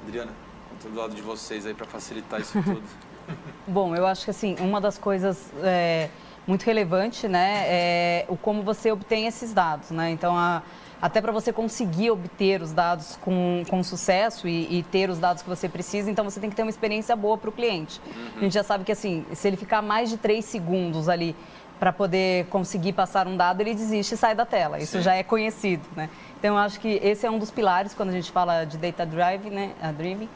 Adriana, 0.02 0.32
estou 0.74 0.90
do 0.90 0.98
lado 0.98 1.14
de 1.14 1.22
vocês 1.22 1.64
aí 1.66 1.72
para 1.72 1.86
facilitar 1.86 2.40
isso 2.40 2.60
tudo. 2.62 2.82
Bom, 3.66 3.94
eu 3.94 4.06
acho 4.06 4.24
que 4.24 4.30
assim, 4.30 4.56
uma 4.60 4.80
das 4.80 4.98
coisas... 4.98 5.50
É 5.62 6.08
muito 6.50 6.64
relevante, 6.64 7.28
né, 7.28 7.64
é 7.66 8.24
o 8.28 8.36
como 8.36 8.62
você 8.62 8.90
obtém 8.90 9.26
esses 9.26 9.54
dados, 9.54 9.92
né? 9.92 10.10
Então, 10.10 10.36
a, 10.36 10.62
até 11.00 11.20
para 11.20 11.30
você 11.30 11.52
conseguir 11.52 12.10
obter 12.10 12.60
os 12.60 12.72
dados 12.72 13.16
com, 13.22 13.62
com 13.70 13.82
sucesso 13.84 14.48
e, 14.48 14.78
e, 14.78 14.82
ter 14.82 15.08
os 15.08 15.18
dados 15.18 15.42
que 15.42 15.48
você 15.48 15.68
precisa, 15.68 16.10
então 16.10 16.24
você 16.24 16.40
tem 16.40 16.50
que 16.50 16.56
ter 16.56 16.62
uma 16.62 16.70
experiência 16.70 17.14
boa 17.14 17.38
para 17.38 17.48
o 17.48 17.52
cliente. 17.52 18.00
Uhum. 18.04 18.30
A 18.36 18.40
gente 18.40 18.52
já 18.52 18.64
sabe 18.64 18.84
que, 18.84 18.90
assim, 18.92 19.24
se 19.32 19.46
ele 19.46 19.56
ficar 19.56 19.80
mais 19.80 20.10
de 20.10 20.16
três 20.16 20.44
segundos 20.44 21.08
ali 21.08 21.36
para 21.78 21.92
poder 21.92 22.46
conseguir 22.46 22.92
passar 22.92 23.26
um 23.28 23.36
dado, 23.36 23.60
ele 23.62 23.72
desiste 23.72 24.14
e 24.14 24.18
sai 24.18 24.34
da 24.34 24.44
tela. 24.44 24.78
Isso 24.78 24.98
Sim. 24.98 25.02
já 25.02 25.14
é 25.14 25.22
conhecido, 25.22 25.86
né? 25.96 26.10
Então, 26.38 26.56
eu 26.56 26.60
acho 26.60 26.80
que 26.80 27.00
esse 27.02 27.24
é 27.24 27.30
um 27.30 27.38
dos 27.38 27.50
pilares 27.50 27.94
quando 27.94 28.10
a 28.10 28.12
gente 28.12 28.30
fala 28.30 28.64
de 28.64 28.76
data 28.76 29.06
drive, 29.06 29.48
né? 29.48 29.70
A 29.80 29.92
driven. 29.92 30.28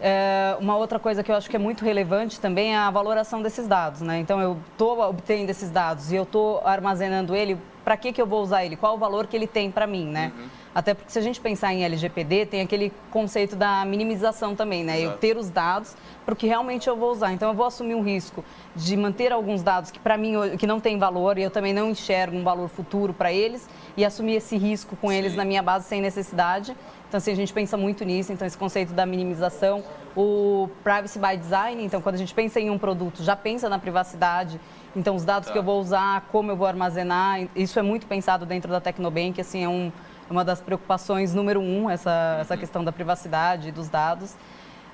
É, 0.00 0.56
uma 0.60 0.76
outra 0.76 0.98
coisa 0.98 1.22
que 1.22 1.30
eu 1.30 1.34
acho 1.34 1.48
que 1.48 1.56
é 1.56 1.58
muito 1.58 1.84
relevante 1.84 2.38
também 2.38 2.74
é 2.74 2.78
a 2.78 2.90
valoração 2.90 3.40
desses 3.42 3.66
dados, 3.66 4.00
né? 4.02 4.18
Então, 4.18 4.40
eu 4.40 4.58
estou 4.72 5.00
obtendo 5.00 5.50
esses 5.50 5.70
dados 5.70 6.12
e 6.12 6.16
eu 6.16 6.24
estou 6.24 6.60
armazenando 6.64 7.34
ele, 7.34 7.58
para 7.84 7.96
que, 7.96 8.12
que 8.12 8.20
eu 8.20 8.26
vou 8.26 8.42
usar 8.42 8.64
ele? 8.64 8.76
Qual 8.76 8.94
o 8.94 8.98
valor 8.98 9.26
que 9.26 9.36
ele 9.36 9.46
tem 9.46 9.70
para 9.70 9.86
mim, 9.86 10.06
né? 10.06 10.32
Uhum. 10.36 10.48
Até 10.76 10.92
porque 10.92 11.10
se 11.10 11.18
a 11.18 11.22
gente 11.22 11.40
pensar 11.40 11.72
em 11.72 11.84
LGPD, 11.84 12.44
tem 12.44 12.60
aquele 12.60 12.92
conceito 13.10 13.56
da 13.56 13.82
minimização 13.86 14.54
também, 14.54 14.84
né? 14.84 15.00
Exato. 15.00 15.14
Eu 15.14 15.18
ter 15.18 15.36
os 15.38 15.48
dados 15.48 15.96
para 16.22 16.34
o 16.34 16.36
que 16.36 16.46
realmente 16.46 16.86
eu 16.86 16.94
vou 16.94 17.12
usar. 17.12 17.32
Então, 17.32 17.48
eu 17.48 17.54
vou 17.54 17.64
assumir 17.64 17.94
um 17.94 18.02
risco 18.02 18.44
de 18.74 18.94
manter 18.94 19.32
alguns 19.32 19.62
dados 19.62 19.90
que 19.90 19.98
para 19.98 20.18
mim 20.18 20.34
que 20.58 20.66
não 20.66 20.78
tem 20.78 20.98
valor 20.98 21.38
e 21.38 21.42
eu 21.44 21.50
também 21.50 21.72
não 21.72 21.88
enxergo 21.88 22.36
um 22.36 22.44
valor 22.44 22.68
futuro 22.68 23.14
para 23.14 23.32
eles 23.32 23.66
e 23.96 24.04
assumir 24.04 24.34
esse 24.34 24.58
risco 24.58 24.96
com 24.96 25.08
Sim. 25.08 25.14
eles 25.14 25.34
na 25.34 25.46
minha 25.46 25.62
base 25.62 25.88
sem 25.88 26.02
necessidade 26.02 26.76
então, 27.08 27.18
assim, 27.18 27.30
a 27.30 27.36
gente 27.36 27.52
pensa 27.52 27.76
muito 27.76 28.04
nisso, 28.04 28.32
então 28.32 28.46
esse 28.46 28.58
conceito 28.58 28.92
da 28.92 29.06
minimização, 29.06 29.84
o 30.16 30.68
privacy 30.82 31.20
by 31.20 31.36
design, 31.36 31.84
então 31.84 32.00
quando 32.00 32.16
a 32.16 32.18
gente 32.18 32.34
pensa 32.34 32.58
em 32.58 32.68
um 32.68 32.78
produto, 32.78 33.22
já 33.22 33.36
pensa 33.36 33.68
na 33.68 33.78
privacidade, 33.78 34.60
então 34.94 35.14
os 35.14 35.24
dados 35.24 35.46
tá. 35.46 35.52
que 35.52 35.58
eu 35.58 35.62
vou 35.62 35.80
usar, 35.80 36.22
como 36.32 36.50
eu 36.50 36.56
vou 36.56 36.66
armazenar, 36.66 37.46
isso 37.54 37.78
é 37.78 37.82
muito 37.82 38.06
pensado 38.06 38.44
dentro 38.44 38.72
da 38.72 38.80
Tecnobank, 38.80 39.40
assim, 39.40 39.62
é 39.62 39.68
um, 39.68 39.92
uma 40.30 40.44
das 40.44 40.60
preocupações 40.60 41.34
número 41.34 41.60
um, 41.60 41.88
essa, 41.88 42.10
uhum. 42.10 42.40
essa 42.40 42.56
questão 42.56 42.84
da 42.84 42.92
privacidade 42.92 43.70
dos 43.70 43.88
dados. 43.88 44.32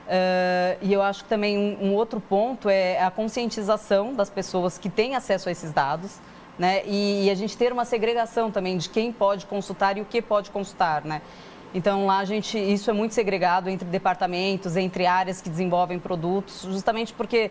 Uh, 0.03 0.77
e 0.83 0.93
eu 0.93 1.01
acho 1.01 1.23
que 1.23 1.29
também 1.29 1.57
um, 1.57 1.87
um, 1.87 1.95
outro 1.95 2.21
ponto 2.21 2.69
é 2.69 3.01
a 3.03 3.11
conscientização 3.11 4.15
das 4.15 4.29
pessoas 4.29 4.77
que 4.77 4.91
têm 4.91 5.15
acesso 5.15 5.49
a 5.49 5.53
esses 5.53 5.73
dados, 5.73 6.21
né? 6.59 6.83
E, 6.85 7.27
e, 7.27 7.31
a 7.31 7.35
gente 7.35 7.57
ter 7.57 7.73
uma 7.73 7.85
segregação 7.85 8.51
também 8.51 8.77
de 8.77 8.89
quem 8.89 9.13
pode 9.13 9.47
consultar 9.47 9.97
e 9.97 10.01
o 10.01 10.05
que 10.05 10.21
pode 10.21 10.51
consultar, 10.51 11.05
né? 11.05 11.23
Então 11.75 12.05
lá 12.05 12.19
a 12.19 12.25
gente, 12.25 12.59
isso 12.59 12.91
é 12.91 12.93
muito 12.93 13.15
segregado 13.15 13.71
entre 13.71 13.89
departamentos, 13.89 14.77
entre 14.77 15.07
áreas 15.07 15.41
que 15.41 15.49
desenvolvem 15.49 15.99
produtos, 15.99 16.63
justamente 16.63 17.15
porque 17.15 17.51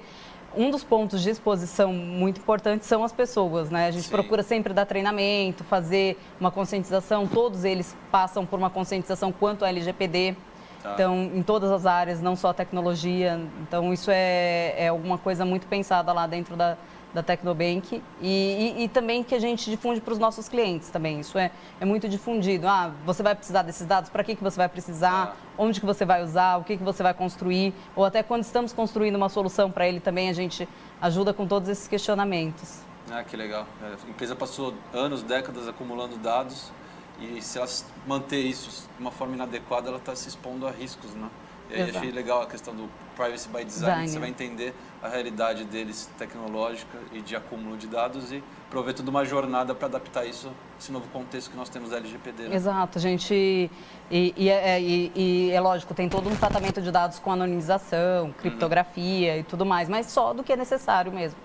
um 0.55 0.69
dos 0.69 0.83
pontos 0.83 1.21
de 1.21 1.29
exposição 1.29 1.93
muito 1.93 2.39
importantes 2.39 2.87
são 2.87 3.03
as 3.03 3.11
pessoas, 3.11 3.69
né? 3.69 3.87
A 3.87 3.91
gente 3.91 4.05
Sim. 4.05 4.11
procura 4.11 4.43
sempre 4.43 4.73
dar 4.73 4.85
treinamento, 4.85 5.63
fazer 5.63 6.17
uma 6.39 6.51
conscientização, 6.51 7.27
todos 7.27 7.63
eles 7.63 7.95
passam 8.11 8.45
por 8.45 8.59
uma 8.59 8.69
conscientização 8.69 9.31
quanto 9.31 9.63
ao 9.63 9.69
LGPD. 9.69 10.35
Tá. 10.81 10.93
Então, 10.93 11.31
em 11.35 11.43
todas 11.43 11.71
as 11.71 11.85
áreas, 11.85 12.21
não 12.21 12.35
só 12.35 12.49
a 12.49 12.53
tecnologia. 12.53 13.39
Então, 13.61 13.93
isso 13.93 14.09
é, 14.11 14.73
é 14.77 14.87
alguma 14.87 15.17
coisa 15.17 15.45
muito 15.45 15.67
pensada 15.67 16.11
lá 16.11 16.25
dentro 16.25 16.55
da, 16.55 16.75
da 17.13 17.21
Tecnobank 17.21 18.01
e, 18.21 18.27
e, 18.27 18.83
e, 18.83 18.87
também 18.87 19.23
que 19.23 19.35
a 19.35 19.39
gente 19.39 19.69
difunde 19.69 19.99
para 19.99 20.13
os 20.13 20.19
nossos 20.19 20.47
clientes 20.47 20.89
também. 20.89 21.19
Isso 21.19 21.37
é, 21.37 21.51
é 21.79 21.85
muito 21.85 22.07
difundido. 22.07 22.67
Ah, 22.67 22.91
você 23.05 23.21
vai 23.21 23.35
precisar 23.35 23.63
desses 23.63 23.85
dados, 23.85 24.09
para 24.09 24.23
que, 24.23 24.35
que 24.35 24.43
você 24.43 24.57
vai 24.57 24.69
precisar, 24.69 25.35
ah. 25.35 25.35
onde 25.57 25.79
que 25.79 25.85
você 25.85 26.05
vai 26.05 26.23
usar, 26.23 26.57
o 26.57 26.63
que, 26.63 26.77
que 26.77 26.83
você 26.83 27.03
vai 27.03 27.13
construir, 27.13 27.73
ou 27.95 28.05
até 28.05 28.23
quando 28.23 28.43
estamos 28.43 28.71
construindo 28.73 29.15
uma 29.15 29.29
solução 29.29 29.69
para 29.69 29.87
ele 29.87 29.99
também, 29.99 30.29
a 30.29 30.33
gente 30.33 30.67
ajuda 31.01 31.33
com 31.33 31.45
todos 31.45 31.67
esses 31.69 31.87
questionamentos. 31.87 32.79
Ah, 33.11 33.23
que 33.23 33.35
legal. 33.35 33.65
É, 33.81 33.87
a 33.87 34.09
empresa 34.09 34.35
passou 34.35 34.73
anos, 34.93 35.23
décadas 35.23 35.67
acumulando 35.67 36.17
dados 36.17 36.71
e 37.19 37.41
se 37.41 37.57
ela 37.57 37.67
manter 38.07 38.39
isso 38.39 38.87
de 38.95 39.01
uma 39.01 39.11
forma 39.11 39.35
inadequada, 39.35 39.89
ela 39.89 39.97
está 39.97 40.15
se 40.15 40.29
expondo 40.29 40.67
a 40.67 40.71
riscos, 40.71 41.13
né? 41.13 41.29
E 41.69 41.75
aí 41.75 41.89
achei 41.89 42.11
legal 42.11 42.41
a 42.41 42.47
questão 42.47 42.75
do 42.75 42.89
privacy 43.21 43.49
by 43.49 43.63
design, 43.63 44.07
você 44.07 44.17
vai 44.17 44.29
entender 44.29 44.73
a 45.01 45.07
realidade 45.07 45.63
deles 45.65 46.09
tecnológica 46.17 46.97
e 47.11 47.21
de 47.21 47.35
acúmulo 47.35 47.77
de 47.77 47.85
dados 47.85 48.31
e 48.31 48.43
prover 48.69 48.95
toda 48.95 49.09
uma 49.11 49.23
jornada 49.23 49.75
para 49.75 49.87
adaptar 49.87 50.25
isso 50.25 50.51
esse 50.79 50.91
novo 50.91 51.07
contexto 51.09 51.51
que 51.51 51.57
nós 51.57 51.69
temos 51.69 51.91
da 51.91 51.97
LGPD. 51.97 52.49
Né? 52.49 52.55
Exato, 52.55 52.97
gente 52.97 53.69
e, 54.09 54.33
e, 54.35 54.49
é, 54.49 54.81
e, 54.81 55.11
e, 55.15 55.51
é 55.51 55.59
lógico 55.59 55.93
tem 55.93 56.09
todo 56.09 56.27
um 56.27 56.35
tratamento 56.35 56.81
de 56.81 56.91
dados 56.91 57.19
com 57.19 57.31
anonimização, 57.31 58.25
uhum. 58.25 58.33
criptografia 58.33 59.33
uhum. 59.33 59.39
e 59.39 59.43
tudo 59.43 59.65
mais, 59.65 59.87
mas 59.87 60.07
só 60.07 60.33
do 60.33 60.43
que 60.43 60.51
é 60.51 60.57
necessário 60.57 61.11
mesmo. 61.11 61.37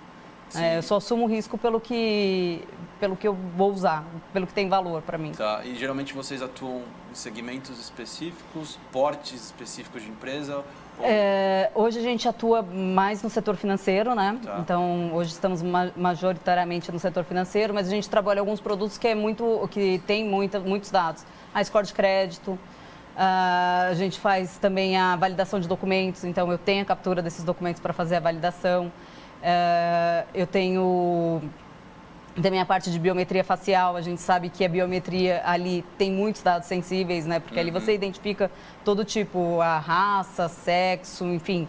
É, 0.55 0.79
eu 0.79 0.83
só 0.83 0.97
assumo 0.97 1.27
risco 1.27 1.59
pelo 1.59 1.81
que, 1.81 2.63
pelo 3.01 3.17
que 3.17 3.27
eu 3.27 3.35
vou 3.57 3.73
usar, 3.73 4.05
pelo 4.33 4.47
que 4.47 4.55
tem 4.55 4.69
valor 4.69 5.03
para 5.03 5.19
mim. 5.19 5.33
Tá. 5.33 5.63
E 5.65 5.75
geralmente 5.75 6.15
vocês 6.15 6.41
atuam 6.41 6.83
em 7.11 7.15
segmentos 7.15 7.81
específicos, 7.81 8.79
portes 8.93 9.47
específicos 9.47 10.03
de 10.03 10.09
empresa? 10.09 10.65
É, 11.03 11.71
hoje 11.75 11.99
a 11.99 12.03
gente 12.03 12.29
atua 12.29 12.63
mais 12.63 13.23
no 13.23 13.29
setor 13.29 13.57
financeiro, 13.57 14.15
né? 14.15 14.39
Tá. 14.43 14.59
Então 14.61 15.11
hoje 15.15 15.31
estamos 15.31 15.63
majoritariamente 15.95 16.91
no 16.91 16.99
setor 16.99 17.25
financeiro, 17.25 17.75
mas 17.75 17.87
a 17.87 17.91
gente 17.91 18.09
trabalha 18.09 18.41
alguns 18.41 18.61
produtos 18.61 18.97
que 18.97 19.09
é 19.09 19.15
muito, 19.15 19.69
que 19.71 20.01
tem 20.07 20.25
muita, 20.25 20.59
muitos 20.59 20.91
dados. 20.91 21.25
A 21.55 21.63
score 21.63 21.87
de 21.87 21.93
crédito, 21.93 22.59
a 23.17 23.93
gente 23.95 24.21
faz 24.21 24.59
também 24.59 24.97
a 24.97 25.17
validação 25.17 25.59
de 25.59 25.67
documentos, 25.67 26.25
então 26.25 26.51
eu 26.51 26.59
tenho 26.59 26.83
a 26.83 26.85
captura 26.85 27.23
desses 27.23 27.45
documentos 27.45 27.81
para 27.81 27.93
fazer 27.93 28.17
a 28.17 28.21
validação. 28.21 28.87
Uh, 29.37 30.27
eu 30.35 30.47
tenho 30.47 31.43
também 32.43 32.61
a 32.61 32.67
parte 32.67 32.91
de 32.91 32.99
biometria 32.99 33.43
facial, 33.43 33.97
a 33.97 34.01
gente 34.01 34.21
sabe 34.21 34.49
que 34.49 34.65
a 34.65 34.69
biometria 34.69 35.43
ali 35.45 35.85
tem 35.97 36.13
muitos 36.13 36.43
dados 36.43 36.69
sensíveis, 36.69 37.27
né? 37.27 37.41
Porque 37.41 37.55
uhum. 37.55 37.61
ali 37.61 37.71
você 37.71 37.95
identifica 37.95 38.51
todo 38.85 39.05
tipo, 39.05 39.61
a 39.61 39.79
raça, 39.79 40.49
sexo, 40.49 41.25
enfim. 41.27 41.67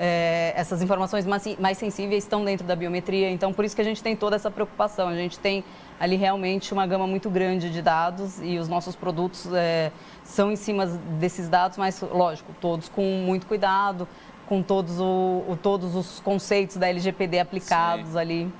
É, 0.00 0.52
essas 0.54 0.80
informações 0.80 1.26
mais, 1.26 1.58
mais 1.58 1.76
sensíveis 1.76 2.22
estão 2.22 2.44
dentro 2.44 2.64
da 2.64 2.76
biometria, 2.76 3.28
então 3.30 3.52
por 3.52 3.64
isso 3.64 3.74
que 3.74 3.82
a 3.82 3.84
gente 3.84 4.00
tem 4.00 4.14
toda 4.14 4.36
essa 4.36 4.50
preocupação. 4.50 5.08
A 5.08 5.14
gente 5.16 5.38
tem 5.38 5.64
ali 5.98 6.14
realmente 6.14 6.72
uma 6.72 6.86
gama 6.86 7.06
muito 7.06 7.28
grande 7.28 7.70
de 7.70 7.82
dados 7.82 8.40
e 8.40 8.58
os 8.58 8.68
nossos 8.68 8.94
produtos 8.94 9.48
é, 9.52 9.90
são 10.22 10.52
em 10.52 10.56
cima 10.56 10.86
desses 10.86 11.48
dados, 11.48 11.78
mas 11.78 12.00
lógico, 12.00 12.52
todos 12.60 12.88
com 12.88 13.02
muito 13.02 13.46
cuidado, 13.46 14.06
com 14.46 14.62
todos, 14.62 15.00
o, 15.00 15.44
o 15.48 15.58
todos 15.60 15.96
os 15.96 16.20
conceitos 16.20 16.76
da 16.76 16.88
LGPD 16.88 17.40
aplicados 17.40 18.12
Sim. 18.12 18.18
ali. 18.18 18.52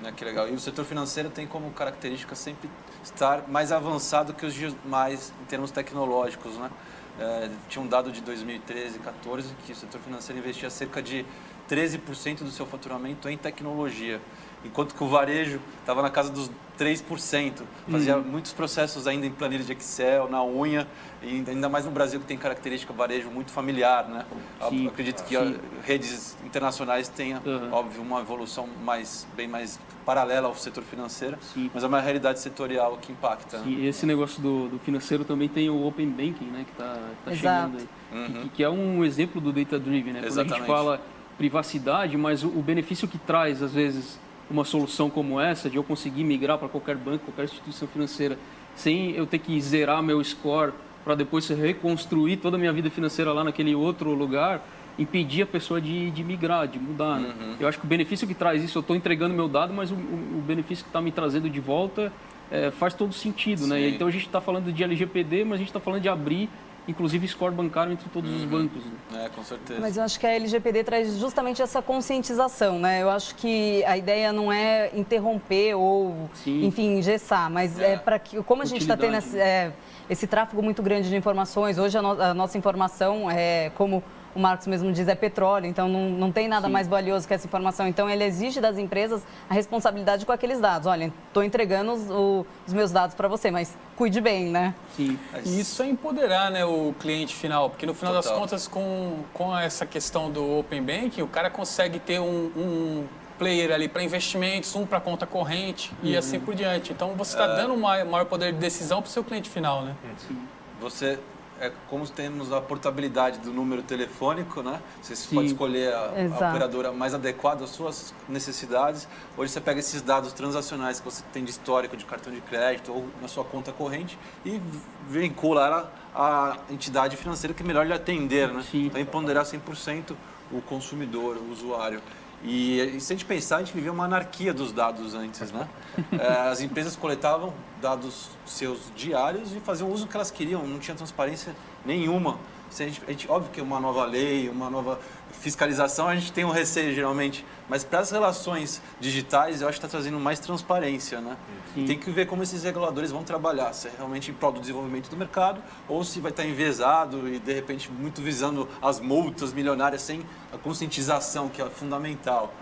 Né, 0.00 0.12
que 0.14 0.24
legal. 0.24 0.48
E 0.48 0.52
o 0.52 0.58
setor 0.58 0.84
financeiro 0.84 1.30
tem 1.30 1.46
como 1.46 1.70
característica 1.70 2.34
sempre 2.34 2.68
estar 3.02 3.48
mais 3.48 3.70
avançado 3.70 4.34
que 4.34 4.44
os 4.44 4.52
demais 4.52 5.32
em 5.40 5.44
termos 5.44 5.70
tecnológicos, 5.70 6.56
né? 6.58 6.70
É, 7.18 7.48
tinha 7.68 7.80
um 7.80 7.86
dado 7.86 8.10
de 8.10 8.20
2013 8.20 8.96
e 8.96 8.98
2014 8.98 9.54
que 9.64 9.72
o 9.72 9.76
setor 9.76 10.00
financeiro 10.00 10.40
investia 10.40 10.68
cerca 10.68 11.00
de 11.00 11.24
13% 11.70 12.38
do 12.38 12.50
seu 12.50 12.66
faturamento 12.66 13.28
em 13.28 13.38
tecnologia 13.38 14.20
enquanto 14.64 14.94
que 14.94 15.04
o 15.04 15.08
varejo 15.08 15.60
estava 15.80 16.02
na 16.02 16.10
casa 16.10 16.30
dos 16.30 16.50
3%. 16.78 17.62
Fazia 17.88 18.16
uhum. 18.16 18.24
muitos 18.24 18.52
processos 18.52 19.06
ainda 19.06 19.26
em 19.26 19.30
planilha 19.30 19.62
de 19.62 19.72
Excel, 19.72 20.28
na 20.28 20.44
unha, 20.44 20.86
e 21.22 21.44
ainda 21.46 21.68
mais 21.68 21.84
no 21.84 21.90
Brasil 21.90 22.18
que 22.20 22.26
tem 22.26 22.36
característica 22.36 22.92
varejo 22.92 23.30
muito 23.30 23.50
familiar, 23.50 24.08
né? 24.08 24.24
Sim. 24.68 24.88
Acredito 24.88 25.24
que 25.24 25.36
Sim. 25.36 25.56
redes 25.82 26.36
internacionais 26.44 27.08
tenham, 27.08 27.40
uhum. 27.44 27.72
óbvio, 27.72 28.02
uma 28.02 28.20
evolução 28.20 28.68
mais, 28.82 29.26
bem 29.36 29.46
mais 29.46 29.78
paralela 30.04 30.48
ao 30.48 30.54
setor 30.54 30.82
financeiro, 30.82 31.38
Sim. 31.40 31.70
mas 31.72 31.84
é 31.84 31.86
uma 31.86 32.00
realidade 32.00 32.40
setorial 32.40 32.98
que 33.00 33.12
impacta. 33.12 33.58
Sim, 33.60 33.76
né? 33.76 33.86
esse 33.86 34.04
negócio 34.04 34.42
do, 34.42 34.68
do, 34.68 34.78
financeiro 34.78 35.24
também 35.24 35.48
tem 35.48 35.70
o 35.70 35.86
Open 35.86 36.08
Banking, 36.08 36.46
né? 36.46 36.64
Que 36.64 36.72
está 36.72 36.98
tá 37.24 37.34
chegando 37.34 37.78
aí. 37.78 37.88
Uhum. 38.12 38.42
Que, 38.42 38.48
que, 38.48 38.64
é 38.64 38.68
um 38.68 39.04
exemplo 39.04 39.40
do 39.40 39.52
Data 39.52 39.78
Driven, 39.78 40.12
né? 40.12 40.22
Quando 40.22 40.40
a 40.40 40.44
gente 40.44 40.66
fala 40.66 41.00
privacidade, 41.38 42.16
mas 42.16 42.44
o, 42.44 42.48
o 42.48 42.62
benefício 42.62 43.08
que 43.08 43.18
traz, 43.18 43.62
às 43.62 43.72
vezes, 43.72 44.18
uma 44.50 44.64
solução 44.64 45.08
como 45.08 45.40
essa, 45.40 45.70
de 45.70 45.76
eu 45.76 45.84
conseguir 45.84 46.24
migrar 46.24 46.58
para 46.58 46.68
qualquer 46.68 46.96
banco, 46.96 47.24
qualquer 47.26 47.44
instituição 47.44 47.88
financeira, 47.88 48.38
sem 48.74 49.12
eu 49.12 49.26
ter 49.26 49.38
que 49.38 49.60
zerar 49.60 50.02
meu 50.02 50.22
score 50.22 50.72
para 51.04 51.14
depois 51.14 51.48
reconstruir 51.48 52.38
toda 52.38 52.56
a 52.56 52.58
minha 52.58 52.72
vida 52.72 52.90
financeira 52.90 53.32
lá 53.32 53.44
naquele 53.44 53.74
outro 53.74 54.14
lugar, 54.14 54.66
impedir 54.98 55.42
a 55.42 55.46
pessoa 55.46 55.80
de, 55.80 56.10
de 56.10 56.24
migrar, 56.24 56.66
de 56.66 56.78
mudar. 56.78 57.18
Né? 57.18 57.34
Uhum. 57.38 57.56
Eu 57.60 57.68
acho 57.68 57.78
que 57.78 57.84
o 57.84 57.88
benefício 57.88 58.26
que 58.26 58.34
traz 58.34 58.62
isso, 58.62 58.78
eu 58.78 58.80
estou 58.80 58.96
entregando 58.96 59.34
meu 59.34 59.48
dado, 59.48 59.72
mas 59.72 59.90
o, 59.90 59.94
o 59.94 60.42
benefício 60.46 60.84
que 60.84 60.88
está 60.88 61.00
me 61.00 61.12
trazendo 61.12 61.50
de 61.50 61.60
volta 61.60 62.12
é, 62.50 62.70
faz 62.70 62.94
todo 62.94 63.12
sentido. 63.12 63.66
Né? 63.66 63.88
Então 63.88 64.06
a 64.06 64.10
gente 64.10 64.26
está 64.26 64.40
falando 64.40 64.72
de 64.72 64.82
LGPD, 64.82 65.44
mas 65.44 65.54
a 65.54 65.58
gente 65.58 65.68
está 65.68 65.80
falando 65.80 66.00
de 66.00 66.08
abrir 66.08 66.48
inclusive 66.86 67.26
score 67.26 67.54
bancário 67.54 67.92
entre 67.92 68.08
todos 68.10 68.30
uhum. 68.30 68.36
os 68.36 68.44
bancos. 68.44 68.84
Né? 69.10 69.24
É, 69.24 69.28
com 69.28 69.42
certeza. 69.42 69.80
Mas 69.80 69.96
eu 69.96 70.02
acho 70.02 70.18
que 70.18 70.26
a 70.26 70.30
LGPD 70.30 70.84
traz 70.84 71.16
justamente 71.18 71.62
essa 71.62 71.80
conscientização, 71.80 72.78
né? 72.78 73.02
Eu 73.02 73.10
acho 73.10 73.34
que 73.34 73.84
a 73.84 73.96
ideia 73.96 74.32
não 74.32 74.52
é 74.52 74.90
interromper 74.94 75.74
ou, 75.74 76.28
Sim. 76.34 76.64
enfim, 76.64 76.98
engessar, 76.98 77.50
mas 77.50 77.78
é, 77.78 77.94
é 77.94 77.96
para 77.96 78.18
que, 78.18 78.42
como 78.42 78.62
a 78.62 78.66
gente 78.66 78.82
está 78.82 78.96
tendo 78.96 79.16
esse, 79.16 79.38
é, 79.38 79.72
esse, 80.08 80.26
tráfego 80.26 80.62
muito 80.62 80.82
grande 80.82 81.08
de 81.08 81.16
informações, 81.16 81.78
hoje 81.78 81.96
a, 81.96 82.02
no, 82.02 82.20
a 82.20 82.34
nossa 82.34 82.58
informação 82.58 83.30
é 83.30 83.70
como 83.74 84.02
o 84.34 84.38
Marcos 84.40 84.66
mesmo 84.66 84.92
diz, 84.92 85.06
é 85.06 85.14
petróleo, 85.14 85.66
então 85.66 85.88
não, 85.88 86.10
não 86.10 86.32
tem 86.32 86.48
nada 86.48 86.66
Sim. 86.66 86.72
mais 86.72 86.88
valioso 86.88 87.26
que 87.26 87.32
essa 87.32 87.46
informação. 87.46 87.86
Então, 87.86 88.10
ele 88.10 88.24
exige 88.24 88.60
das 88.60 88.76
empresas 88.78 89.22
a 89.48 89.54
responsabilidade 89.54 90.26
com 90.26 90.32
aqueles 90.32 90.60
dados. 90.60 90.86
Olha, 90.86 91.12
estou 91.28 91.44
entregando 91.44 91.92
os, 91.92 92.10
o, 92.10 92.46
os, 92.66 92.72
meus 92.72 92.90
dados 92.90 93.14
para 93.14 93.28
você, 93.28 93.50
mas 93.50 93.76
cuide 93.96 94.20
bem, 94.20 94.46
né? 94.46 94.74
Sim. 94.96 95.18
E 95.44 95.60
isso 95.60 95.82
é 95.82 95.86
empoderar 95.86 96.50
né, 96.50 96.64
o 96.64 96.94
cliente 96.98 97.34
final, 97.34 97.70
porque 97.70 97.86
no 97.86 97.94
final 97.94 98.14
Total. 98.14 98.30
das 98.32 98.40
contas, 98.40 98.68
com, 98.68 99.20
com 99.32 99.56
essa 99.56 99.86
questão 99.86 100.30
do 100.30 100.58
Open 100.58 100.82
Banking, 100.82 101.22
o 101.22 101.28
cara 101.28 101.48
consegue 101.48 101.98
ter 101.98 102.18
um, 102.18 102.50
um 102.56 103.04
player 103.38 103.72
ali 103.72 103.88
para 103.88 104.02
investimentos, 104.02 104.74
um 104.74 104.86
para 104.86 105.00
conta 105.00 105.26
corrente 105.26 105.92
uhum. 106.02 106.10
e 106.10 106.16
assim 106.16 106.40
por 106.40 106.54
diante. 106.54 106.92
Então, 106.92 107.12
você 107.14 107.32
está 107.32 107.52
é... 107.52 107.56
dando 107.56 107.74
um 107.74 107.80
maior 107.80 108.24
poder 108.24 108.52
de 108.52 108.58
decisão 108.58 109.00
para 109.00 109.08
o 109.08 109.12
seu 109.12 109.22
cliente 109.22 109.48
final, 109.48 109.82
né? 109.82 109.94
Sim. 110.26 110.38
Você 110.80 111.18
é 111.60 111.70
como 111.88 112.06
temos 112.08 112.52
a 112.52 112.60
portabilidade 112.60 113.38
do 113.38 113.52
número 113.52 113.82
telefônico, 113.82 114.62
né? 114.62 114.80
Você 115.00 115.14
Sim, 115.14 115.36
pode 115.36 115.48
escolher 115.48 115.92
a, 115.92 116.12
a, 116.40 116.48
operadora 116.48 116.92
mais 116.92 117.14
adequada 117.14 117.64
às 117.64 117.70
suas 117.70 118.14
necessidades. 118.28 119.08
Hoje 119.36 119.52
você 119.52 119.60
pega 119.60 119.80
esses 119.80 120.02
dados 120.02 120.32
transacionais 120.32 120.98
que 120.98 121.04
você 121.04 121.22
tem 121.32 121.44
de 121.44 121.50
histórico 121.50 121.96
de 121.96 122.04
cartão 122.04 122.32
de 122.32 122.40
crédito 122.40 122.92
ou 122.92 123.06
na 123.22 123.28
sua 123.28 123.44
conta 123.44 123.72
corrente 123.72 124.18
e 124.44 124.60
vincula 125.08 125.66
ela 125.66 125.92
à 126.14 126.58
entidade 126.70 127.16
financeira 127.16 127.54
que 127.54 127.62
é 127.62 127.66
melhor 127.66 127.86
lhe 127.86 127.92
atender, 127.92 128.52
né? 128.52 128.64
Sim. 128.70 128.86
Então, 128.86 129.00
empoderar 129.00 129.44
100% 129.44 130.14
o 130.52 130.60
consumidor, 130.62 131.36
o 131.36 131.52
usuário. 131.52 132.00
E, 132.44 132.78
e, 132.96 133.00
se 133.00 133.12
a 133.12 133.16
gente 133.16 133.24
pensar, 133.24 133.56
a 133.56 133.58
gente 133.60 133.72
vivia 133.72 133.90
uma 133.90 134.04
anarquia 134.04 134.52
dos 134.52 134.70
dados 134.70 135.14
antes, 135.14 135.50
né? 135.50 135.66
É, 136.12 136.48
as 136.48 136.60
empresas 136.60 136.96
coletavam 136.96 137.52
dados 137.80 138.28
seus 138.44 138.92
diários 138.96 139.54
e 139.54 139.60
faziam 139.60 139.88
o 139.88 139.92
uso 139.92 140.06
que 140.06 140.16
elas 140.16 140.30
queriam, 140.30 140.66
não 140.66 140.78
tinha 140.78 140.94
transparência 140.94 141.54
nenhuma. 141.84 142.38
A 142.68 142.82
gente, 142.82 143.02
a 143.06 143.10
gente, 143.10 143.30
óbvio 143.30 143.50
que 143.52 143.60
uma 143.60 143.78
nova 143.78 144.04
lei, 144.04 144.48
uma 144.48 144.68
nova 144.68 144.98
fiscalização, 145.40 146.08
a 146.08 146.14
gente 146.14 146.32
tem 146.32 146.44
um 146.44 146.50
receio 146.50 146.94
geralmente, 146.94 147.44
mas 147.68 147.84
para 147.84 148.00
as 148.00 148.10
relações 148.10 148.80
digitais 149.00 149.60
eu 149.60 149.68
acho 149.68 149.78
que 149.78 149.86
está 149.86 149.96
trazendo 149.96 150.18
mais 150.18 150.38
transparência, 150.38 151.20
né? 151.20 151.36
Sim. 151.74 151.86
Tem 151.86 151.98
que 151.98 152.10
ver 152.10 152.26
como 152.26 152.42
esses 152.42 152.62
reguladores 152.62 153.10
vão 153.10 153.22
trabalhar, 153.22 153.72
se 153.72 153.88
é 153.88 153.92
realmente 153.96 154.30
em 154.30 154.34
prol 154.34 154.52
do 154.52 154.60
desenvolvimento 154.60 155.08
do 155.08 155.16
mercado 155.16 155.62
ou 155.88 156.04
se 156.04 156.20
vai 156.20 156.30
estar 156.30 156.44
enviesado 156.44 157.28
e 157.28 157.38
de 157.38 157.52
repente 157.52 157.90
muito 157.90 158.22
visando 158.22 158.68
as 158.80 159.00
multas 159.00 159.52
milionárias 159.52 160.02
sem 160.02 160.24
a 160.52 160.58
conscientização 160.58 161.48
que 161.48 161.60
é 161.60 161.68
fundamental. 161.68 162.52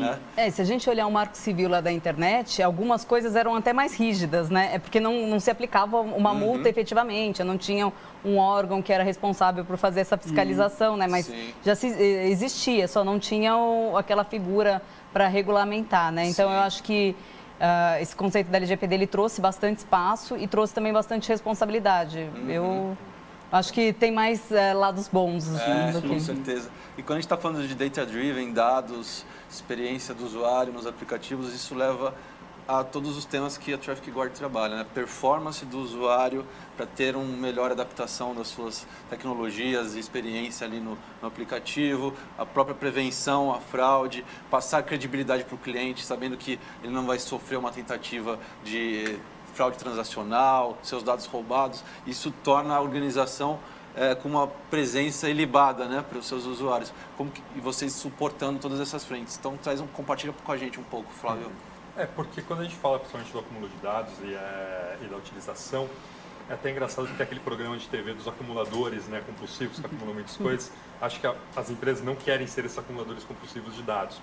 Né? 0.00 0.18
É, 0.36 0.50
se 0.50 0.60
a 0.60 0.64
gente 0.64 0.88
olhar 0.88 1.06
o 1.06 1.10
marco 1.10 1.36
civil 1.36 1.68
lá 1.68 1.80
da 1.80 1.92
internet, 1.92 2.62
algumas 2.62 3.04
coisas 3.04 3.36
eram 3.36 3.54
até 3.54 3.72
mais 3.72 3.94
rígidas, 3.94 4.50
né? 4.50 4.70
É 4.74 4.78
porque 4.78 5.00
não, 5.00 5.26
não 5.26 5.40
se 5.40 5.50
aplicava 5.50 6.00
uma 6.00 6.32
uhum. 6.32 6.38
multa 6.38 6.68
efetivamente, 6.68 7.42
não 7.44 7.58
tinha 7.58 7.92
um 8.24 8.38
órgão 8.38 8.80
que 8.80 8.92
era 8.92 9.02
responsável 9.02 9.64
por 9.64 9.76
fazer 9.76 10.00
essa 10.00 10.16
fiscalização, 10.16 10.92
uhum. 10.92 10.98
né? 10.98 11.06
Mas 11.08 11.26
Sim. 11.26 11.52
já 11.64 11.74
se, 11.74 11.86
existia, 11.86 12.86
só 12.88 13.04
não 13.04 13.18
tinha 13.18 13.56
o, 13.56 13.96
aquela 13.96 14.24
figura 14.24 14.82
para 15.12 15.28
regulamentar, 15.28 16.12
né? 16.12 16.26
Então 16.26 16.48
Sim. 16.48 16.54
eu 16.54 16.60
acho 16.60 16.82
que 16.82 17.16
uh, 17.60 18.00
esse 18.00 18.14
conceito 18.14 18.48
da 18.48 18.58
LGPD 18.58 18.94
ele 18.94 19.06
trouxe 19.06 19.40
bastante 19.40 19.78
espaço 19.78 20.36
e 20.36 20.46
trouxe 20.46 20.72
também 20.72 20.92
bastante 20.92 21.28
responsabilidade. 21.28 22.28
Uhum. 22.34 22.50
Eu 22.50 22.96
Acho 23.52 23.70
que 23.70 23.92
tem 23.92 24.10
mais 24.10 24.50
é, 24.50 24.72
lados 24.72 25.08
bons. 25.08 25.46
É, 25.60 25.92
do 25.92 26.00
com 26.00 26.14
que... 26.14 26.20
certeza. 26.20 26.70
E 26.96 27.02
quando 27.02 27.18
a 27.18 27.20
gente 27.20 27.26
está 27.26 27.36
falando 27.36 27.68
de 27.68 27.74
data-driven, 27.74 28.50
dados, 28.50 29.26
experiência 29.52 30.14
do 30.14 30.24
usuário 30.24 30.72
nos 30.72 30.86
aplicativos, 30.86 31.54
isso 31.54 31.74
leva 31.74 32.14
a 32.66 32.84
todos 32.84 33.16
os 33.16 33.24
temas 33.24 33.58
que 33.58 33.74
a 33.74 33.78
Traffic 33.78 34.10
Guard 34.10 34.32
trabalha, 34.32 34.76
né? 34.76 34.86
Performance 34.94 35.64
do 35.64 35.78
usuário 35.78 36.46
para 36.76 36.86
ter 36.86 37.16
uma 37.16 37.24
melhor 37.24 37.72
adaptação 37.72 38.34
das 38.34 38.48
suas 38.48 38.86
tecnologias 39.10 39.94
e 39.94 39.98
experiência 39.98 40.66
ali 40.66 40.78
no, 40.78 40.96
no, 41.20 41.28
aplicativo, 41.28 42.14
a 42.38 42.46
própria 42.46 42.74
prevenção, 42.74 43.52
a 43.52 43.60
fraude, 43.60 44.24
passar 44.50 44.82
credibilidade 44.84 45.44
para 45.44 45.56
o 45.56 45.58
cliente, 45.58 46.04
sabendo 46.04 46.36
que 46.36 46.58
ele 46.82 46.92
não 46.92 47.04
vai 47.04 47.18
sofrer 47.18 47.58
uma 47.58 47.72
tentativa 47.72 48.38
de 48.64 49.18
fraude 49.54 49.76
transacional, 49.76 50.78
seus 50.82 51.02
dados 51.02 51.26
roubados. 51.26 51.84
Isso 52.06 52.32
torna 52.42 52.74
a 52.74 52.80
organização 52.80 53.58
é, 53.96 54.14
com 54.14 54.28
uma 54.28 54.46
presença 54.46 55.28
ilibada 55.28 55.86
né, 55.86 56.04
para 56.08 56.18
os 56.18 56.26
seus 56.26 56.46
usuários. 56.46 56.92
Como 57.16 57.30
que, 57.30 57.42
e 57.56 57.60
vocês 57.60 57.92
suportando 57.92 58.58
todas 58.58 58.80
essas 58.80 59.04
frentes. 59.04 59.36
Então, 59.38 59.56
traz 59.56 59.80
um, 59.80 59.86
compartilha 59.86 60.32
com 60.32 60.52
a 60.52 60.56
gente 60.56 60.80
um 60.80 60.84
pouco, 60.84 61.12
Flávio. 61.12 61.50
É, 61.96 62.06
porque 62.06 62.40
quando 62.40 62.60
a 62.60 62.64
gente 62.64 62.76
fala 62.76 62.98
principalmente 62.98 63.32
do 63.32 63.38
acúmulo 63.38 63.68
de 63.68 63.76
dados 63.76 64.12
e, 64.22 64.34
é, 64.34 64.98
e 65.02 65.06
da 65.06 65.16
utilização, 65.16 65.88
é 66.48 66.54
até 66.54 66.70
engraçado 66.70 67.06
que 67.06 67.14
tem 67.14 67.24
aquele 67.24 67.40
programa 67.40 67.76
de 67.76 67.86
TV 67.88 68.14
dos 68.14 68.26
acumuladores 68.26 69.06
né, 69.08 69.22
compulsivos 69.26 69.78
que 69.78 69.86
acumulam 69.86 70.14
muitas 70.14 70.36
coisas. 70.36 70.72
Acho 71.00 71.20
que 71.20 71.26
a, 71.26 71.34
as 71.54 71.70
empresas 71.70 72.02
não 72.02 72.14
querem 72.14 72.46
ser 72.46 72.64
esses 72.64 72.78
acumuladores 72.78 73.24
compulsivos 73.24 73.74
de 73.74 73.82
dados. 73.82 74.20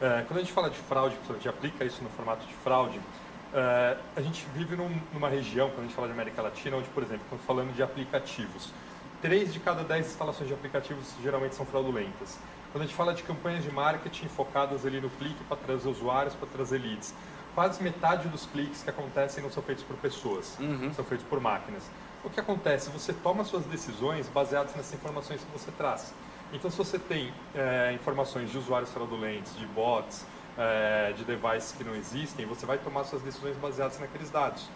É, 0.00 0.24
quando 0.26 0.38
a 0.38 0.42
gente 0.42 0.52
fala 0.52 0.70
de 0.70 0.78
fraude, 0.78 1.14
a 1.28 1.32
gente 1.34 1.48
aplica 1.48 1.84
isso 1.84 2.02
no 2.02 2.08
formato 2.10 2.46
de 2.46 2.54
fraude, 2.54 2.98
é, 3.52 3.96
a 4.16 4.20
gente 4.20 4.46
vive 4.54 4.76
num, 4.76 4.90
numa 5.12 5.28
região, 5.28 5.68
quando 5.68 5.80
a 5.80 5.82
gente 5.82 5.94
fala 5.94 6.06
de 6.06 6.14
América 6.14 6.40
Latina, 6.40 6.76
onde, 6.76 6.88
por 6.88 7.02
exemplo, 7.02 7.38
falando 7.46 7.74
de 7.74 7.82
aplicativos, 7.82 8.72
três 9.20 9.52
de 9.52 9.60
cada 9.60 9.82
dez 9.84 10.06
instalações 10.06 10.48
de 10.48 10.54
aplicativos 10.54 11.14
geralmente 11.22 11.54
são 11.54 11.66
fraudulentas. 11.66 12.38
Quando 12.72 12.84
a 12.84 12.86
gente 12.86 12.96
fala 12.96 13.12
de 13.12 13.22
campanhas 13.22 13.64
de 13.64 13.70
marketing 13.70 14.28
focadas 14.28 14.86
ali 14.86 15.00
no 15.00 15.10
clique 15.10 15.42
para 15.44 15.56
trazer 15.56 15.88
usuários, 15.88 16.34
para 16.34 16.48
trazer 16.48 16.78
leads, 16.78 17.14
quase 17.54 17.82
metade 17.82 18.28
dos 18.28 18.46
cliques 18.46 18.82
que 18.82 18.90
acontecem 18.90 19.42
não 19.42 19.50
são 19.50 19.62
feitos 19.62 19.82
por 19.84 19.96
pessoas, 19.96 20.56
uhum. 20.58 20.92
são 20.94 21.04
feitos 21.04 21.26
por 21.26 21.40
máquinas. 21.40 21.90
O 22.22 22.30
que 22.30 22.38
acontece? 22.38 22.90
Você 22.90 23.12
toma 23.12 23.44
suas 23.44 23.64
decisões 23.64 24.28
baseadas 24.28 24.74
nessas 24.76 24.94
informações 24.94 25.40
que 25.40 25.58
você 25.58 25.70
traz. 25.72 26.14
Então, 26.52 26.70
se 26.70 26.76
você 26.76 26.98
tem 26.98 27.32
é, 27.54 27.92
informações 27.92 28.50
de 28.50 28.58
usuários 28.58 28.90
fraudulentes, 28.90 29.56
de 29.56 29.66
bots, 29.66 30.26
é, 30.58 31.12
de 31.16 31.24
devices 31.24 31.72
que 31.72 31.82
não 31.82 31.94
existem, 31.94 32.44
você 32.44 32.66
vai 32.66 32.76
tomar 32.78 33.04
suas 33.04 33.22
decisões 33.22 33.56
baseadas 33.56 33.98
naqueles 33.98 34.30
dados. 34.30 34.68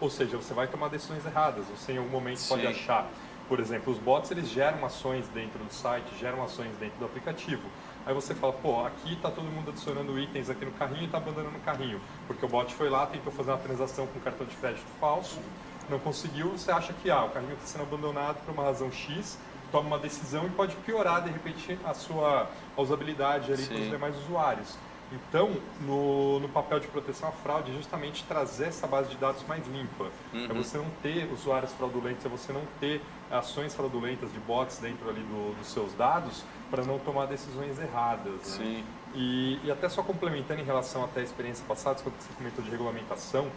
Ou 0.00 0.08
seja, 0.08 0.36
você 0.36 0.54
vai 0.54 0.66
tomar 0.66 0.88
decisões 0.88 1.24
erradas. 1.26 1.66
Você 1.66 1.92
em 1.92 1.98
algum 1.98 2.10
momento 2.10 2.38
Sim. 2.38 2.48
pode 2.48 2.66
achar 2.66 3.08
por 3.48 3.60
exemplo, 3.60 3.92
os 3.92 3.98
bots 3.98 4.30
eles 4.30 4.48
geram 4.48 4.84
ações 4.84 5.26
dentro 5.28 5.58
do 5.58 5.72
site, 5.72 6.06
geram 6.18 6.42
ações 6.42 6.76
dentro 6.78 6.98
do 6.98 7.04
aplicativo. 7.04 7.68
Aí 8.04 8.14
você 8.14 8.34
fala, 8.34 8.52
pô, 8.52 8.84
aqui 8.84 9.14
está 9.14 9.30
todo 9.30 9.44
mundo 9.44 9.70
adicionando 9.70 10.18
itens 10.18 10.48
aqui 10.48 10.64
no 10.64 10.72
carrinho 10.72 11.02
e 11.02 11.04
está 11.06 11.18
abandonando 11.18 11.56
o 11.56 11.60
carrinho. 11.60 12.00
Porque 12.26 12.44
o 12.44 12.48
bot 12.48 12.72
foi 12.74 12.88
lá, 12.88 13.06
tentou 13.06 13.32
fazer 13.32 13.50
uma 13.50 13.58
transação 13.58 14.06
com 14.06 14.20
cartão 14.20 14.46
de 14.46 14.54
crédito 14.56 14.86
falso, 15.00 15.40
não 15.88 15.98
conseguiu, 15.98 16.50
você 16.50 16.70
acha 16.70 16.92
que 16.92 17.10
ah, 17.10 17.24
o 17.24 17.30
carrinho 17.30 17.54
está 17.54 17.66
sendo 17.66 17.82
abandonado 17.82 18.44
por 18.44 18.52
uma 18.52 18.64
razão 18.64 18.90
X, 18.90 19.38
toma 19.70 19.88
uma 19.88 19.98
decisão 19.98 20.46
e 20.46 20.50
pode 20.50 20.76
piorar, 20.76 21.22
de 21.22 21.30
repente, 21.30 21.78
a 21.84 21.94
sua 21.94 22.48
a 22.76 22.80
usabilidade 22.80 23.52
ali 23.52 23.66
para 23.66 23.76
os 23.76 23.90
demais 23.90 24.16
usuários. 24.18 24.76
Então, 25.12 25.56
no, 25.82 26.40
no, 26.40 26.48
papel 26.48 26.80
de 26.80 26.88
proteção 26.88 27.28
à 27.28 27.32
fraude, 27.32 27.70
é 27.70 27.74
justamente 27.74 28.24
trazer 28.24 28.66
essa 28.66 28.86
base 28.88 29.08
de 29.10 29.16
dados 29.16 29.44
mais 29.46 29.64
limpa. 29.68 30.10
É 30.34 30.36
uhum. 30.36 30.44
É 30.50 30.54
você 30.54 30.78
não 30.78 30.90
ter 31.00 31.30
usuários 31.32 31.72
fraudulentos, 31.72 32.26
é 32.26 32.28
você 32.28 32.52
não 32.52 32.62
ter 32.80 33.00
ações 33.30 33.74
fraudulentas 33.74 34.32
de 34.32 34.38
bots 34.40 34.78
dentro 34.78 35.08
ali 35.08 35.20
do, 35.20 35.56
dos 35.58 35.68
seus 35.68 35.92
dados 35.94 36.44
para 36.70 36.84
não 36.84 36.98
tomar 36.98 37.26
decisões 37.26 37.78
erradas. 37.78 38.32
Né? 38.32 38.40
Sim. 38.42 38.84
E, 39.14 39.60
e, 39.64 39.70
até 39.70 39.88
só 39.88 40.02
complementando 40.02 40.60
em 40.60 40.64
relação 40.64 41.04
até 41.04 41.20
a 41.20 41.22
experiência 41.22 41.64
passada, 41.66 42.00
quando 42.02 42.16
você 42.18 42.28
comentou 42.36 42.62
de 42.64 42.70
regulamentação, 42.70 43.48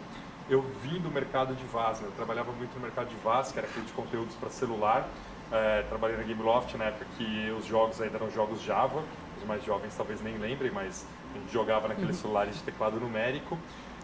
eu 0.48 0.62
vim 0.82 0.98
do 0.98 1.10
mercado 1.10 1.54
de 1.54 1.64
VAS, 1.66 2.00
né? 2.00 2.08
eu 2.08 2.12
trabalhava 2.12 2.50
muito 2.52 2.74
no 2.74 2.80
mercado 2.80 3.08
de 3.08 3.16
VAS, 3.16 3.52
que 3.52 3.58
era 3.58 3.68
aquele 3.68 3.86
de 3.86 3.92
conteúdos 3.92 4.34
para 4.36 4.50
celular. 4.50 5.08
É, 5.52 5.82
trabalhei 5.88 6.16
na 6.16 6.22
Gameloft 6.22 6.76
na 6.76 6.84
época 6.84 7.06
que 7.18 7.50
os 7.58 7.66
jogos 7.66 8.00
ainda 8.00 8.16
eram 8.16 8.30
jogos 8.30 8.62
Java, 8.62 9.02
os 9.36 9.46
mais 9.46 9.64
jovens 9.64 9.92
talvez 9.96 10.20
nem 10.22 10.38
lembrem, 10.38 10.70
mas 10.70 11.04
a 11.34 11.38
gente 11.38 11.52
jogava 11.52 11.88
naqueles 11.88 12.16
uhum. 12.16 12.22
celulares 12.22 12.54
de 12.54 12.62
teclado 12.62 13.00
numérico. 13.00 13.58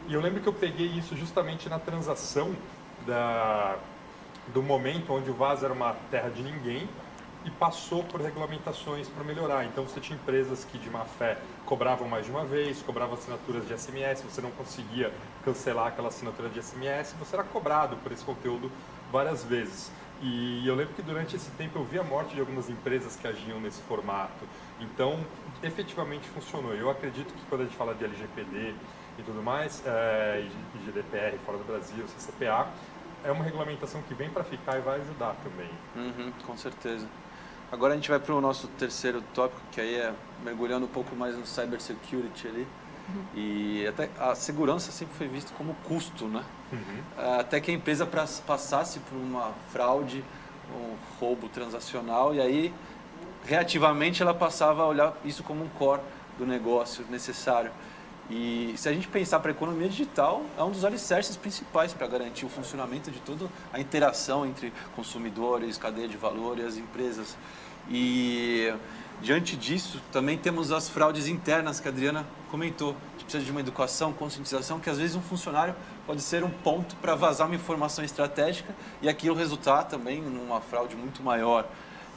E 0.08 0.14
eu 0.14 0.20
lembro 0.20 0.40
que 0.40 0.48
eu 0.48 0.52
peguei 0.52 0.86
isso 0.86 1.16
justamente 1.16 1.68
na 1.68 1.78
transação 1.78 2.54
da, 3.06 3.76
do 4.52 4.62
momento 4.62 5.12
onde 5.12 5.30
o 5.30 5.34
Vaz 5.34 5.62
era 5.62 5.72
uma 5.72 5.94
terra 6.10 6.28
de 6.28 6.42
ninguém 6.42 6.88
e 7.44 7.50
passou 7.50 8.02
por 8.02 8.20
regulamentações 8.20 9.08
para 9.08 9.22
melhorar. 9.22 9.64
Então 9.64 9.84
você 9.84 10.00
tinha 10.00 10.18
empresas 10.18 10.64
que 10.64 10.78
de 10.78 10.90
má 10.90 11.04
fé 11.04 11.38
cobravam 11.64 12.08
mais 12.08 12.26
de 12.26 12.30
uma 12.32 12.44
vez, 12.44 12.82
cobravam 12.82 13.14
assinaturas 13.14 13.66
de 13.66 13.78
SMS, 13.78 14.22
você 14.22 14.40
não 14.40 14.50
conseguia 14.50 15.12
cancelar 15.44 15.86
aquela 15.86 16.08
assinatura 16.08 16.48
de 16.48 16.60
SMS, 16.60 17.14
você 17.18 17.36
era 17.36 17.44
cobrado 17.44 17.96
por 17.98 18.10
esse 18.10 18.24
conteúdo 18.24 18.70
várias 19.12 19.44
vezes. 19.44 19.92
E 20.22 20.66
eu 20.66 20.74
lembro 20.74 20.94
que 20.94 21.02
durante 21.02 21.36
esse 21.36 21.50
tempo 21.52 21.78
eu 21.78 21.84
vi 21.84 21.98
a 21.98 22.02
morte 22.02 22.34
de 22.34 22.40
algumas 22.40 22.70
empresas 22.70 23.16
que 23.16 23.28
agiam 23.28 23.60
nesse 23.60 23.82
formato. 23.82 24.44
Então, 24.80 25.20
efetivamente 25.62 26.26
funcionou. 26.28 26.74
Eu 26.74 26.90
acredito 26.90 27.32
que 27.34 27.44
quando 27.48 27.60
a 27.62 27.64
gente 27.64 27.76
fala 27.76 27.94
de 27.94 28.04
LGPD 28.04 28.74
e 29.18 29.22
tudo 29.22 29.42
mais, 29.42 29.82
é, 29.86 30.42
e 30.42 30.86
GDPR 30.86 31.38
fora 31.44 31.58
do 31.58 31.64
Brasil, 31.64 32.04
CCPA, 32.06 32.66
é 33.26 33.32
uma 33.32 33.44
regulamentação 33.44 34.00
que 34.02 34.14
vem 34.14 34.30
para 34.30 34.44
ficar 34.44 34.78
e 34.78 34.80
vai 34.80 35.00
ajudar 35.00 35.34
também. 35.42 35.70
Uhum, 35.96 36.32
com 36.46 36.56
certeza. 36.56 37.06
Agora 37.70 37.94
a 37.94 37.96
gente 37.96 38.08
vai 38.08 38.20
para 38.20 38.34
o 38.34 38.40
nosso 38.40 38.68
terceiro 38.68 39.20
tópico, 39.34 39.60
que 39.72 39.80
aí 39.80 39.96
é 39.96 40.12
mergulhando 40.44 40.86
um 40.86 40.88
pouco 40.88 41.16
mais 41.16 41.36
no 41.36 41.44
cybersecurity 41.44 42.46
ali. 42.46 42.68
Uhum. 43.08 43.24
E 43.34 43.86
até 43.86 44.08
a 44.18 44.34
segurança 44.34 44.92
sempre 44.92 45.14
foi 45.16 45.26
vista 45.26 45.52
como 45.58 45.74
custo, 45.84 46.26
né? 46.26 46.44
Uhum. 46.72 47.38
Até 47.38 47.60
que 47.60 47.70
a 47.70 47.74
empresa 47.74 48.06
passasse 48.06 49.00
por 49.00 49.16
uma 49.16 49.52
fraude, 49.72 50.24
um 50.72 50.96
roubo 51.18 51.48
transacional, 51.48 52.34
e 52.34 52.40
aí 52.40 52.74
reativamente 53.44 54.22
ela 54.22 54.34
passava 54.34 54.82
a 54.82 54.86
olhar 54.86 55.16
isso 55.24 55.42
como 55.42 55.64
um 55.64 55.68
core 55.68 56.02
do 56.38 56.46
negócio 56.46 57.04
necessário. 57.10 57.70
E 58.28 58.74
se 58.76 58.88
a 58.88 58.92
gente 58.92 59.06
pensar 59.06 59.38
para 59.38 59.52
a 59.52 59.54
economia 59.54 59.88
digital, 59.88 60.42
é 60.58 60.62
um 60.62 60.70
dos 60.70 60.84
alicerces 60.84 61.36
principais 61.36 61.92
para 61.92 62.06
garantir 62.08 62.44
o 62.44 62.48
funcionamento 62.48 63.10
de 63.10 63.20
toda 63.20 63.48
a 63.72 63.78
interação 63.78 64.44
entre 64.44 64.72
consumidores, 64.96 65.78
cadeia 65.78 66.08
de 66.08 66.16
valor 66.16 66.58
e 66.58 66.62
as 66.62 66.76
empresas. 66.76 67.36
E 67.88 68.74
diante 69.22 69.56
disso, 69.56 70.02
também 70.10 70.36
temos 70.36 70.72
as 70.72 70.88
fraudes 70.88 71.28
internas 71.28 71.78
que 71.78 71.86
a 71.86 71.90
Adriana 71.92 72.26
comentou. 72.50 72.90
A 72.90 73.12
gente 73.12 73.24
precisa 73.24 73.44
de 73.44 73.50
uma 73.52 73.60
educação, 73.60 74.12
conscientização, 74.12 74.80
que 74.80 74.90
às 74.90 74.98
vezes 74.98 75.14
um 75.14 75.22
funcionário 75.22 75.76
pode 76.04 76.20
ser 76.20 76.42
um 76.42 76.50
ponto 76.50 76.96
para 76.96 77.14
vazar 77.14 77.46
uma 77.46 77.54
informação 77.54 78.04
estratégica 78.04 78.74
e 79.00 79.08
aquilo 79.08 79.36
resultar 79.36 79.84
também 79.84 80.20
numa 80.20 80.60
fraude 80.60 80.96
muito 80.96 81.22
maior. 81.22 81.64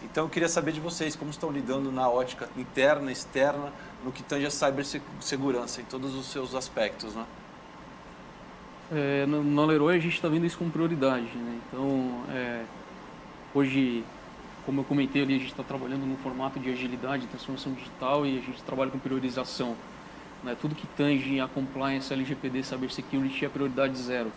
Então 0.04 0.26
eu 0.26 0.30
queria 0.30 0.50
saber 0.50 0.72
de 0.72 0.80
vocês 0.80 1.16
como 1.16 1.30
estão 1.30 1.52
lidando 1.52 1.92
na 1.92 2.10
ótica 2.10 2.50
interna, 2.58 3.12
externa, 3.12 3.72
no 4.04 4.12
que 4.12 4.24
tange 4.24 4.46
a 4.46 4.52
cibersegurança 4.52 5.82
em 5.82 5.86
todos 5.86 6.16
os 6.16 6.28
seus 6.28 6.56
aspectos, 6.56 7.14
né? 7.14 7.26
É, 8.92 9.26
na 9.26 9.66
Leroy 9.66 9.98
a 9.98 10.00
gente 10.00 10.16
está 10.16 10.28
vendo 10.28 10.46
isso 10.46 10.58
como 10.58 10.72
prioridade, 10.72 11.38
né? 11.38 11.60
Então, 11.68 12.24
é, 12.32 12.64
hoje, 13.54 14.04
como 14.66 14.82
eu 14.82 14.86
comentei 14.86 15.22
ali, 15.22 15.36
a 15.36 15.38
gente 15.38 15.52
está 15.52 15.64
trabalhando 15.64 16.06
num 16.08 16.18
formato 16.18 16.60
de 16.60 16.72
agilidade, 16.72 17.28
transformação 17.28 17.74
digital 17.74 18.26
e 18.26 18.40
a 18.40 18.42
gente 18.42 18.64
trabalha 18.64 18.90
com 18.90 18.98
priorização. 18.98 19.76
Né? 20.44 20.56
Tudo 20.60 20.74
que 20.74 20.88
tange 20.88 21.40
a 21.40 21.48
compliance, 21.48 22.12
LGPD, 22.12 22.64
cybersecurity 22.64 23.46
é 23.46 23.50
prioridade 23.50 23.98
zero. 23.98 24.32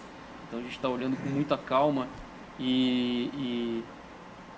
Então 0.47 0.59
a 0.59 0.63
gente 0.63 0.77
está 0.77 0.89
olhando 0.89 1.17
com 1.17 1.31
muita 1.31 1.57
calma 1.57 2.07
e, 2.59 3.31
e 3.35 3.85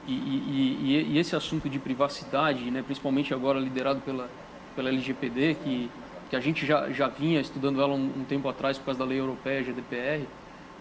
e, 0.07 0.13
e, 0.13 1.13
e, 1.13 1.19
esse 1.19 1.35
assunto 1.35 1.69
de 1.69 1.79
privacidade, 1.79 2.71
né, 2.71 2.83
principalmente 2.83 3.33
agora 3.33 3.59
liderado 3.59 4.01
pela, 4.01 4.29
pela 4.77 4.89
LGPD, 4.89 5.57
que, 5.63 5.91
que 6.31 6.37
a 6.37 6.41
gente 6.41 6.67
já, 6.67 6.91
já 6.91 7.09
vinha 7.09 7.41
estudando 7.41 7.81
ela 7.81 7.95
um, 7.95 8.11
um 8.19 8.25
tempo 8.25 8.49
atrás 8.49 8.79
por 8.79 8.87
causa 8.87 8.99
da 8.99 9.05
lei 9.05 9.19
europeia, 9.19 9.63
GDPR, 9.63 10.25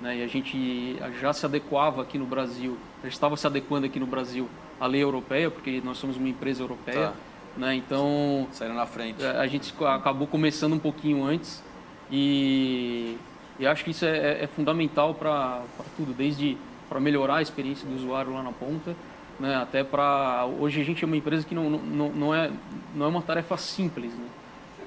né, 0.01 0.17
e 0.17 0.24
a 0.24 0.28
gente 0.28 0.97
já 1.19 1.32
se 1.32 1.45
adequava 1.45 2.01
aqui 2.01 2.17
no 2.17 2.26
Brasil, 2.26 2.78
já 3.01 3.09
estava 3.09 3.38
se 3.38 3.47
adequando 3.47 3.86
aqui 3.86 3.99
no 3.99 4.07
Brasil 4.07 4.49
à 4.80 4.88
lei 4.88 5.01
europeia, 5.01 5.49
porque 5.49 5.82
nós 5.84 5.97
somos 5.97 6.17
uma 6.17 6.30
empresa 6.30 6.61
europeia. 6.61 7.07
Tá. 7.09 7.13
Né, 7.55 7.76
então. 7.76 8.47
Saíram 8.51 8.74
na 8.74 8.88
frente. 8.88 9.24
A 9.24 9.45
gente 9.45 9.71
acabou 9.86 10.26
começando 10.26 10.74
um 10.74 10.80
pouquinho 10.80 11.24
antes 11.24 11.63
e, 12.11 13.15
e 13.59 13.67
acho 13.67 13.84
que 13.84 13.91
isso 13.91 14.05
é, 14.05 14.17
é, 14.17 14.43
é 14.43 14.47
fundamental 14.47 15.13
para 15.13 15.61
tudo, 15.95 16.13
desde 16.13 16.57
para 16.89 16.99
melhorar 16.99 17.38
a 17.38 17.41
experiência 17.41 17.88
do 17.88 17.95
usuário 17.95 18.34
lá 18.34 18.43
na 18.43 18.51
ponta, 18.51 18.95
né? 19.44 19.58
Até 19.58 19.84
para 19.84 20.46
hoje 20.46 20.80
a 20.80 20.86
gente 20.86 21.04
é 21.04 21.06
uma 21.06 21.18
empresa 21.18 21.46
que 21.46 21.54
não, 21.54 21.70
não, 21.70 22.10
não, 22.10 22.34
é, 22.34 22.50
não 22.96 23.06
é 23.06 23.10
uma 23.10 23.22
tarefa 23.22 23.58
simples. 23.58 24.14
Né? 24.14 24.26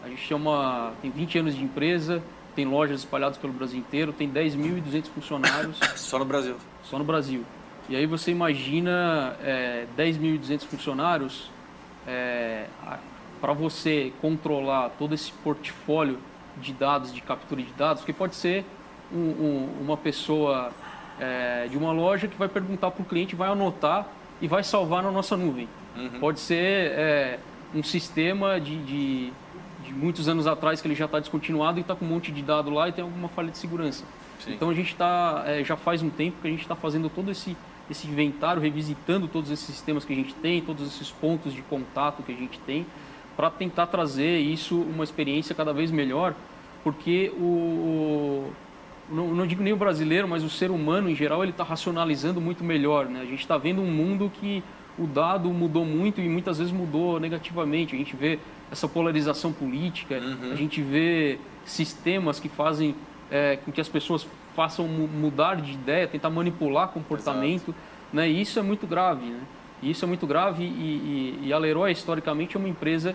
A 0.03 0.09
gente 0.09 0.33
é 0.33 0.35
uma, 0.35 0.95
tem 1.03 1.11
20 1.11 1.39
anos 1.41 1.55
de 1.55 1.63
empresa, 1.63 2.23
tem 2.55 2.65
lojas 2.65 3.01
espalhadas 3.01 3.37
pelo 3.37 3.53
Brasil 3.53 3.79
inteiro, 3.79 4.15
tem 4.15 4.31
10.200 4.31 5.09
funcionários. 5.09 5.79
Só 5.95 6.19
no 6.19 6.25
Brasil? 6.25 6.57
Só 6.85 6.99
no 6.99 7.05
Brasil. 7.05 7.45
E 7.87 7.95
aí 7.95 8.07
você 8.07 8.31
imagina 8.31 9.37
é, 9.45 9.85
10.200 9.97 10.63
funcionários, 10.63 11.51
é, 12.07 12.65
para 13.39 13.53
você 13.53 14.11
controlar 14.23 14.89
todo 14.99 15.15
esse 15.15 15.31
portfólio 15.33 16.19
de 16.57 16.73
dados, 16.73 17.13
de 17.13 17.21
captura 17.21 17.63
de 17.63 17.73
dados, 17.75 18.05
que 18.05 18.13
pode 18.13 18.35
ser 18.35 18.65
um, 19.13 19.19
um, 19.19 19.69
uma 19.83 19.99
pessoa 19.99 20.73
é, 21.21 21.69
de 21.69 21.77
uma 21.77 21.93
loja 21.93 22.27
que 22.27 22.39
vai 22.39 22.49
perguntar 22.49 22.91
para 22.91 23.03
o 23.03 23.05
cliente, 23.05 23.37
vai 23.37 23.51
anotar 23.51 24.16
e 24.41 24.49
vai 24.49 24.63
salvar 24.63 25.03
na 25.03 25.11
nossa 25.11 25.37
nuvem. 25.37 25.69
Uhum. 25.97 26.21
Pode 26.21 26.41
ser 26.41 26.57
é, 26.93 27.39
um 27.75 27.83
sistema 27.83 28.61
de, 28.61 28.77
de, 28.83 29.33
de, 29.85 29.93
muitos 29.93 30.29
anos 30.29 30.47
atrás 30.47 30.81
que 30.81 30.87
ele 30.87 30.95
já 30.95 31.07
está 31.07 31.19
descontinuado 31.19 31.79
e 31.79 31.81
está 31.83 31.95
com 31.95 32.05
um 32.05 32.09
monte 32.09 32.31
de 32.31 32.43
dado 32.43 32.71
lá 32.71 32.89
e 32.89 32.93
tem 32.93 33.03
alguma 33.03 33.29
falha 33.29 33.51
de 33.51 33.59
segurança. 33.59 34.05
Sim. 34.41 34.55
Então 34.55 34.69
a 34.69 34.75
gente 34.75 34.93
está, 34.93 35.45
é, 35.47 35.65
já 35.65 35.77
faz 35.77 36.03
um 36.03 36.11
tempo 36.11 36.41
que 36.41 36.49
a 36.49 36.51
gente 36.51 36.63
está 36.63 36.77
fazendo 36.77 37.09
todo 37.09 37.31
esse, 37.31 37.57
esse 37.91 38.07
inventário, 38.07 38.61
revisitando 38.61 39.27
todos 39.27 39.51
esses 39.51 39.67
sistemas 39.67 40.05
que 40.05 40.13
a 40.13 40.17
gente 40.17 40.35
tem, 40.35 40.61
todos 40.61 40.87
esses 40.87 41.11
pontos 41.11 41.53
de 41.55 41.63
contato 41.63 42.23
que 42.23 42.33
a 42.33 42.37
gente 42.37 42.59
tem, 42.61 42.87
para 43.37 43.51
tentar 43.51 43.87
trazer 43.87 44.39
isso 44.39 44.79
uma 44.81 45.05
experiência 45.05 45.55
cada 45.55 45.73
vez 45.73 45.91
melhor, 45.91 46.35
porque 46.85 47.33
o, 47.39 48.51
não, 49.11 49.35
não, 49.35 49.47
digo 49.47 49.63
nem 49.63 49.73
o 49.73 49.77
brasileiro, 49.77 50.27
mas 50.27 50.43
o 50.43 50.51
ser 50.51 50.71
humano 50.71 51.09
em 51.09 51.15
geral 51.15 51.43
ele 51.43 51.53
está 51.53 51.65
racionalizando 51.65 52.41
muito 52.41 52.65
melhor, 52.65 53.07
né? 53.07 53.21
A 53.21 53.25
gente 53.25 53.41
está 53.41 53.57
vendo 53.57 53.81
um 53.81 53.91
mundo 53.91 54.31
que 54.41 54.63
o 54.99 55.07
dado 55.07 55.49
mudou 55.51 55.85
muito 55.85 56.21
e 56.21 56.29
muitas 56.29 56.59
vezes 56.59 56.73
mudou 56.73 57.21
negativamente. 57.21 57.95
A 57.95 57.99
gente 57.99 58.17
vê 58.17 58.39
essa 58.71 58.89
polarização 58.89 59.53
política, 59.53 60.19
uhum. 60.19 60.53
a 60.53 60.57
gente 60.57 60.83
vê 60.83 61.39
sistemas 61.65 62.41
que 62.41 62.49
fazem 62.49 62.95
é, 63.31 63.57
com 63.57 63.71
que 63.71 63.81
as 63.81 63.89
pessoas 63.89 64.27
façam 64.55 64.89
mudar 64.89 65.57
de 65.57 65.73
ideia, 65.73 66.07
tentar 66.09 66.31
manipular 66.31 66.89
comportamento, 66.89 67.75
né? 68.13 68.29
E 68.29 68.41
isso 68.41 68.59
é 68.59 68.63
muito 68.63 68.87
grave, 68.87 69.27
né? 69.27 69.41
isso 69.83 70.05
é 70.05 70.09
muito 70.09 70.27
grave 70.27 70.65
e, 70.65 71.39
e, 71.43 71.49
e 71.49 71.53
a 71.53 71.59
Leroy 71.59 71.93
historicamente 71.93 72.57
é 72.57 72.59
uma 72.59 72.69
empresa 72.69 73.15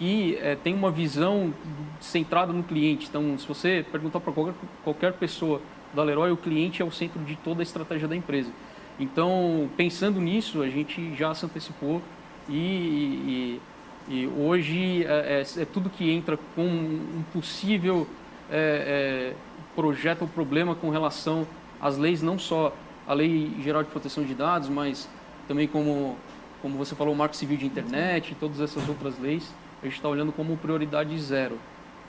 que 0.00 0.38
é, 0.40 0.56
tem 0.56 0.74
uma 0.74 0.90
visão 0.90 1.52
centrada 2.00 2.54
no 2.54 2.62
cliente. 2.62 3.06
Então, 3.06 3.38
se 3.38 3.46
você 3.46 3.84
perguntar 3.92 4.18
para 4.18 4.32
qualquer, 4.32 4.54
qualquer 4.82 5.12
pessoa 5.12 5.60
da 5.92 6.02
Leroy, 6.02 6.30
o 6.32 6.38
cliente 6.38 6.80
é 6.80 6.84
o 6.84 6.90
centro 6.90 7.22
de 7.22 7.36
toda 7.36 7.60
a 7.60 7.62
estratégia 7.62 8.08
da 8.08 8.16
empresa. 8.16 8.50
Então, 8.98 9.68
pensando 9.76 10.18
nisso, 10.18 10.62
a 10.62 10.70
gente 10.70 11.14
já 11.14 11.34
se 11.34 11.44
antecipou 11.44 12.00
e, 12.48 12.56
e, 12.56 13.60
e 14.08 14.26
hoje 14.26 15.04
é, 15.04 15.42
é, 15.42 15.62
é, 15.62 15.64
tudo 15.66 15.90
que 15.90 16.10
entra 16.10 16.38
com 16.56 16.64
um 16.64 17.22
possível 17.30 18.06
é, 18.50 19.34
é, 19.34 19.34
projeto 19.76 20.22
ou 20.22 20.28
problema 20.28 20.74
com 20.74 20.88
relação 20.88 21.46
às 21.78 21.98
leis, 21.98 22.22
não 22.22 22.38
só 22.38 22.74
a 23.06 23.12
Lei 23.12 23.52
Geral 23.62 23.82
de 23.82 23.90
Proteção 23.90 24.24
de 24.24 24.32
Dados, 24.32 24.70
mas 24.70 25.06
também 25.46 25.68
como, 25.68 26.16
como 26.62 26.78
você 26.78 26.94
falou, 26.94 27.12
o 27.12 27.16
Marco 27.16 27.36
Civil 27.36 27.58
de 27.58 27.66
Internet 27.66 28.32
e 28.32 28.34
todas 28.34 28.60
essas 28.60 28.88
outras 28.88 29.18
leis, 29.18 29.52
a 29.82 29.86
gente 29.86 29.96
está 29.96 30.08
olhando 30.08 30.32
como 30.32 30.56
prioridade 30.56 31.18
zero. 31.20 31.58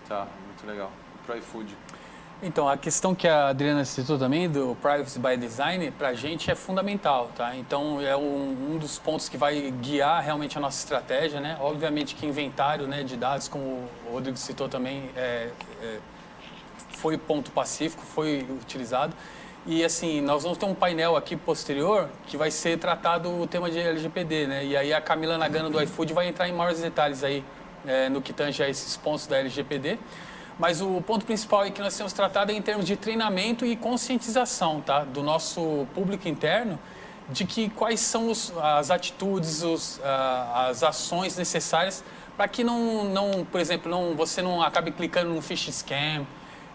Tá, 0.07 0.27
muito 0.47 0.67
legal. 0.67 0.91
Pro 1.25 1.37
iFood. 1.37 1.75
Então, 2.43 2.67
a 2.67 2.75
questão 2.75 3.13
que 3.13 3.27
a 3.27 3.49
Adriana 3.49 3.85
citou 3.85 4.17
também 4.17 4.49
do 4.49 4.75
Privacy 4.81 5.19
by 5.19 5.37
Design, 5.37 5.91
para 5.91 6.07
a 6.07 6.13
gente 6.15 6.49
é 6.49 6.55
fundamental, 6.55 7.29
tá? 7.35 7.55
Então, 7.55 8.01
é 8.01 8.17
um, 8.17 8.73
um, 8.73 8.77
dos 8.79 8.97
pontos 8.97 9.29
que 9.29 9.37
vai 9.37 9.69
guiar 9.79 10.23
realmente 10.23 10.57
a 10.57 10.61
nossa 10.61 10.79
estratégia, 10.79 11.39
né? 11.39 11.55
Obviamente 11.61 12.15
que 12.15 12.25
inventário 12.25 12.87
né, 12.87 13.03
de 13.03 13.15
dados, 13.15 13.47
como 13.47 13.63
o 13.63 14.13
Rodrigo 14.13 14.37
citou 14.37 14.67
também, 14.67 15.11
é, 15.15 15.51
é, 15.83 15.99
foi 16.97 17.15
ponto 17.15 17.51
pacífico, 17.51 18.01
foi 18.03 18.43
utilizado. 18.59 19.13
E 19.63 19.83
assim, 19.85 20.19
nós 20.19 20.41
vamos 20.41 20.57
ter 20.57 20.65
um 20.65 20.73
painel 20.73 21.15
aqui 21.15 21.35
posterior 21.35 22.09
que 22.25 22.35
vai 22.35 22.49
ser 22.49 22.79
tratado 22.79 23.29
o 23.39 23.45
tema 23.45 23.69
de 23.69 23.77
LGPD, 23.77 24.47
né? 24.47 24.65
E 24.65 24.75
aí 24.75 24.91
a 24.91 24.99
Camila 24.99 25.37
Nagano 25.37 25.69
do 25.69 25.79
iFood 25.79 26.11
vai 26.11 26.27
entrar 26.27 26.49
em 26.49 26.53
maiores 26.53 26.81
detalhes 26.81 27.23
aí 27.23 27.45
é, 27.85 28.09
no 28.09 28.21
que 28.21 28.33
tange 28.33 28.61
a 28.63 28.69
esses 28.69 28.97
pontos 28.97 29.27
da 29.27 29.37
LGPD. 29.37 29.97
Mas 30.59 30.81
o 30.81 31.01
ponto 31.01 31.25
principal 31.25 31.63
que 31.71 31.81
nós 31.81 31.95
temos 31.97 32.13
tratado 32.13 32.51
é 32.51 32.55
em 32.55 32.61
termos 32.61 32.85
de 32.85 32.95
treinamento 32.95 33.65
e 33.65 33.75
conscientização 33.75 34.81
tá? 34.81 35.03
do 35.03 35.23
nosso 35.23 35.87
público 35.93 36.27
interno 36.27 36.77
de 37.29 37.45
que 37.45 37.69
quais 37.69 37.99
são 37.99 38.29
os, 38.29 38.53
as 38.57 38.91
atitudes, 38.91 39.63
os, 39.63 40.01
as 40.53 40.83
ações 40.83 41.37
necessárias 41.37 42.03
para 42.35 42.47
que 42.47 42.63
não, 42.63 43.05
não, 43.05 43.45
por 43.45 43.59
exemplo, 43.59 43.89
não, 43.89 44.15
você 44.15 44.41
não 44.41 44.61
acabe 44.61 44.91
clicando 44.91 45.29
num 45.29 45.41
phishing 45.41 45.71
scam, 45.71 46.27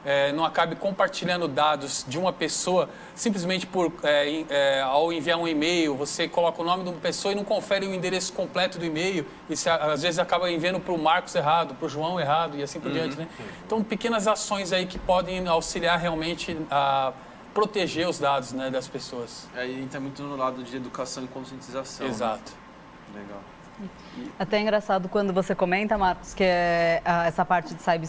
é, 0.07 0.31
não 0.33 0.45
acabe 0.45 0.77
compartilhando 0.77 1.49
dados 1.49 2.07
de 2.07 2.17
uma 2.17 2.33
pessoa 2.33 2.89
simplesmente 3.13 3.67
por 3.67 3.93
é, 4.05 4.45
é, 4.49 4.81
ao 4.81 5.13
enviar 5.13 5.37
um 5.37 5.49
e-mail, 5.49 5.97
você 5.97 6.29
coloca 6.29 6.63
o 6.63 6.65
nome 6.65 6.85
de 6.85 6.91
uma 6.91 7.01
pessoa 7.01 7.33
e 7.33 7.35
não 7.35 7.43
confere 7.43 7.89
o 7.89 7.93
endereço 7.93 8.33
completo 8.33 8.79
do 8.79 8.85
e-mail 8.85 9.27
e 9.51 9.55
às 9.69 10.03
vezes 10.03 10.21
acaba 10.21 10.49
enviando 10.49 10.79
para 10.79 10.93
o 10.93 10.99
Marcos 10.99 11.35
errado, 11.35 11.75
para 11.75 11.87
o 11.87 11.89
João 11.89 12.21
errado 12.21 12.57
e 12.57 12.63
assim 12.63 12.79
por 12.79 12.87
uhum. 12.87 12.95
diante. 12.95 13.17
Né? 13.17 13.27
Então, 13.67 13.83
pequenas 13.83 14.29
ações 14.29 14.73
aí 14.73 14.87
que 14.87 14.99
podem 14.99 15.49
auxiliar 15.49 15.99
realmente 15.99 16.57
a 16.71 17.13
proteger 17.53 18.09
os 18.09 18.21
dados 18.21 18.53
né, 18.53 18.71
das 18.71 18.87
pessoas. 18.87 19.49
Aí 19.57 19.83
entra 19.83 19.99
muito 19.99 20.23
no 20.23 20.37
lado 20.37 20.63
de 20.63 20.77
educação 20.77 21.25
e 21.25 21.27
conscientização. 21.27 22.07
Né? 22.07 22.13
Exato. 22.13 22.53
Né? 23.13 23.23
Legal. 23.23 23.41
Até 24.39 24.59
é 24.59 24.61
engraçado 24.61 25.09
quando 25.09 25.33
você 25.33 25.55
comenta, 25.55 25.97
Marcos, 25.97 26.35
que 26.35 26.45
é, 26.45 27.03
essa 27.27 27.45
parte 27.45 27.75
de, 27.75 27.83
cyber, 27.83 28.09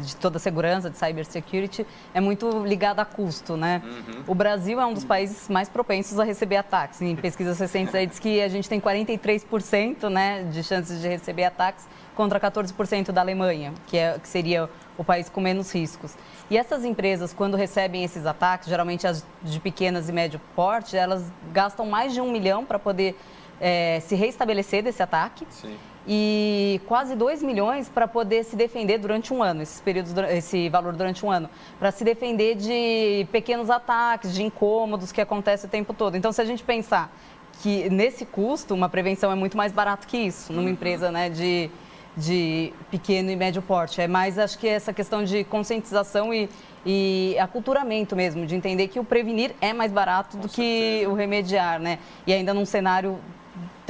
de 0.00 0.16
toda 0.16 0.36
a 0.36 0.40
segurança, 0.40 0.90
de 0.90 0.96
cybersecurity, 0.96 1.86
é 2.14 2.20
muito 2.20 2.64
ligada 2.64 3.02
a 3.02 3.04
custo, 3.04 3.56
né? 3.56 3.82
Uhum. 3.84 4.24
O 4.28 4.34
Brasil 4.34 4.80
é 4.80 4.86
um 4.86 4.94
dos 4.94 5.04
países 5.04 5.48
mais 5.48 5.68
propensos 5.68 6.18
a 6.18 6.24
receber 6.24 6.56
ataques. 6.56 7.00
Em 7.02 7.14
pesquisas 7.16 7.58
recentes 7.58 7.94
aí 7.94 8.06
diz 8.06 8.18
que 8.18 8.40
a 8.40 8.48
gente 8.48 8.68
tem 8.68 8.80
43% 8.80 10.08
né, 10.08 10.44
de 10.44 10.62
chances 10.62 11.00
de 11.00 11.08
receber 11.08 11.44
ataques 11.44 11.86
contra 12.14 12.38
14% 12.38 13.10
da 13.10 13.20
Alemanha, 13.20 13.72
que, 13.86 13.96
é, 13.96 14.18
que 14.18 14.28
seria 14.28 14.68
o 14.96 15.04
país 15.04 15.28
com 15.28 15.40
menos 15.40 15.72
riscos. 15.72 16.14
E 16.50 16.56
essas 16.56 16.84
empresas, 16.84 17.32
quando 17.32 17.56
recebem 17.56 18.04
esses 18.04 18.26
ataques, 18.26 18.68
geralmente 18.68 19.06
as 19.06 19.24
de 19.42 19.58
pequenas 19.58 20.08
e 20.08 20.12
médio 20.12 20.40
porte, 20.54 20.96
elas 20.96 21.32
gastam 21.52 21.86
mais 21.86 22.12
de 22.12 22.20
um 22.20 22.30
milhão 22.30 22.64
para 22.64 22.78
poder 22.78 23.16
é, 23.62 24.00
se 24.00 24.16
reestabelecer 24.16 24.82
desse 24.82 25.02
ataque. 25.02 25.46
Sim. 25.48 25.76
E 26.06 26.80
quase 26.86 27.14
2 27.14 27.44
milhões 27.44 27.88
para 27.88 28.08
poder 28.08 28.42
se 28.42 28.56
defender 28.56 28.98
durante 28.98 29.32
um 29.32 29.40
ano, 29.40 29.62
esses 29.62 29.80
períodos, 29.80 30.12
esse 30.30 30.68
valor 30.68 30.94
durante 30.94 31.24
um 31.24 31.30
ano, 31.30 31.48
para 31.78 31.92
se 31.92 32.02
defender 32.02 32.56
de 32.56 33.24
pequenos 33.30 33.70
ataques, 33.70 34.34
de 34.34 34.42
incômodos 34.42 35.12
que 35.12 35.20
acontecem 35.20 35.68
o 35.68 35.70
tempo 35.70 35.94
todo. 35.94 36.16
Então, 36.16 36.32
se 36.32 36.40
a 36.40 36.44
gente 36.44 36.64
pensar 36.64 37.14
que 37.62 37.88
nesse 37.88 38.26
custo, 38.26 38.74
uma 38.74 38.88
prevenção 38.88 39.30
é 39.30 39.36
muito 39.36 39.56
mais 39.56 39.70
barato 39.70 40.08
que 40.08 40.16
isso, 40.16 40.52
numa 40.52 40.64
uhum. 40.64 40.70
empresa 40.70 41.12
né, 41.12 41.30
de, 41.30 41.70
de 42.16 42.72
pequeno 42.90 43.30
e 43.30 43.36
médio 43.36 43.62
porte. 43.62 44.00
É 44.00 44.08
mais, 44.08 44.40
acho 44.40 44.58
que, 44.58 44.66
essa 44.66 44.92
questão 44.92 45.22
de 45.22 45.44
conscientização 45.44 46.34
e, 46.34 46.48
e 46.84 47.36
aculturamento 47.38 48.16
mesmo, 48.16 48.44
de 48.44 48.56
entender 48.56 48.88
que 48.88 48.98
o 48.98 49.04
prevenir 49.04 49.54
é 49.60 49.72
mais 49.72 49.92
barato 49.92 50.36
Com 50.36 50.42
do 50.42 50.48
certeza. 50.48 51.04
que 51.04 51.06
o 51.06 51.14
remediar, 51.14 51.78
né? 51.78 52.00
E 52.26 52.32
ainda 52.32 52.52
num 52.52 52.64
cenário 52.64 53.20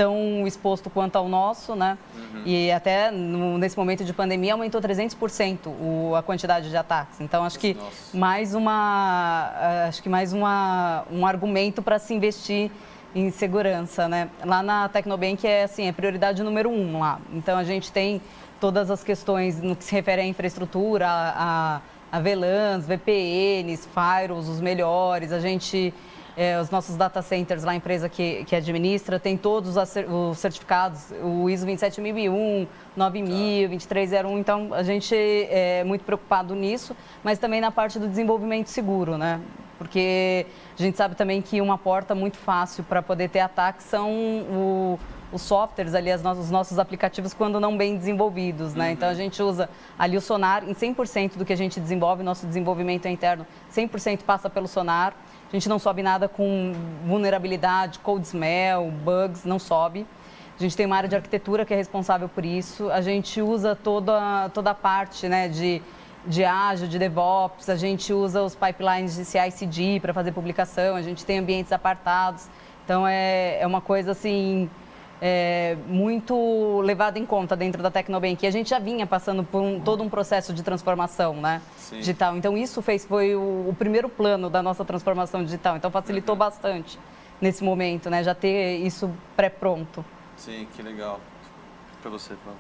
tão 0.03 0.44
exposto 0.48 0.90
quanto 0.90 1.14
ao 1.14 1.28
nosso, 1.28 1.76
né? 1.76 1.96
Uhum. 2.12 2.42
E 2.44 2.72
até 2.72 3.12
no, 3.12 3.57
nesse 3.57 3.78
momento 3.78 4.05
de 4.05 4.12
pandemia 4.12 4.55
aumentou 4.55 4.80
300% 4.80 5.68
o, 5.68 6.16
a 6.16 6.22
quantidade 6.24 6.68
de 6.68 6.76
ataques. 6.76 7.20
Então 7.20 7.44
acho 7.44 7.57
que 7.57 7.74
Nossa. 7.74 8.16
mais 8.16 8.53
uma 8.53 9.53
eh, 9.61 9.84
acho 9.88 10.03
que 10.03 10.09
mais 10.09 10.32
uma, 10.32 11.05
um 11.09 11.24
argumento 11.24 11.80
para 11.80 12.00
se 12.00 12.12
investir 12.12 12.68
em 13.14 13.30
segurança, 13.30 14.09
né? 14.09 14.28
Lá 14.44 14.61
na 14.61 14.88
Tecnobank 14.88 15.46
é 15.46 15.64
assim, 15.64 15.86
é 15.86 15.92
prioridade 15.92 16.42
número 16.42 16.68
um 16.68 16.98
lá. 16.98 17.20
Então 17.32 17.57
a 17.57 17.62
gente 17.62 17.92
tem 17.92 18.20
todas 18.61 18.90
as 18.90 19.05
questões 19.05 19.62
no 19.62 19.76
que 19.76 19.84
se 19.84 19.94
refere 19.94 20.22
à 20.22 20.24
infraestrutura, 20.24 21.07
a, 21.09 21.80
a 22.11 22.20
VLANs, 22.20 22.86
VPNs, 22.88 23.86
firewalls, 23.86 24.48
os 24.48 24.61
melhores. 24.61 25.30
A 25.30 25.38
gente 25.38 25.94
é, 26.37 26.61
os 26.61 26.70
nossos 26.70 26.97
data 26.97 27.20
centers 27.22 27.64
lá, 27.64 27.72
a 27.72 27.74
empresa 27.74 28.09
que, 28.09 28.45
que 28.45 28.57
administra, 28.57 29.18
tem 29.18 29.37
todos 29.37 29.76
os 29.76 30.39
certificados, 30.39 31.12
o 31.22 31.49
ISO 31.49 31.66
27001, 31.66 32.66
9000, 32.97 33.68
2301, 33.68 34.39
então 34.39 34.74
a 34.74 34.83
gente 34.83 35.14
é 35.14 35.85
muito 35.85 36.05
preocupado 36.05 36.55
nisso, 36.55 36.97
mas 37.22 37.39
também 37.39 37.61
na 37.61 37.70
parte 37.70 37.99
do 37.99 38.09
desenvolvimento 38.09 38.68
seguro, 38.68 39.18
né? 39.18 39.41
Porque 39.78 40.47
a 40.78 40.83
gente 40.83 40.97
sabe 40.97 41.16
também 41.16 41.43
que 41.43 41.61
uma 41.61 41.76
porta 41.76 42.14
muito 42.14 42.37
fácil 42.37 42.85
para 42.85 43.03
poder 43.03 43.28
ter 43.28 43.41
ataque 43.41 43.83
são 43.83 44.11
o, 44.11 44.99
os 45.33 45.43
softwares 45.43 45.95
ali, 45.95 46.11
as 46.11 46.22
os 46.24 46.51
nossos 46.51 46.78
aplicativos, 46.78 47.35
quando 47.35 47.59
não 47.59 47.76
bem 47.76 47.97
desenvolvidos, 47.97 48.74
né? 48.74 48.87
Uhum. 48.87 48.93
Então 48.93 49.09
a 49.09 49.14
gente 49.14 49.43
usa 49.43 49.68
ali 49.99 50.16
o 50.16 50.20
Sonar 50.20 50.62
em 50.68 50.74
100% 50.74 51.37
do 51.37 51.45
que 51.45 51.53
a 51.53 51.57
gente 51.57 51.80
desenvolve, 51.80 52.22
nosso 52.22 52.47
desenvolvimento 52.47 53.07
é 53.07 53.11
interno 53.11 53.45
100% 53.74 54.20
passa 54.22 54.49
pelo 54.49 54.68
Sonar. 54.68 55.14
A 55.53 55.57
gente 55.57 55.68
não 55.68 55.78
sobe 55.78 56.03
nada 56.03 56.28
com 56.28 56.72
vulnerabilidade, 57.05 57.98
code 57.98 58.26
smell, 58.26 58.90
bugs, 58.90 59.44
não 59.44 59.59
sobe. 59.59 60.07
A 60.59 60.62
gente 60.62 60.74
tem 60.74 60.86
uma 60.86 60.96
área 60.96 61.09
de 61.09 61.14
arquitetura 61.14 61.64
que 61.66 61.74
é 61.74 61.76
responsável 61.76 62.28
por 62.28 62.44
isso. 62.44 62.90
A 62.90 63.03
gente 63.03 63.42
usa 63.42 63.76
toda, 63.76 64.48
toda 64.55 64.70
a 64.70 64.74
parte 64.74 65.28
né, 65.28 65.48
de 65.48 65.82
de 66.26 66.44
ágil, 66.44 66.86
de 66.86 66.98
DevOps, 66.98 67.68
a 67.68 67.76
gente 67.76 68.12
usa 68.12 68.42
os 68.42 68.55
pipelines 68.55 69.16
de 69.16 69.24
CI/CD 69.24 69.98
para 70.00 70.14
fazer 70.14 70.32
publicação, 70.32 70.94
a 70.94 71.03
gente 71.03 71.24
tem 71.24 71.38
ambientes 71.38 71.72
apartados. 71.72 72.48
Então 72.84 73.07
é, 73.07 73.61
é 73.61 73.66
uma 73.66 73.80
coisa 73.80 74.12
assim 74.12 74.70
é, 75.25 75.77
muito 75.87 76.81
levada 76.81 77.16
em 77.16 77.25
conta 77.25 77.55
dentro 77.55 77.81
da 77.81 77.93
Tecnobank. 77.93 78.43
E 78.43 78.47
a 78.47 78.51
gente 78.51 78.70
já 78.70 78.81
vinha 78.81 79.07
passando 79.07 79.45
por 79.45 79.62
um, 79.62 79.79
todo 79.79 80.03
um 80.03 80.09
processo 80.09 80.53
de 80.53 80.64
transformação 80.64 81.35
né, 81.37 81.62
digital. 81.93 82.37
Então 82.37 82.59
isso 82.59 82.83
fez 82.83 83.07
foi 83.07 83.37
o, 83.37 83.68
o, 83.68 83.77
primeiro 83.79 84.09
plano 84.09 84.51
da 84.51 84.61
nossa 84.61 84.85
transformação 84.85 85.45
digital. 85.45 85.77
Então 85.77 85.93
facilitou 85.93 86.35
uhum. 86.35 86.41
bastante 86.41 86.99
nesse 87.41 87.62
momento, 87.62 88.11
né, 88.11 88.25
já 88.25 88.35
ter 88.35 88.79
isso 88.79 89.09
pré-pronto. 89.37 90.05
Sim, 90.37 90.66
que 90.75 90.83
legal. 90.83 91.20
Para 92.01 92.11
você, 92.11 92.35
Paulo. 92.45 92.59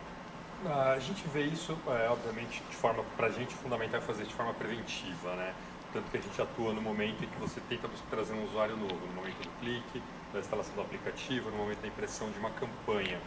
A 0.94 1.00
gente 1.00 1.26
vê 1.34 1.42
isso, 1.42 1.76
é, 1.88 2.08
obviamente, 2.08 2.62
de 2.70 2.76
forma, 2.76 3.02
para 3.16 3.26
a 3.26 3.30
gente, 3.30 3.52
fundamental 3.54 3.98
é 3.98 4.02
fazer 4.02 4.24
de 4.24 4.32
forma 4.32 4.54
preventiva, 4.54 5.34
né? 5.34 5.52
Tanto 5.92 6.10
que 6.10 6.16
a 6.16 6.20
gente 6.20 6.40
atua 6.40 6.72
no 6.72 6.80
momento 6.80 7.22
em 7.22 7.26
que 7.26 7.38
você 7.38 7.60
tenta 7.68 7.88
trazer 8.10 8.32
um 8.32 8.44
usuário 8.44 8.76
novo, 8.76 9.06
no 9.06 9.14
momento 9.14 9.42
do 9.42 9.50
clique, 9.60 10.02
da 10.32 10.38
instalação 10.40 10.74
do 10.74 10.80
aplicativo, 10.80 11.50
no 11.50 11.56
momento 11.56 11.80
da 11.80 11.88
impressão 11.88 12.30
de 12.30 12.38
uma 12.38 12.50
campanha. 12.50 13.20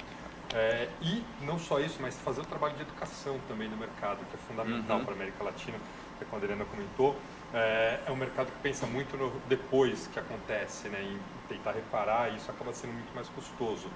É, 0.54 0.88
e 1.02 1.24
não 1.42 1.60
só 1.60 1.80
isso, 1.80 1.98
mas 2.00 2.18
fazer 2.20 2.42
o 2.42 2.46
trabalho 2.46 2.76
de 2.76 2.82
educação 2.82 3.40
também 3.48 3.68
no 3.68 3.78
mercado, 3.78 4.20
que 4.30 4.36
é 4.36 4.40
fundamental 4.48 5.00
uhum. 5.00 5.04
para 5.04 5.14
a 5.14 5.16
América 5.16 5.44
Latina, 5.44 5.78
que 6.18 6.24
é 6.24 6.28
como 6.28 6.42
a 6.42 6.44
Adriana 6.44 6.66
comentou. 6.66 7.16
É, 7.54 8.00
é, 8.08 8.12
um 8.12 8.16
mercado 8.16 8.48
que 8.48 8.60
pensa 8.62 8.86
muito 8.86 9.18
no 9.18 9.32
depois 9.48 10.08
que 10.08 10.20
acontece, 10.20 10.88
né, 10.90 11.02
em 11.04 11.20
tentar 11.48 11.72
reparar, 11.72 12.32
e 12.32 12.38
isso 12.38 12.50
acaba 12.50 12.74
sendo 12.74 12.94
muito 12.94 13.14
mais 13.14 13.28
custoso. 13.30 13.88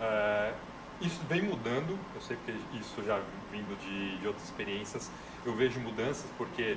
É, 0.00 0.52
isso 1.00 1.20
vem 1.28 1.42
mudando, 1.42 1.98
eu 2.14 2.20
sei 2.20 2.36
que 2.44 2.52
isso 2.76 3.02
já 3.04 3.20
vindo 3.50 3.76
de, 3.80 4.18
de 4.18 4.26
outras 4.26 4.44
experiências, 4.44 5.10
eu 5.44 5.54
vejo 5.54 5.80
mudanças 5.80 6.26
porque 6.38 6.76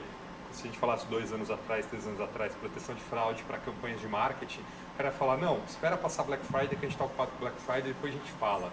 se 0.55 0.63
a 0.63 0.65
gente 0.67 0.79
falasse 0.79 1.05
dois 1.07 1.31
anos 1.33 1.51
atrás, 1.51 1.85
três 1.85 2.07
anos 2.07 2.21
atrás, 2.21 2.53
proteção 2.55 2.95
de 2.95 3.01
fraude 3.01 3.43
para 3.43 3.57
campanhas 3.57 3.99
de 3.99 4.07
marketing, 4.07 4.61
o 4.61 4.97
cara 4.97 5.09
ia 5.09 5.15
falar, 5.15 5.37
não, 5.37 5.59
espera 5.67 5.97
passar 5.97 6.23
Black 6.23 6.45
Friday 6.45 6.69
que 6.69 6.75
a 6.75 6.79
gente 6.79 6.91
está 6.91 7.05
ocupado 7.05 7.31
com 7.31 7.39
Black 7.39 7.59
Friday, 7.61 7.93
depois 7.93 8.13
a 8.13 8.17
gente 8.17 8.31
fala. 8.33 8.71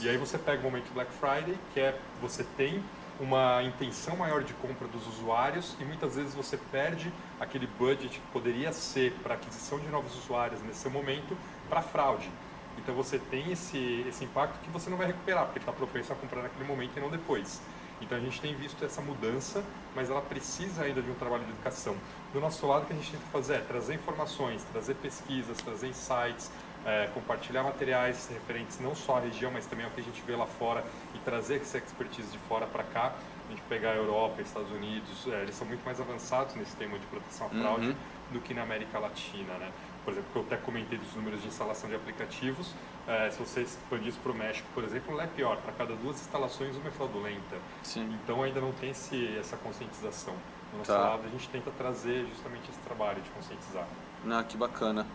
E 0.00 0.08
aí 0.08 0.16
você 0.16 0.38
pega 0.38 0.60
o 0.60 0.62
momento 0.62 0.92
Black 0.92 1.10
Friday, 1.12 1.58
que 1.72 1.80
é 1.80 1.98
você 2.20 2.44
tem 2.56 2.82
uma 3.20 3.62
intenção 3.62 4.16
maior 4.16 4.42
de 4.42 4.52
compra 4.54 4.88
dos 4.88 5.06
usuários 5.06 5.76
e 5.78 5.84
muitas 5.84 6.16
vezes 6.16 6.34
você 6.34 6.56
perde 6.56 7.12
aquele 7.38 7.66
budget 7.66 8.18
que 8.18 8.26
poderia 8.32 8.72
ser 8.72 9.12
para 9.22 9.34
aquisição 9.34 9.78
de 9.78 9.86
novos 9.88 10.16
usuários 10.16 10.62
nesse 10.62 10.88
momento 10.88 11.36
para 11.68 11.82
fraude. 11.82 12.30
Então 12.78 12.94
você 12.94 13.18
tem 13.18 13.52
esse, 13.52 14.04
esse 14.08 14.24
impacto 14.24 14.58
que 14.60 14.70
você 14.70 14.88
não 14.88 14.96
vai 14.96 15.06
recuperar, 15.06 15.44
porque 15.44 15.58
está 15.58 15.72
propenso 15.72 16.12
a 16.12 16.16
comprar 16.16 16.42
naquele 16.42 16.64
momento 16.64 16.96
e 16.96 17.00
não 17.00 17.10
depois. 17.10 17.60
Então 18.02 18.18
a 18.18 18.20
gente 18.20 18.40
tem 18.40 18.54
visto 18.54 18.84
essa 18.84 19.00
mudança, 19.00 19.64
mas 19.94 20.10
ela 20.10 20.20
precisa 20.20 20.82
ainda 20.82 21.00
de 21.00 21.10
um 21.10 21.14
trabalho 21.14 21.44
de 21.44 21.50
educação. 21.50 21.96
Do 22.32 22.40
nosso 22.40 22.66
lado, 22.66 22.82
o 22.82 22.86
que 22.86 22.92
a 22.92 22.96
gente 22.96 23.12
tenta 23.12 23.24
fazer 23.32 23.54
é 23.54 23.58
trazer 23.60 23.94
informações, 23.94 24.64
trazer 24.72 24.94
pesquisas, 24.96 25.56
trazer 25.58 25.88
insights, 25.88 26.50
é, 26.84 27.08
compartilhar 27.14 27.62
materiais 27.62 28.28
referentes 28.28 28.80
não 28.80 28.94
só 28.94 29.18
à 29.18 29.20
região, 29.20 29.50
mas 29.52 29.66
também 29.66 29.84
ao 29.84 29.92
que 29.92 30.00
a 30.00 30.04
gente 30.04 30.20
vê 30.22 30.34
lá 30.34 30.46
fora 30.46 30.84
e 31.14 31.18
trazer 31.20 31.60
essa 31.60 31.78
expertise 31.78 32.30
de 32.30 32.38
fora 32.38 32.66
para 32.66 32.82
cá. 32.82 33.14
A 33.46 33.50
gente 33.50 33.62
pegar 33.68 33.90
a 33.90 33.96
Europa, 33.96 34.42
Estados 34.42 34.70
Unidos, 34.72 35.26
é, 35.28 35.42
eles 35.42 35.54
são 35.54 35.66
muito 35.66 35.84
mais 35.84 36.00
avançados 36.00 36.54
nesse 36.56 36.74
tema 36.76 36.98
de 36.98 37.06
proteção 37.06 37.46
à 37.46 37.50
fraude 37.50 37.88
uhum. 37.88 37.94
do 38.32 38.40
que 38.40 38.52
na 38.52 38.62
América 38.62 38.98
Latina, 38.98 39.54
né? 39.54 39.70
Por 40.04 40.12
exemplo, 40.12 40.30
que 40.32 40.38
eu 40.38 40.42
até 40.42 40.56
comentei 40.56 40.98
dos 40.98 41.14
números 41.14 41.42
de 41.42 41.48
instalação 41.48 41.88
de 41.88 41.96
aplicativos, 41.96 42.74
é, 43.06 43.30
se 43.30 43.38
você 43.38 43.62
expandir 43.62 44.08
isso 44.08 44.18
para 44.20 44.32
o 44.32 44.34
México, 44.34 44.68
por 44.74 44.84
exemplo, 44.84 45.14
lá 45.14 45.24
é 45.24 45.26
pior, 45.26 45.56
para 45.58 45.72
cada 45.72 45.94
duas 45.94 46.20
instalações 46.20 46.76
uma 46.76 46.88
é 46.88 46.90
fraudulenta. 46.90 47.56
Sim. 47.82 48.18
Então 48.22 48.42
ainda 48.42 48.60
não 48.60 48.72
tem 48.72 48.90
esse, 48.90 49.36
essa 49.38 49.56
conscientização. 49.56 50.34
Do 50.72 50.78
nosso 50.78 50.92
tá. 50.92 50.98
lado, 50.98 51.22
a 51.26 51.28
gente 51.28 51.48
tenta 51.48 51.70
trazer 51.72 52.26
justamente 52.28 52.70
esse 52.70 52.80
trabalho 52.80 53.20
de 53.20 53.30
conscientizar. 53.30 53.86
Ah, 54.30 54.42
que 54.42 54.56
bacana. 54.56 55.06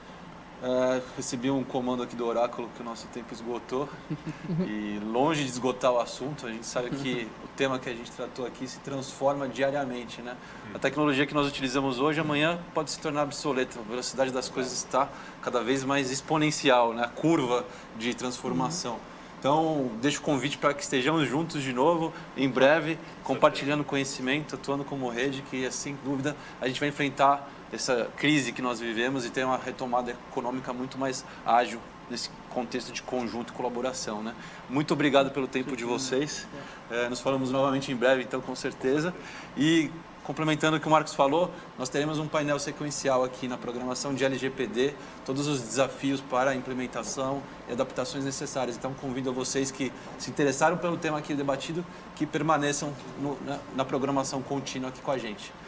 É, 0.62 1.02
recebi 1.16 1.52
um 1.52 1.64
comando 1.64 2.02
aqui 2.02 2.16
do 2.16 2.26
Oráculo 2.26 2.68
que 2.76 2.82
o 2.82 2.86
nosso 2.86 3.06
tempo 3.08 3.32
esgotou. 3.32 3.88
e 4.66 5.00
longe 5.06 5.44
de 5.44 5.50
esgotar 5.50 5.92
o 5.92 6.00
assunto, 6.00 6.48
a 6.48 6.52
gente 6.52 6.66
sabe 6.66 6.90
que 6.90 7.30
o 7.44 7.48
tema 7.56 7.78
que 7.78 7.88
a 7.88 7.94
gente 7.94 8.12
tratou 8.12 8.46
aqui 8.46 8.68
se 8.68 8.80
transforma 8.80 9.48
diariamente. 9.48 10.22
Né? 10.22 10.36
A 10.74 10.80
tecnologia 10.80 11.28
que 11.28 11.34
nós 11.34 11.48
utilizamos 11.48 12.00
hoje, 12.00 12.20
amanhã 12.20 12.60
pode 12.74 12.90
se 12.90 13.00
tornar 13.00 13.24
obsoleta. 13.24 13.80
A 13.80 13.84
velocidade 13.84 14.32
das 14.32 14.50
coisas 14.50 14.74
está 14.74 15.08
cada 15.44 15.62
vez 15.62 15.84
mais 15.84 16.12
exponencial, 16.12 16.94
né? 16.94 17.04
a 17.04 17.08
curva 17.08 17.64
de 17.98 18.16
transformação. 18.16 18.98
Então, 19.40 19.92
deixo 20.02 20.20
o 20.20 20.24
convite 20.24 20.58
para 20.58 20.74
que 20.74 20.82
estejamos 20.82 21.30
juntos 21.30 21.62
de 21.62 21.72
novo, 21.72 22.12
em 22.36 22.50
breve, 22.50 22.98
compartilhando 23.24 23.84
conhecimento, 23.84 24.56
atuando 24.56 24.84
como 24.84 25.08
rede, 25.10 25.44
que, 25.44 25.70
sem 25.70 25.96
dúvida, 26.04 26.36
a 26.60 26.68
gente 26.68 26.80
vai 26.80 26.90
enfrentar 26.90 27.48
essa 27.72 28.10
crise 28.18 28.52
que 28.52 28.62
nós 28.62 28.80
vivemos 28.80 29.26
e 29.26 29.30
ter 29.30 29.44
uma 29.46 29.58
retomada 29.58 30.12
econômica 30.12 30.72
muito 30.74 30.98
mais 30.98 31.26
ágil 31.46 31.80
nesse 32.10 32.30
contexto 32.50 32.92
de 32.92 33.02
conjunto 33.02 33.52
e 33.52 33.56
colaboração. 33.56 34.24
Né? 34.24 34.34
Muito 34.70 34.94
obrigado 34.94 35.32
pelo 35.32 35.48
tempo 35.48 35.76
de 35.76 35.84
vocês. 35.84 36.48
É, 36.90 37.10
nos 37.10 37.20
falamos 37.20 37.52
novamente 37.52 37.92
em 37.92 37.96
breve, 37.96 38.24
então, 38.24 38.40
com 38.42 38.56
certeza. 38.56 39.14
E 39.58 39.92
complementando 40.24 40.76
o 40.76 40.80
que 40.80 40.88
o 40.88 40.92
Marcos 40.92 41.14
falou, 41.14 41.50
nós 41.80 41.88
teremos 41.88 42.20
um 42.20 42.28
painel 42.28 42.60
sequencial 42.60 43.24
aqui 43.24 43.48
na 43.48 43.58
programação 43.58 44.14
de 44.14 44.26
LGPD, 44.26 44.94
todos 45.26 45.48
os 45.48 45.62
desafios 45.62 46.20
para 46.20 46.52
a 46.52 46.56
implementação 46.56 47.42
e 47.70 47.72
adaptações 47.72 48.26
necessárias. 48.26 48.76
Então, 48.76 48.94
convido 48.94 49.30
a 49.30 49.34
vocês 49.34 49.72
que 49.72 49.90
se 50.20 50.30
interessaram 50.30 50.78
pelo 50.78 50.98
tema 50.98 51.18
aqui 51.18 51.34
debatido, 51.34 51.86
que 52.14 52.26
permaneçam 52.26 52.94
no, 53.22 53.38
na, 53.46 53.60
na 53.74 53.86
programação 53.86 54.42
contínua 54.42 54.90
aqui 54.90 55.00
com 55.00 55.12
a 55.12 55.18
gente. 55.18 55.54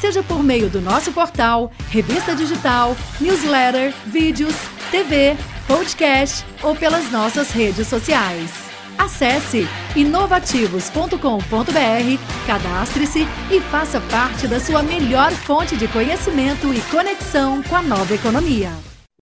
seja 0.00 0.22
por 0.22 0.42
meio 0.42 0.68
do 0.68 0.80
nosso 0.80 1.12
portal, 1.12 1.70
revista 1.90 2.34
digital, 2.34 2.96
newsletter, 3.20 3.92
vídeos, 4.06 4.54
TV, 4.90 5.36
podcast 5.66 6.44
ou 6.62 6.74
pelas 6.74 7.10
nossas 7.10 7.50
redes 7.50 7.86
sociais. 7.86 8.50
Acesse 8.98 9.68
inovativos.com.br, 9.94 12.46
cadastre-se 12.46 13.28
e 13.50 13.60
faça 13.60 14.00
parte 14.00 14.48
da 14.48 14.58
sua 14.58 14.82
melhor 14.82 15.30
fonte 15.30 15.76
de 15.76 15.86
conhecimento 15.86 16.74
e 16.74 16.80
conexão 16.90 17.62
com 17.62 17.76
a 17.76 17.82
nova 17.82 18.14
economia. 18.14 18.87